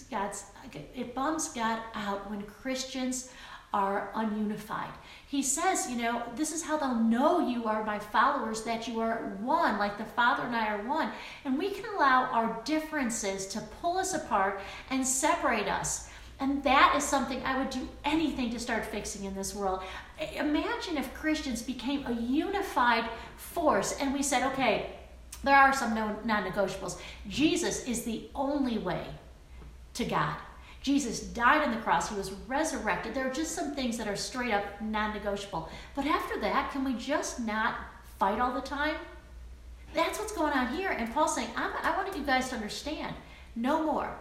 God's, 0.10 0.46
it 0.74 1.16
bums 1.16 1.50
God 1.50 1.80
out 1.96 2.30
when 2.30 2.42
Christians 2.44 3.32
are 3.74 4.12
ununified. 4.16 4.92
He 5.28 5.42
says, 5.42 5.90
you 5.90 5.96
know, 5.98 6.24
this 6.36 6.52
is 6.52 6.62
how 6.62 6.78
they'll 6.78 6.96
know 6.96 7.48
you 7.48 7.66
are 7.66 7.86
my 7.86 8.00
followers, 8.00 8.64
that 8.64 8.88
you 8.88 9.00
are 9.00 9.38
one, 9.40 9.78
like 9.78 9.98
the 9.98 10.04
Father 10.04 10.44
and 10.44 10.56
I 10.56 10.68
are 10.76 10.86
one. 10.86 11.12
And 11.46 11.58
we 11.58 11.72
can 11.72 11.86
allow 11.96 12.26
our 12.26 12.62
differences 12.66 13.48
to 13.48 13.62
pull 13.82 13.98
us 13.98 14.14
apart 14.14 14.60
and 14.90 15.08
separate 15.08 15.70
us. 15.70 16.10
And 16.42 16.64
that 16.64 16.96
is 16.98 17.04
something 17.04 17.42
I 17.44 17.56
would 17.60 17.70
do 17.70 17.88
anything 18.04 18.50
to 18.50 18.60
start 18.60 18.84
fixing 18.84 19.26
in 19.26 19.36
this 19.36 19.54
world. 19.54 19.84
Imagine 20.36 20.98
if 20.98 21.14
Christians 21.14 21.62
became 21.62 22.04
a 22.08 22.14
unified 22.14 23.06
force 23.38 23.96
and 24.00 24.12
we 24.12 24.24
said, 24.24 24.52
okay, 24.52 24.90
there 25.44 25.56
are 25.56 25.72
some 25.72 25.94
non 25.94 26.44
negotiables. 26.44 27.00
Jesus 27.28 27.88
is 27.88 28.04
the 28.04 28.28
only 28.34 28.80
way 28.80 29.06
to 29.94 30.04
God. 30.04 30.36
Jesus 30.82 31.20
died 31.20 31.64
on 31.64 31.76
the 31.76 31.82
cross, 31.82 32.10
he 32.10 32.16
was 32.16 32.32
resurrected. 32.48 33.14
There 33.14 33.30
are 33.30 33.34
just 33.34 33.54
some 33.54 33.76
things 33.76 33.96
that 34.00 34.08
are 34.08 34.16
straight 34.16 34.52
up 34.52 34.64
non 34.82 35.14
negotiable. 35.14 35.70
But 35.96 36.08
after 36.08 36.40
that, 36.42 36.72
can 36.72 36.84
we 36.84 36.96
just 36.96 37.40
not 37.40 37.76
fight 38.18 38.40
all 38.40 38.52
the 38.52 38.62
time? 38.62 38.96
That's 39.94 40.18
what's 40.18 40.32
going 40.32 40.54
on 40.54 40.76
here. 40.76 40.90
And 40.90 41.14
Paul's 41.14 41.36
saying, 41.36 41.50
I 41.56 41.96
want 41.96 42.18
you 42.18 42.24
guys 42.24 42.50
to 42.50 42.56
understand 42.56 43.16
no 43.56 43.84
more 43.84 44.12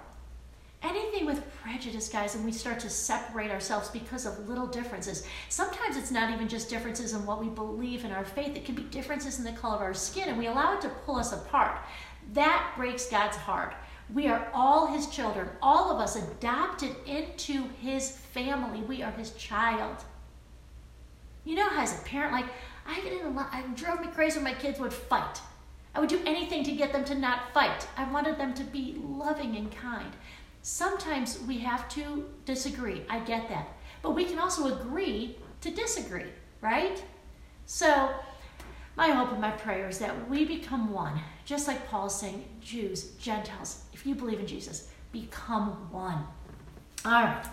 anything 0.82 1.26
with 1.26 1.44
prejudice, 1.62 2.08
guys, 2.08 2.34
and 2.34 2.44
we 2.44 2.52
start 2.52 2.80
to 2.80 2.90
separate 2.90 3.50
ourselves 3.50 3.88
because 3.88 4.26
of 4.26 4.48
little 4.48 4.66
differences. 4.66 5.26
Sometimes 5.48 5.96
it's 5.96 6.10
not 6.10 6.32
even 6.32 6.48
just 6.48 6.70
differences 6.70 7.12
in 7.12 7.24
what 7.26 7.40
we 7.40 7.48
believe 7.48 8.04
in 8.04 8.12
our 8.12 8.24
faith, 8.24 8.56
it 8.56 8.64
can 8.64 8.74
be 8.74 8.82
differences 8.84 9.38
in 9.38 9.44
the 9.44 9.52
color 9.52 9.76
of 9.76 9.82
our 9.82 9.94
skin, 9.94 10.28
and 10.28 10.38
we 10.38 10.46
allow 10.46 10.74
it 10.74 10.80
to 10.82 10.88
pull 11.04 11.16
us 11.16 11.32
apart. 11.32 11.78
That 12.32 12.72
breaks 12.76 13.10
God's 13.10 13.36
heart. 13.36 13.74
We 14.12 14.26
are 14.26 14.48
all 14.52 14.88
his 14.88 15.06
children, 15.06 15.48
all 15.62 15.92
of 15.92 16.00
us 16.00 16.16
adopted 16.16 16.96
into 17.06 17.64
his 17.80 18.10
family. 18.10 18.80
We 18.82 19.02
are 19.02 19.12
his 19.12 19.30
child. 19.32 20.04
You 21.44 21.56
know, 21.56 21.68
how, 21.68 21.82
as 21.82 22.00
a 22.00 22.04
parent, 22.04 22.32
like, 22.32 22.46
I 22.86 23.00
get 23.00 23.12
in 23.12 23.36
it 23.38 23.76
drove 23.76 24.00
me 24.00 24.08
crazy 24.08 24.38
when 24.38 24.52
my 24.52 24.58
kids 24.58 24.80
would 24.80 24.92
fight. 24.92 25.40
I 25.94 26.00
would 26.00 26.08
do 26.08 26.20
anything 26.24 26.64
to 26.64 26.72
get 26.72 26.92
them 26.92 27.04
to 27.06 27.14
not 27.14 27.52
fight. 27.52 27.86
I 27.96 28.10
wanted 28.10 28.38
them 28.38 28.54
to 28.54 28.64
be 28.64 29.00
loving 29.02 29.56
and 29.56 29.70
kind. 29.72 30.12
Sometimes 30.62 31.40
we 31.46 31.58
have 31.58 31.88
to 31.90 32.26
disagree. 32.44 33.02
I 33.08 33.20
get 33.20 33.48
that. 33.48 33.68
But 34.02 34.12
we 34.12 34.24
can 34.24 34.38
also 34.38 34.80
agree 34.80 35.36
to 35.60 35.70
disagree, 35.70 36.30
right? 36.60 37.02
So, 37.66 38.10
my 38.96 39.08
hope 39.08 39.32
and 39.32 39.40
my 39.40 39.50
prayer 39.50 39.88
is 39.88 39.98
that 39.98 40.28
we 40.28 40.44
become 40.44 40.92
one. 40.92 41.20
Just 41.44 41.66
like 41.66 41.88
Paul 41.88 42.06
is 42.06 42.14
saying, 42.14 42.44
Jews, 42.60 43.12
Gentiles, 43.18 43.84
if 43.92 44.04
you 44.04 44.14
believe 44.14 44.40
in 44.40 44.46
Jesus, 44.46 44.88
become 45.12 45.90
one. 45.90 46.24
All 47.04 47.24
right. 47.24 47.46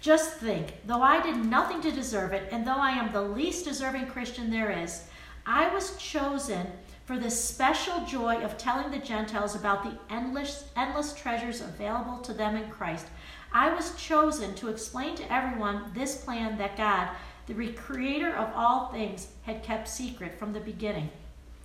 Just 0.00 0.38
think, 0.38 0.74
though 0.86 1.02
I 1.02 1.20
did 1.20 1.44
nothing 1.44 1.80
to 1.82 1.92
deserve 1.92 2.32
it, 2.32 2.48
and 2.50 2.66
though 2.66 2.72
I 2.72 2.90
am 2.90 3.12
the 3.12 3.22
least 3.22 3.66
deserving 3.66 4.06
Christian 4.06 4.50
there 4.50 4.70
is, 4.70 5.04
I 5.46 5.72
was 5.72 5.96
chosen 5.96 6.66
for 7.10 7.18
the 7.18 7.28
special 7.28 8.04
joy 8.06 8.36
of 8.36 8.56
telling 8.56 8.88
the 8.92 9.04
Gentiles 9.04 9.56
about 9.56 9.82
the 9.82 9.98
endless, 10.14 10.66
endless 10.76 11.12
treasures 11.12 11.60
available 11.60 12.18
to 12.18 12.32
them 12.32 12.54
in 12.54 12.70
Christ. 12.70 13.04
I 13.52 13.74
was 13.74 13.96
chosen 13.96 14.54
to 14.54 14.68
explain 14.68 15.16
to 15.16 15.32
everyone 15.32 15.90
this 15.92 16.18
plan 16.22 16.56
that 16.58 16.76
God, 16.76 17.08
the 17.48 17.72
creator 17.72 18.32
of 18.32 18.52
all 18.54 18.92
things 18.92 19.26
had 19.42 19.64
kept 19.64 19.88
secret 19.88 20.38
from 20.38 20.52
the 20.52 20.60
beginning. 20.60 21.10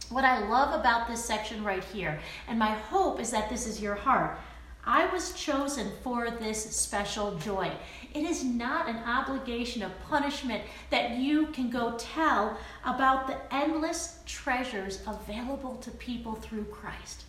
What 0.09 0.25
I 0.25 0.49
love 0.49 0.79
about 0.79 1.07
this 1.07 1.23
section 1.23 1.63
right 1.63 1.83
here, 1.83 2.19
and 2.47 2.57
my 2.57 2.71
hope 2.71 3.19
is 3.19 3.29
that 3.29 3.47
this 3.47 3.67
is 3.67 3.79
your 3.79 3.93
heart. 3.93 4.39
I 4.87 5.07
was 5.07 5.33
chosen 5.33 5.91
for 6.03 6.29
this 6.29 6.75
special 6.75 7.35
joy. 7.37 7.71
It 8.13 8.23
is 8.23 8.43
not 8.43 8.87
an 8.87 8.97
obligation 8.97 9.81
of 9.81 9.99
punishment 10.07 10.63
that 10.91 11.17
you 11.17 11.47
can 11.47 11.71
go 11.71 11.95
tell 11.97 12.57
about 12.83 13.25
the 13.25 13.37
endless 13.51 14.19
treasures 14.27 15.01
available 15.07 15.77
to 15.77 15.89
people 15.91 16.35
through 16.35 16.65
Christ. 16.65 17.23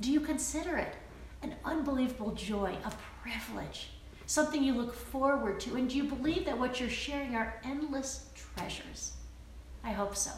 Do 0.00 0.10
you 0.10 0.20
consider 0.20 0.76
it 0.76 0.96
an 1.42 1.54
unbelievable 1.64 2.32
joy, 2.32 2.76
a 2.84 2.92
privilege, 3.22 3.90
something 4.26 4.62
you 4.62 4.74
look 4.74 4.94
forward 4.94 5.60
to? 5.60 5.76
And 5.76 5.88
do 5.88 5.96
you 5.96 6.04
believe 6.04 6.44
that 6.46 6.58
what 6.58 6.80
you're 6.80 6.90
sharing 6.90 7.36
are 7.36 7.60
endless 7.64 8.30
treasures? 8.34 9.12
I 9.84 9.92
hope 9.92 10.16
so. 10.16 10.32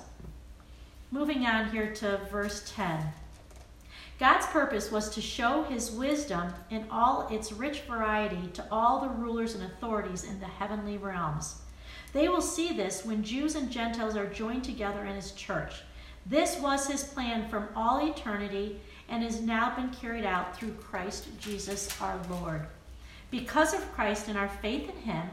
Moving 1.11 1.47
on 1.47 1.71
here 1.71 1.95
to 1.95 2.21
verse 2.31 2.71
10. 2.77 3.03
God's 4.19 4.47
purpose 4.47 4.91
was 4.91 5.11
to 5.11 5.21
show 5.21 5.63
his 5.63 5.93
wisdom 5.93 6.53
in 6.71 6.87
all 6.91 7.29
its 7.29 7.53
rich 7.53 7.83
variety 7.83 8.49
to 8.55 8.67
all 8.71 9.01
the 9.01 9.09
rulers 9.09 9.55
and 9.55 9.63
authorities 9.63 10.25
in 10.25 10.41
the 10.41 10.47
heavenly 10.47 10.99
realms. 10.99 11.61
They 12.13 12.29
will 12.29 12.43
see 12.43 12.73
this 12.73 13.05
when 13.05 13.23
Jews 13.23 13.55
and 13.55 13.71
Gentiles 13.71 14.17
are 14.17 14.27
joined 14.27 14.65
together 14.65 15.05
in 15.05 15.15
his 15.15 15.33
church. 15.33 15.83
This 16.27 16.59
was 16.61 16.89
his 16.89 17.05
plan 17.05 17.49
from 17.49 17.69
all 17.77 18.05
eternity 18.05 18.81
and 19.09 19.23
has 19.23 19.41
now 19.41 19.77
been 19.77 19.91
carried 19.91 20.25
out 20.25 20.57
through 20.57 20.73
Christ 20.73 21.29
Jesus 21.39 21.89
our 22.01 22.19
Lord. 22.29 22.67
Because 23.31 23.73
of 23.73 23.93
Christ 23.93 24.27
and 24.27 24.37
our 24.37 24.49
faith 24.49 24.91
in 24.91 24.97
him, 24.97 25.29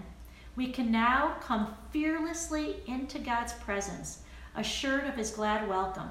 we 0.55 0.71
can 0.71 0.91
now 0.91 1.38
come 1.41 1.75
fearlessly 1.91 2.83
into 2.88 3.17
God's 3.17 3.53
presence, 3.53 4.21
assured 4.55 5.05
of 5.05 5.15
his 5.15 5.31
glad 5.31 5.67
welcome. 5.67 6.09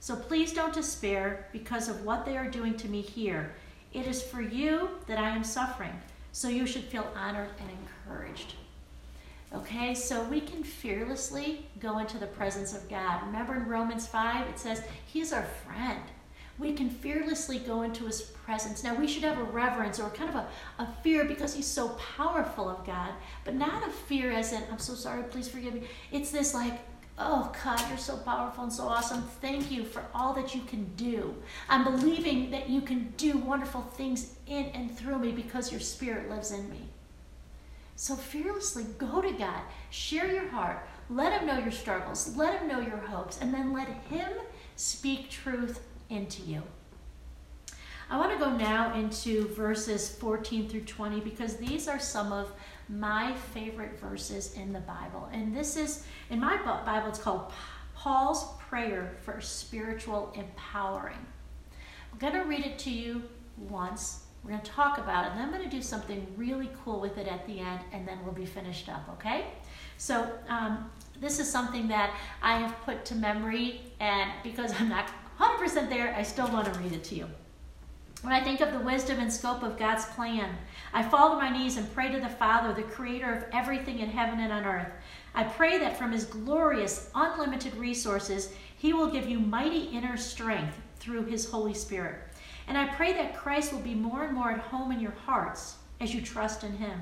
So 0.00 0.16
please 0.16 0.54
don't 0.54 0.72
despair 0.72 1.46
because 1.52 1.88
of 1.88 2.04
what 2.06 2.24
they 2.24 2.38
are 2.38 2.48
doing 2.48 2.74
to 2.78 2.88
me 2.88 3.02
here. 3.02 3.52
It 3.92 4.06
is 4.06 4.22
for 4.22 4.40
you 4.40 4.88
that 5.06 5.18
I 5.18 5.28
am 5.28 5.44
suffering, 5.44 5.92
so 6.32 6.48
you 6.48 6.66
should 6.66 6.84
feel 6.84 7.06
honored 7.14 7.50
and 7.60 7.68
encouraged. 7.70 8.54
Okay, 9.52 9.94
so 9.94 10.22
we 10.24 10.40
can 10.40 10.62
fearlessly 10.62 11.66
go 11.80 11.98
into 11.98 12.18
the 12.18 12.26
presence 12.26 12.72
of 12.72 12.88
God. 12.88 13.26
Remember 13.26 13.56
in 13.56 13.66
Romans 13.66 14.06
5, 14.06 14.48
it 14.48 14.58
says, 14.58 14.82
He's 15.06 15.32
our 15.32 15.46
friend. 15.66 16.00
We 16.58 16.72
can 16.72 16.88
fearlessly 16.88 17.58
go 17.58 17.82
into 17.82 18.06
His 18.06 18.22
presence. 18.22 18.84
Now, 18.84 18.94
we 18.94 19.08
should 19.08 19.24
have 19.24 19.38
a 19.38 19.42
reverence 19.42 19.98
or 19.98 20.08
kind 20.10 20.30
of 20.30 20.36
a, 20.36 20.48
a 20.78 20.88
fear 21.02 21.24
because 21.24 21.52
He's 21.52 21.66
so 21.66 21.88
powerful 22.16 22.68
of 22.68 22.86
God, 22.86 23.10
but 23.44 23.54
not 23.54 23.86
a 23.86 23.90
fear 23.90 24.30
as 24.30 24.52
in, 24.52 24.62
I'm 24.70 24.78
so 24.78 24.94
sorry, 24.94 25.24
please 25.24 25.48
forgive 25.48 25.74
me. 25.74 25.82
It's 26.12 26.30
this 26.30 26.54
like, 26.54 26.78
Oh, 27.22 27.52
God, 27.62 27.78
you're 27.90 27.98
so 27.98 28.16
powerful 28.16 28.64
and 28.64 28.72
so 28.72 28.84
awesome. 28.84 29.22
Thank 29.42 29.70
you 29.70 29.84
for 29.84 30.02
all 30.14 30.32
that 30.32 30.54
you 30.54 30.62
can 30.62 30.84
do. 30.96 31.34
I'm 31.68 31.84
believing 31.84 32.50
that 32.50 32.70
you 32.70 32.80
can 32.80 33.12
do 33.18 33.36
wonderful 33.36 33.82
things 33.82 34.36
in 34.46 34.64
and 34.68 34.96
through 34.96 35.18
me 35.18 35.30
because 35.30 35.70
your 35.70 35.82
spirit 35.82 36.30
lives 36.30 36.50
in 36.50 36.70
me. 36.70 36.88
So 37.94 38.16
fearlessly 38.16 38.86
go 38.96 39.20
to 39.20 39.32
God, 39.32 39.60
share 39.90 40.32
your 40.32 40.48
heart, 40.48 40.88
let 41.10 41.38
Him 41.38 41.46
know 41.46 41.58
your 41.58 41.70
struggles, 41.70 42.34
let 42.38 42.58
Him 42.58 42.68
know 42.68 42.80
your 42.80 42.96
hopes, 42.96 43.38
and 43.38 43.52
then 43.52 43.74
let 43.74 43.88
Him 44.08 44.30
speak 44.76 45.28
truth 45.28 45.82
into 46.08 46.40
you. 46.40 46.62
I 48.08 48.16
want 48.16 48.32
to 48.32 48.42
go 48.42 48.50
now 48.50 48.94
into 48.94 49.46
verses 49.48 50.08
14 50.16 50.70
through 50.70 50.80
20 50.80 51.20
because 51.20 51.58
these 51.58 51.86
are 51.86 51.98
some 51.98 52.32
of 52.32 52.50
my 52.90 53.32
favorite 53.54 53.98
verses 54.00 54.54
in 54.54 54.72
the 54.72 54.80
Bible. 54.80 55.28
And 55.32 55.56
this 55.56 55.76
is, 55.76 56.04
in 56.28 56.40
my 56.40 56.56
Bible, 56.84 57.08
it's 57.08 57.18
called 57.18 57.52
Paul's 57.94 58.46
Prayer 58.58 59.12
for 59.22 59.40
Spiritual 59.40 60.32
Empowering. 60.34 61.24
I'm 62.12 62.18
going 62.18 62.32
to 62.32 62.48
read 62.48 62.66
it 62.66 62.78
to 62.80 62.90
you 62.90 63.22
once. 63.56 64.24
We're 64.42 64.50
going 64.50 64.62
to 64.62 64.70
talk 64.70 64.98
about 64.98 65.26
it, 65.26 65.30
and 65.32 65.38
then 65.38 65.46
I'm 65.46 65.52
going 65.52 65.68
to 65.68 65.76
do 65.76 65.82
something 65.82 66.26
really 66.36 66.70
cool 66.84 66.98
with 66.98 67.18
it 67.18 67.28
at 67.28 67.46
the 67.46 67.60
end, 67.60 67.80
and 67.92 68.08
then 68.08 68.18
we'll 68.24 68.32
be 68.32 68.46
finished 68.46 68.88
up, 68.88 69.06
okay? 69.10 69.48
So, 69.98 70.32
um, 70.48 70.90
this 71.20 71.38
is 71.38 71.50
something 71.50 71.86
that 71.88 72.16
I 72.42 72.58
have 72.58 72.74
put 72.86 73.04
to 73.06 73.14
memory, 73.14 73.82
and 74.00 74.30
because 74.42 74.72
I'm 74.80 74.88
not 74.88 75.10
100% 75.38 75.90
there, 75.90 76.14
I 76.16 76.22
still 76.22 76.48
want 76.48 76.72
to 76.72 76.80
read 76.80 76.92
it 76.92 77.04
to 77.04 77.14
you. 77.14 77.26
When 78.22 78.34
I 78.34 78.44
think 78.44 78.60
of 78.60 78.72
the 78.72 78.80
wisdom 78.80 79.18
and 79.18 79.32
scope 79.32 79.62
of 79.62 79.78
God's 79.78 80.04
plan, 80.04 80.54
I 80.92 81.02
fall 81.02 81.30
to 81.30 81.36
my 81.36 81.48
knees 81.48 81.78
and 81.78 81.92
pray 81.94 82.12
to 82.12 82.20
the 82.20 82.28
Father, 82.28 82.74
the 82.74 82.82
creator 82.82 83.32
of 83.32 83.44
everything 83.50 84.00
in 84.00 84.10
heaven 84.10 84.40
and 84.40 84.52
on 84.52 84.66
earth. 84.66 84.92
I 85.34 85.44
pray 85.44 85.78
that 85.78 85.96
from 85.96 86.12
his 86.12 86.26
glorious, 86.26 87.10
unlimited 87.14 87.74
resources, 87.76 88.52
he 88.76 88.92
will 88.92 89.10
give 89.10 89.26
you 89.26 89.40
mighty 89.40 89.84
inner 89.84 90.18
strength 90.18 90.76
through 90.98 91.24
his 91.24 91.50
Holy 91.50 91.72
Spirit. 91.72 92.16
And 92.68 92.76
I 92.76 92.88
pray 92.88 93.14
that 93.14 93.38
Christ 93.38 93.72
will 93.72 93.80
be 93.80 93.94
more 93.94 94.24
and 94.24 94.34
more 94.34 94.50
at 94.50 94.60
home 94.60 94.92
in 94.92 95.00
your 95.00 95.14
hearts 95.24 95.76
as 95.98 96.14
you 96.14 96.20
trust 96.20 96.62
in 96.62 96.72
him. 96.76 97.00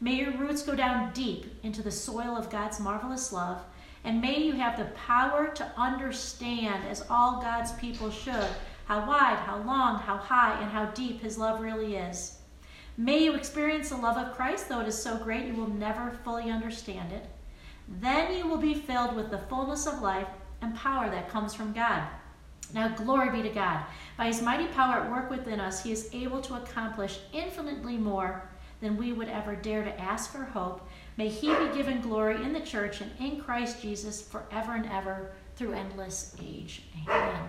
May 0.00 0.16
your 0.16 0.32
roots 0.32 0.62
go 0.62 0.74
down 0.74 1.14
deep 1.14 1.46
into 1.62 1.80
the 1.80 1.90
soil 1.90 2.36
of 2.36 2.50
God's 2.50 2.78
marvelous 2.78 3.32
love, 3.32 3.62
and 4.04 4.20
may 4.20 4.42
you 4.42 4.52
have 4.52 4.76
the 4.76 4.92
power 4.96 5.48
to 5.54 5.72
understand, 5.78 6.84
as 6.90 7.06
all 7.08 7.40
God's 7.40 7.72
people 7.72 8.10
should, 8.10 8.48
how 8.84 9.06
wide, 9.06 9.38
how 9.38 9.58
long, 9.58 9.98
how 9.98 10.16
high, 10.16 10.60
and 10.60 10.70
how 10.70 10.86
deep 10.86 11.20
His 11.20 11.38
love 11.38 11.60
really 11.60 11.96
is. 11.96 12.38
May 12.96 13.24
you 13.24 13.34
experience 13.34 13.88
the 13.88 13.96
love 13.96 14.16
of 14.16 14.34
Christ, 14.34 14.68
though 14.68 14.80
it 14.80 14.88
is 14.88 15.00
so 15.00 15.16
great 15.16 15.46
you 15.46 15.54
will 15.54 15.68
never 15.68 16.10
fully 16.24 16.50
understand 16.50 17.12
it. 17.12 17.26
Then 17.88 18.36
you 18.36 18.46
will 18.46 18.58
be 18.58 18.74
filled 18.74 19.16
with 19.16 19.30
the 19.30 19.38
fullness 19.38 19.86
of 19.86 20.02
life 20.02 20.28
and 20.60 20.74
power 20.74 21.10
that 21.10 21.30
comes 21.30 21.54
from 21.54 21.72
God. 21.72 22.06
Now, 22.74 22.88
glory 22.88 23.30
be 23.30 23.42
to 23.42 23.54
God. 23.54 23.84
By 24.16 24.26
His 24.26 24.42
mighty 24.42 24.66
power 24.68 25.02
at 25.02 25.10
work 25.10 25.30
within 25.30 25.60
us, 25.60 25.82
He 25.82 25.92
is 25.92 26.10
able 26.12 26.40
to 26.42 26.54
accomplish 26.54 27.18
infinitely 27.32 27.96
more 27.96 28.48
than 28.80 28.96
we 28.96 29.12
would 29.12 29.28
ever 29.28 29.54
dare 29.54 29.84
to 29.84 30.00
ask 30.00 30.34
or 30.34 30.44
hope. 30.44 30.88
May 31.16 31.28
He 31.28 31.48
be 31.48 31.74
given 31.74 32.00
glory 32.00 32.42
in 32.42 32.52
the 32.52 32.60
church 32.60 33.00
and 33.00 33.10
in 33.18 33.40
Christ 33.40 33.82
Jesus 33.82 34.22
forever 34.22 34.74
and 34.74 34.86
ever 34.86 35.32
through 35.56 35.72
endless 35.74 36.34
age. 36.42 36.82
Amen. 37.06 37.48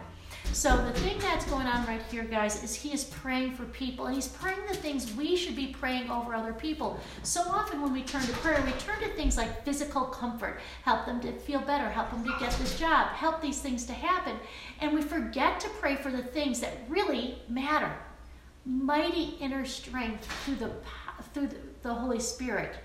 So 0.52 0.78
the 0.78 0.92
thing 1.00 1.18
that's 1.20 1.46
going 1.46 1.66
on 1.66 1.86
right 1.88 2.02
here, 2.12 2.24
guys, 2.24 2.64
is 2.64 2.76
he 2.76 2.94
is 2.94 3.06
praying 3.06 3.56
for 3.56 3.66
people, 3.66 4.06
and 4.06 4.16
he's 4.16 4.28
praying 4.28 4.60
the 4.68 4.76
things 4.76 5.14
we 5.16 5.36
should 5.36 5.56
be 5.56 5.68
praying 5.68 6.12
over 6.12 6.36
other 6.36 6.54
people. 6.54 7.00
So 7.24 7.42
often 7.42 7.82
when 7.82 7.92
we 7.92 8.04
turn 8.04 8.22
to 8.22 8.32
prayer, 8.34 8.62
we 8.66 8.72
turn 8.74 9.00
to 9.00 9.10
things 9.16 9.36
like 9.36 9.66
physical 9.66 10.04
comfort, 10.06 10.60
help 10.84 11.06
them 11.06 11.20
to 11.22 11.32
feel 11.32 11.60
better, 11.62 11.90
help 11.90 12.12
them 12.12 12.24
to 12.24 12.36
get 12.40 12.52
this 12.54 12.78
job, 12.78 13.08
help 13.08 13.42
these 13.42 13.62
things 13.62 13.86
to 13.86 13.94
happen, 13.94 14.36
and 14.80 14.94
we 14.94 15.02
forget 15.02 15.60
to 15.62 15.70
pray 15.70 15.96
for 15.96 16.12
the 16.12 16.24
things 16.24 16.60
that 16.60 16.78
really 16.88 17.42
matter. 17.50 17.92
Mighty 18.66 19.36
inner 19.40 19.66
strength 19.66 20.26
through 20.46 20.56
the 20.56 20.72
through 21.34 21.50
the, 21.82 21.94
Holy 21.94 22.20
Spirit, 22.20 22.76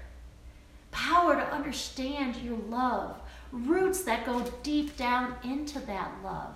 power 0.91 1.35
to 1.35 1.53
understand 1.53 2.37
your 2.37 2.59
love, 2.69 3.17
roots 3.53 4.03
that 4.03 4.27
go 4.27 4.45
deep 4.63 4.97
down 4.97 5.35
into 5.43 5.79
that 5.81 6.13
love 6.23 6.55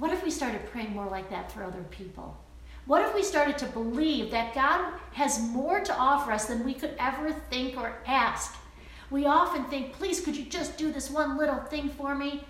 what 0.00 0.14
if 0.14 0.24
we 0.24 0.30
started 0.30 0.64
praying 0.72 0.94
more 0.94 1.06
like 1.06 1.28
that 1.28 1.52
for 1.52 1.62
other 1.62 1.84
people? 1.90 2.34
What 2.86 3.02
if 3.02 3.14
we 3.14 3.22
started 3.22 3.58
to 3.58 3.66
believe 3.66 4.30
that 4.30 4.54
God 4.54 4.94
has 5.12 5.38
more 5.38 5.80
to 5.80 5.94
offer 5.94 6.32
us 6.32 6.46
than 6.46 6.64
we 6.64 6.72
could 6.72 6.94
ever 6.98 7.32
think 7.50 7.76
or 7.76 7.98
ask? 8.06 8.56
We 9.10 9.26
often 9.26 9.66
think, 9.66 9.92
please, 9.92 10.22
could 10.22 10.34
you 10.34 10.46
just 10.46 10.78
do 10.78 10.90
this 10.90 11.10
one 11.10 11.36
little 11.36 11.60
thing 11.64 11.90
for 11.90 12.14
me? 12.14 12.44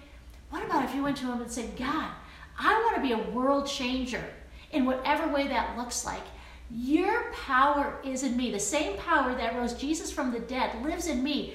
What 0.50 0.64
about 0.64 0.84
if 0.84 0.94
you 0.94 1.02
went 1.02 1.16
to 1.16 1.26
Him 1.26 1.42
and 1.42 1.50
said, 1.50 1.76
God, 1.76 2.10
I 2.56 2.72
want 2.84 2.94
to 2.94 3.02
be 3.02 3.20
a 3.20 3.30
world 3.32 3.66
changer 3.66 4.24
in 4.70 4.84
whatever 4.84 5.26
way 5.32 5.48
that 5.48 5.76
looks 5.76 6.04
like. 6.04 6.22
Your 6.70 7.32
power 7.32 7.98
is 8.04 8.22
in 8.22 8.36
me. 8.36 8.52
The 8.52 8.60
same 8.60 8.96
power 8.96 9.34
that 9.34 9.56
rose 9.56 9.74
Jesus 9.74 10.12
from 10.12 10.30
the 10.30 10.38
dead 10.38 10.84
lives 10.84 11.08
in 11.08 11.24
me. 11.24 11.54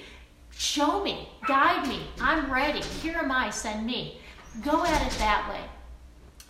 Show 0.51 1.01
me, 1.01 1.29
guide 1.47 1.87
me. 1.87 2.01
I'm 2.19 2.51
ready. 2.51 2.81
Here 3.01 3.15
am 3.15 3.31
I, 3.31 3.49
send 3.49 3.85
me. 3.85 4.19
Go 4.61 4.83
at 4.83 5.07
it 5.07 5.17
that 5.19 5.47
way. 5.49 5.61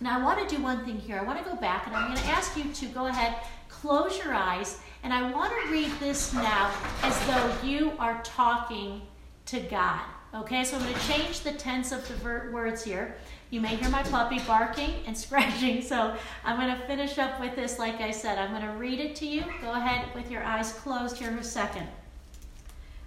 Now 0.00 0.18
I 0.18 0.22
want 0.22 0.46
to 0.46 0.56
do 0.56 0.62
one 0.62 0.84
thing 0.84 0.98
here. 0.98 1.18
I 1.18 1.22
want 1.22 1.42
to 1.42 1.50
go 1.50 1.56
back 1.56 1.86
and 1.86 1.96
I'm 1.96 2.06
going 2.12 2.18
to 2.18 2.26
ask 2.26 2.56
you 2.56 2.64
to 2.72 2.86
go 2.86 3.06
ahead, 3.06 3.36
close 3.68 4.18
your 4.18 4.34
eyes, 4.34 4.78
and 5.02 5.12
I 5.12 5.32
want 5.32 5.52
to 5.62 5.70
read 5.70 5.90
this 6.00 6.34
now 6.34 6.70
as 7.02 7.26
though 7.26 7.66
you 7.66 7.92
are 7.98 8.20
talking 8.22 9.02
to 9.46 9.60
God. 9.60 10.00
Okay, 10.34 10.64
so 10.64 10.76
I'm 10.76 10.82
going 10.82 10.94
to 10.94 11.08
change 11.08 11.40
the 11.40 11.52
tense 11.52 11.92
of 11.92 12.06
the 12.08 12.50
words 12.52 12.84
here. 12.84 13.14
You 13.48 13.60
may 13.60 13.76
hear 13.76 13.88
my 13.88 14.02
puppy 14.02 14.40
barking 14.40 14.92
and 15.06 15.16
scratching, 15.18 15.80
so 15.80 16.14
I'm 16.44 16.60
going 16.60 16.78
to 16.78 16.86
finish 16.86 17.16
up 17.18 17.40
with 17.40 17.56
this 17.56 17.78
like 17.78 18.00
I 18.00 18.10
said. 18.10 18.38
I'm 18.38 18.50
going 18.50 18.70
to 18.70 18.78
read 18.78 19.00
it 19.00 19.16
to 19.16 19.26
you. 19.26 19.44
Go 19.62 19.72
ahead 19.72 20.14
with 20.14 20.30
your 20.30 20.42
eyes 20.42 20.72
closed 20.72 21.16
here 21.16 21.30
for 21.30 21.38
a 21.38 21.44
second. 21.44 21.86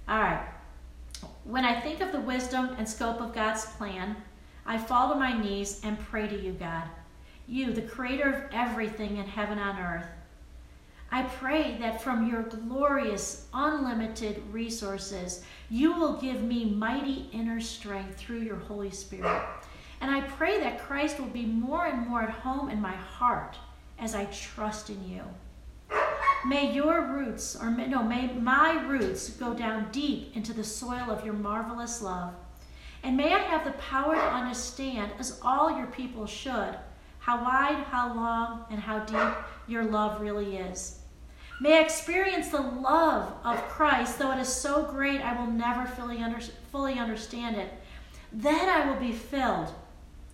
All 0.08 0.20
right. 0.20 0.44
When 1.44 1.66
I 1.66 1.80
think 1.80 2.02
of 2.02 2.12
the 2.12 2.22
wisdom 2.22 2.76
and 2.78 2.88
scope 2.88 3.22
of 3.22 3.34
God's 3.34 3.66
plan, 3.66 4.16
I 4.70 4.78
fall 4.78 5.10
to 5.10 5.16
my 5.16 5.36
knees 5.36 5.82
and 5.84 6.00
pray 6.00 6.28
to 6.28 6.40
you, 6.40 6.52
God. 6.52 6.84
You, 7.48 7.74
the 7.74 7.82
creator 7.82 8.30
of 8.30 8.54
everything 8.54 9.18
in 9.18 9.26
heaven 9.26 9.58
and 9.58 9.80
earth. 9.80 10.06
I 11.12 11.24
pray 11.24 11.76
that 11.80 12.04
from 12.04 12.30
your 12.30 12.44
glorious, 12.44 13.48
unlimited 13.52 14.44
resources, 14.52 15.44
you 15.72 15.94
will 15.94 16.22
give 16.22 16.44
me 16.44 16.66
mighty 16.66 17.32
inner 17.34 17.60
strength 17.60 18.20
through 18.20 18.42
your 18.42 18.58
Holy 18.58 18.92
Spirit. 18.92 19.44
And 20.02 20.12
I 20.12 20.22
pray 20.22 20.60
that 20.60 20.84
Christ 20.84 21.20
will 21.20 21.30
be 21.30 21.48
more 21.48 21.88
and 21.88 22.08
more 22.08 22.22
at 22.22 22.30
home 22.30 22.70
in 22.70 22.80
my 22.80 22.96
heart 22.96 23.58
as 23.98 24.14
I 24.14 24.26
trust 24.26 24.92
in 24.92 25.10
you. 25.10 25.24
May 26.46 26.72
your 26.72 27.08
roots, 27.08 27.56
or 27.60 27.72
no, 27.72 28.04
may 28.04 28.32
my 28.34 28.86
roots 28.86 29.32
go 29.32 29.56
down 29.56 29.90
deep 29.92 30.38
into 30.38 30.54
the 30.54 30.64
soil 30.64 31.10
of 31.10 31.26
your 31.26 31.34
marvelous 31.34 32.04
love. 32.04 32.36
And 33.04 33.16
may 33.16 33.34
I 33.34 33.40
have 33.40 33.64
the 33.64 33.72
power 33.72 34.16
to 34.16 34.22
understand, 34.22 35.12
as 35.20 35.40
all 35.42 35.78
your 35.78 35.88
people 35.88 36.26
should, 36.26 36.76
how 37.20 37.44
wide, 37.44 37.84
how 37.90 38.14
long, 38.14 38.66
and 38.70 38.80
how 38.80 39.00
deep 39.00 39.36
your 39.68 39.84
love 39.84 40.22
really 40.22 40.58
is. 40.58 41.00
May 41.62 41.78
I 41.78 41.82
experience 41.82 42.50
the 42.50 42.62
love 42.62 43.34
of 43.44 43.62
Christ, 43.68 44.18
though 44.18 44.32
it 44.32 44.40
is 44.40 44.48
so 44.48 44.84
great 44.84 45.22
I 45.22 45.40
will 45.40 45.52
never 45.52 45.86
fully, 45.86 46.20
under, 46.20 46.40
fully 46.72 46.94
understand 46.94 47.58
it. 47.58 47.74
Then 48.32 48.70
I 48.70 48.90
will 48.90 49.00
be 49.00 49.12
filled 49.12 49.74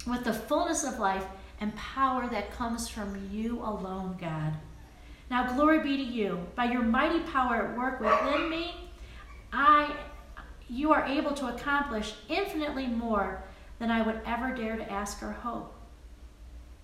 with 0.05 0.23
the 0.23 0.33
fullness 0.33 0.83
of 0.83 0.99
life 0.99 1.25
and 1.59 1.75
power 1.75 2.27
that 2.27 2.51
comes 2.51 2.87
from 2.87 3.29
you 3.31 3.59
alone, 3.59 4.17
God. 4.19 4.53
Now, 5.31 5.51
glory 5.53 5.79
be 5.79 5.97
to 5.97 6.03
you. 6.03 6.45
By 6.55 6.65
your 6.65 6.83
mighty 6.83 7.19
power 7.21 7.55
at 7.55 7.77
work 7.77 7.99
within 7.99 8.49
me, 8.49 8.75
I, 9.51 9.91
you 10.69 10.91
are 10.91 11.05
able 11.05 11.33
to 11.33 11.47
accomplish 11.47 12.15
infinitely 12.29 12.87
more 12.87 13.43
than 13.79 13.91
I 13.91 14.01
would 14.01 14.21
ever 14.25 14.53
dare 14.53 14.77
to 14.77 14.91
ask 14.91 15.21
or 15.21 15.31
hope. 15.31 15.73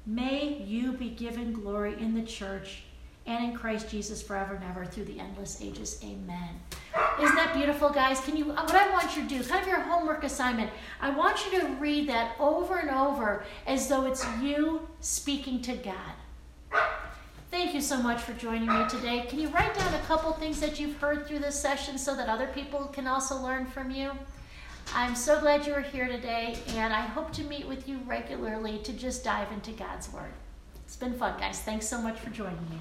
May 0.05 0.63
you 0.65 0.93
be 0.93 1.09
given 1.09 1.53
glory 1.53 1.95
in 1.99 2.13
the 2.13 2.23
church 2.23 2.83
and 3.27 3.43
in 3.43 3.55
Christ 3.55 3.89
Jesus 3.89 4.21
forever 4.21 4.55
and 4.55 4.63
ever 4.63 4.83
through 4.85 5.05
the 5.05 5.19
endless 5.19 5.61
ages. 5.61 5.99
Amen. 6.03 6.59
Isn't 7.21 7.35
that 7.35 7.53
beautiful, 7.53 7.89
guys? 7.89 8.19
Can 8.19 8.35
you 8.35 8.45
what 8.45 8.71
I 8.71 8.91
want 8.91 9.15
you 9.15 9.23
to 9.23 9.27
do, 9.27 9.43
kind 9.43 9.61
of 9.61 9.67
your 9.67 9.79
homework 9.79 10.23
assignment, 10.23 10.71
I 10.99 11.11
want 11.11 11.45
you 11.45 11.59
to 11.59 11.67
read 11.73 12.09
that 12.09 12.35
over 12.39 12.79
and 12.79 12.89
over 12.89 13.43
as 13.67 13.87
though 13.87 14.05
it's 14.05 14.25
you 14.41 14.87
speaking 15.01 15.61
to 15.63 15.75
God. 15.75 16.13
Thank 17.51 17.73
you 17.73 17.81
so 17.81 18.01
much 18.01 18.21
for 18.21 18.31
joining 18.31 18.69
me 18.69 18.87
today. 18.87 19.25
Can 19.27 19.37
you 19.37 19.49
write 19.49 19.75
down 19.75 19.93
a 19.93 19.99
couple 20.03 20.31
things 20.31 20.61
that 20.61 20.79
you've 20.79 20.95
heard 20.95 21.27
through 21.27 21.39
this 21.39 21.59
session 21.59 21.97
so 21.97 22.15
that 22.15 22.29
other 22.29 22.47
people 22.47 22.85
can 22.85 23.07
also 23.07 23.35
learn 23.35 23.65
from 23.65 23.91
you? 23.91 24.11
I'm 24.95 25.15
so 25.15 25.37
glad 25.41 25.67
you 25.67 25.73
were 25.73 25.81
here 25.81 26.07
today, 26.07 26.57
and 26.69 26.93
I 26.93 27.01
hope 27.01 27.33
to 27.33 27.43
meet 27.43 27.67
with 27.67 27.89
you 27.89 27.99
regularly 28.05 28.79
to 28.79 28.93
just 28.93 29.25
dive 29.25 29.51
into 29.51 29.71
God's 29.71 30.11
Word. 30.13 30.31
It's 30.85 30.95
been 30.95 31.13
fun, 31.13 31.37
guys. 31.37 31.59
Thanks 31.59 31.87
so 31.87 32.01
much 32.01 32.17
for 32.17 32.29
joining 32.29 32.69
me. 32.69 32.79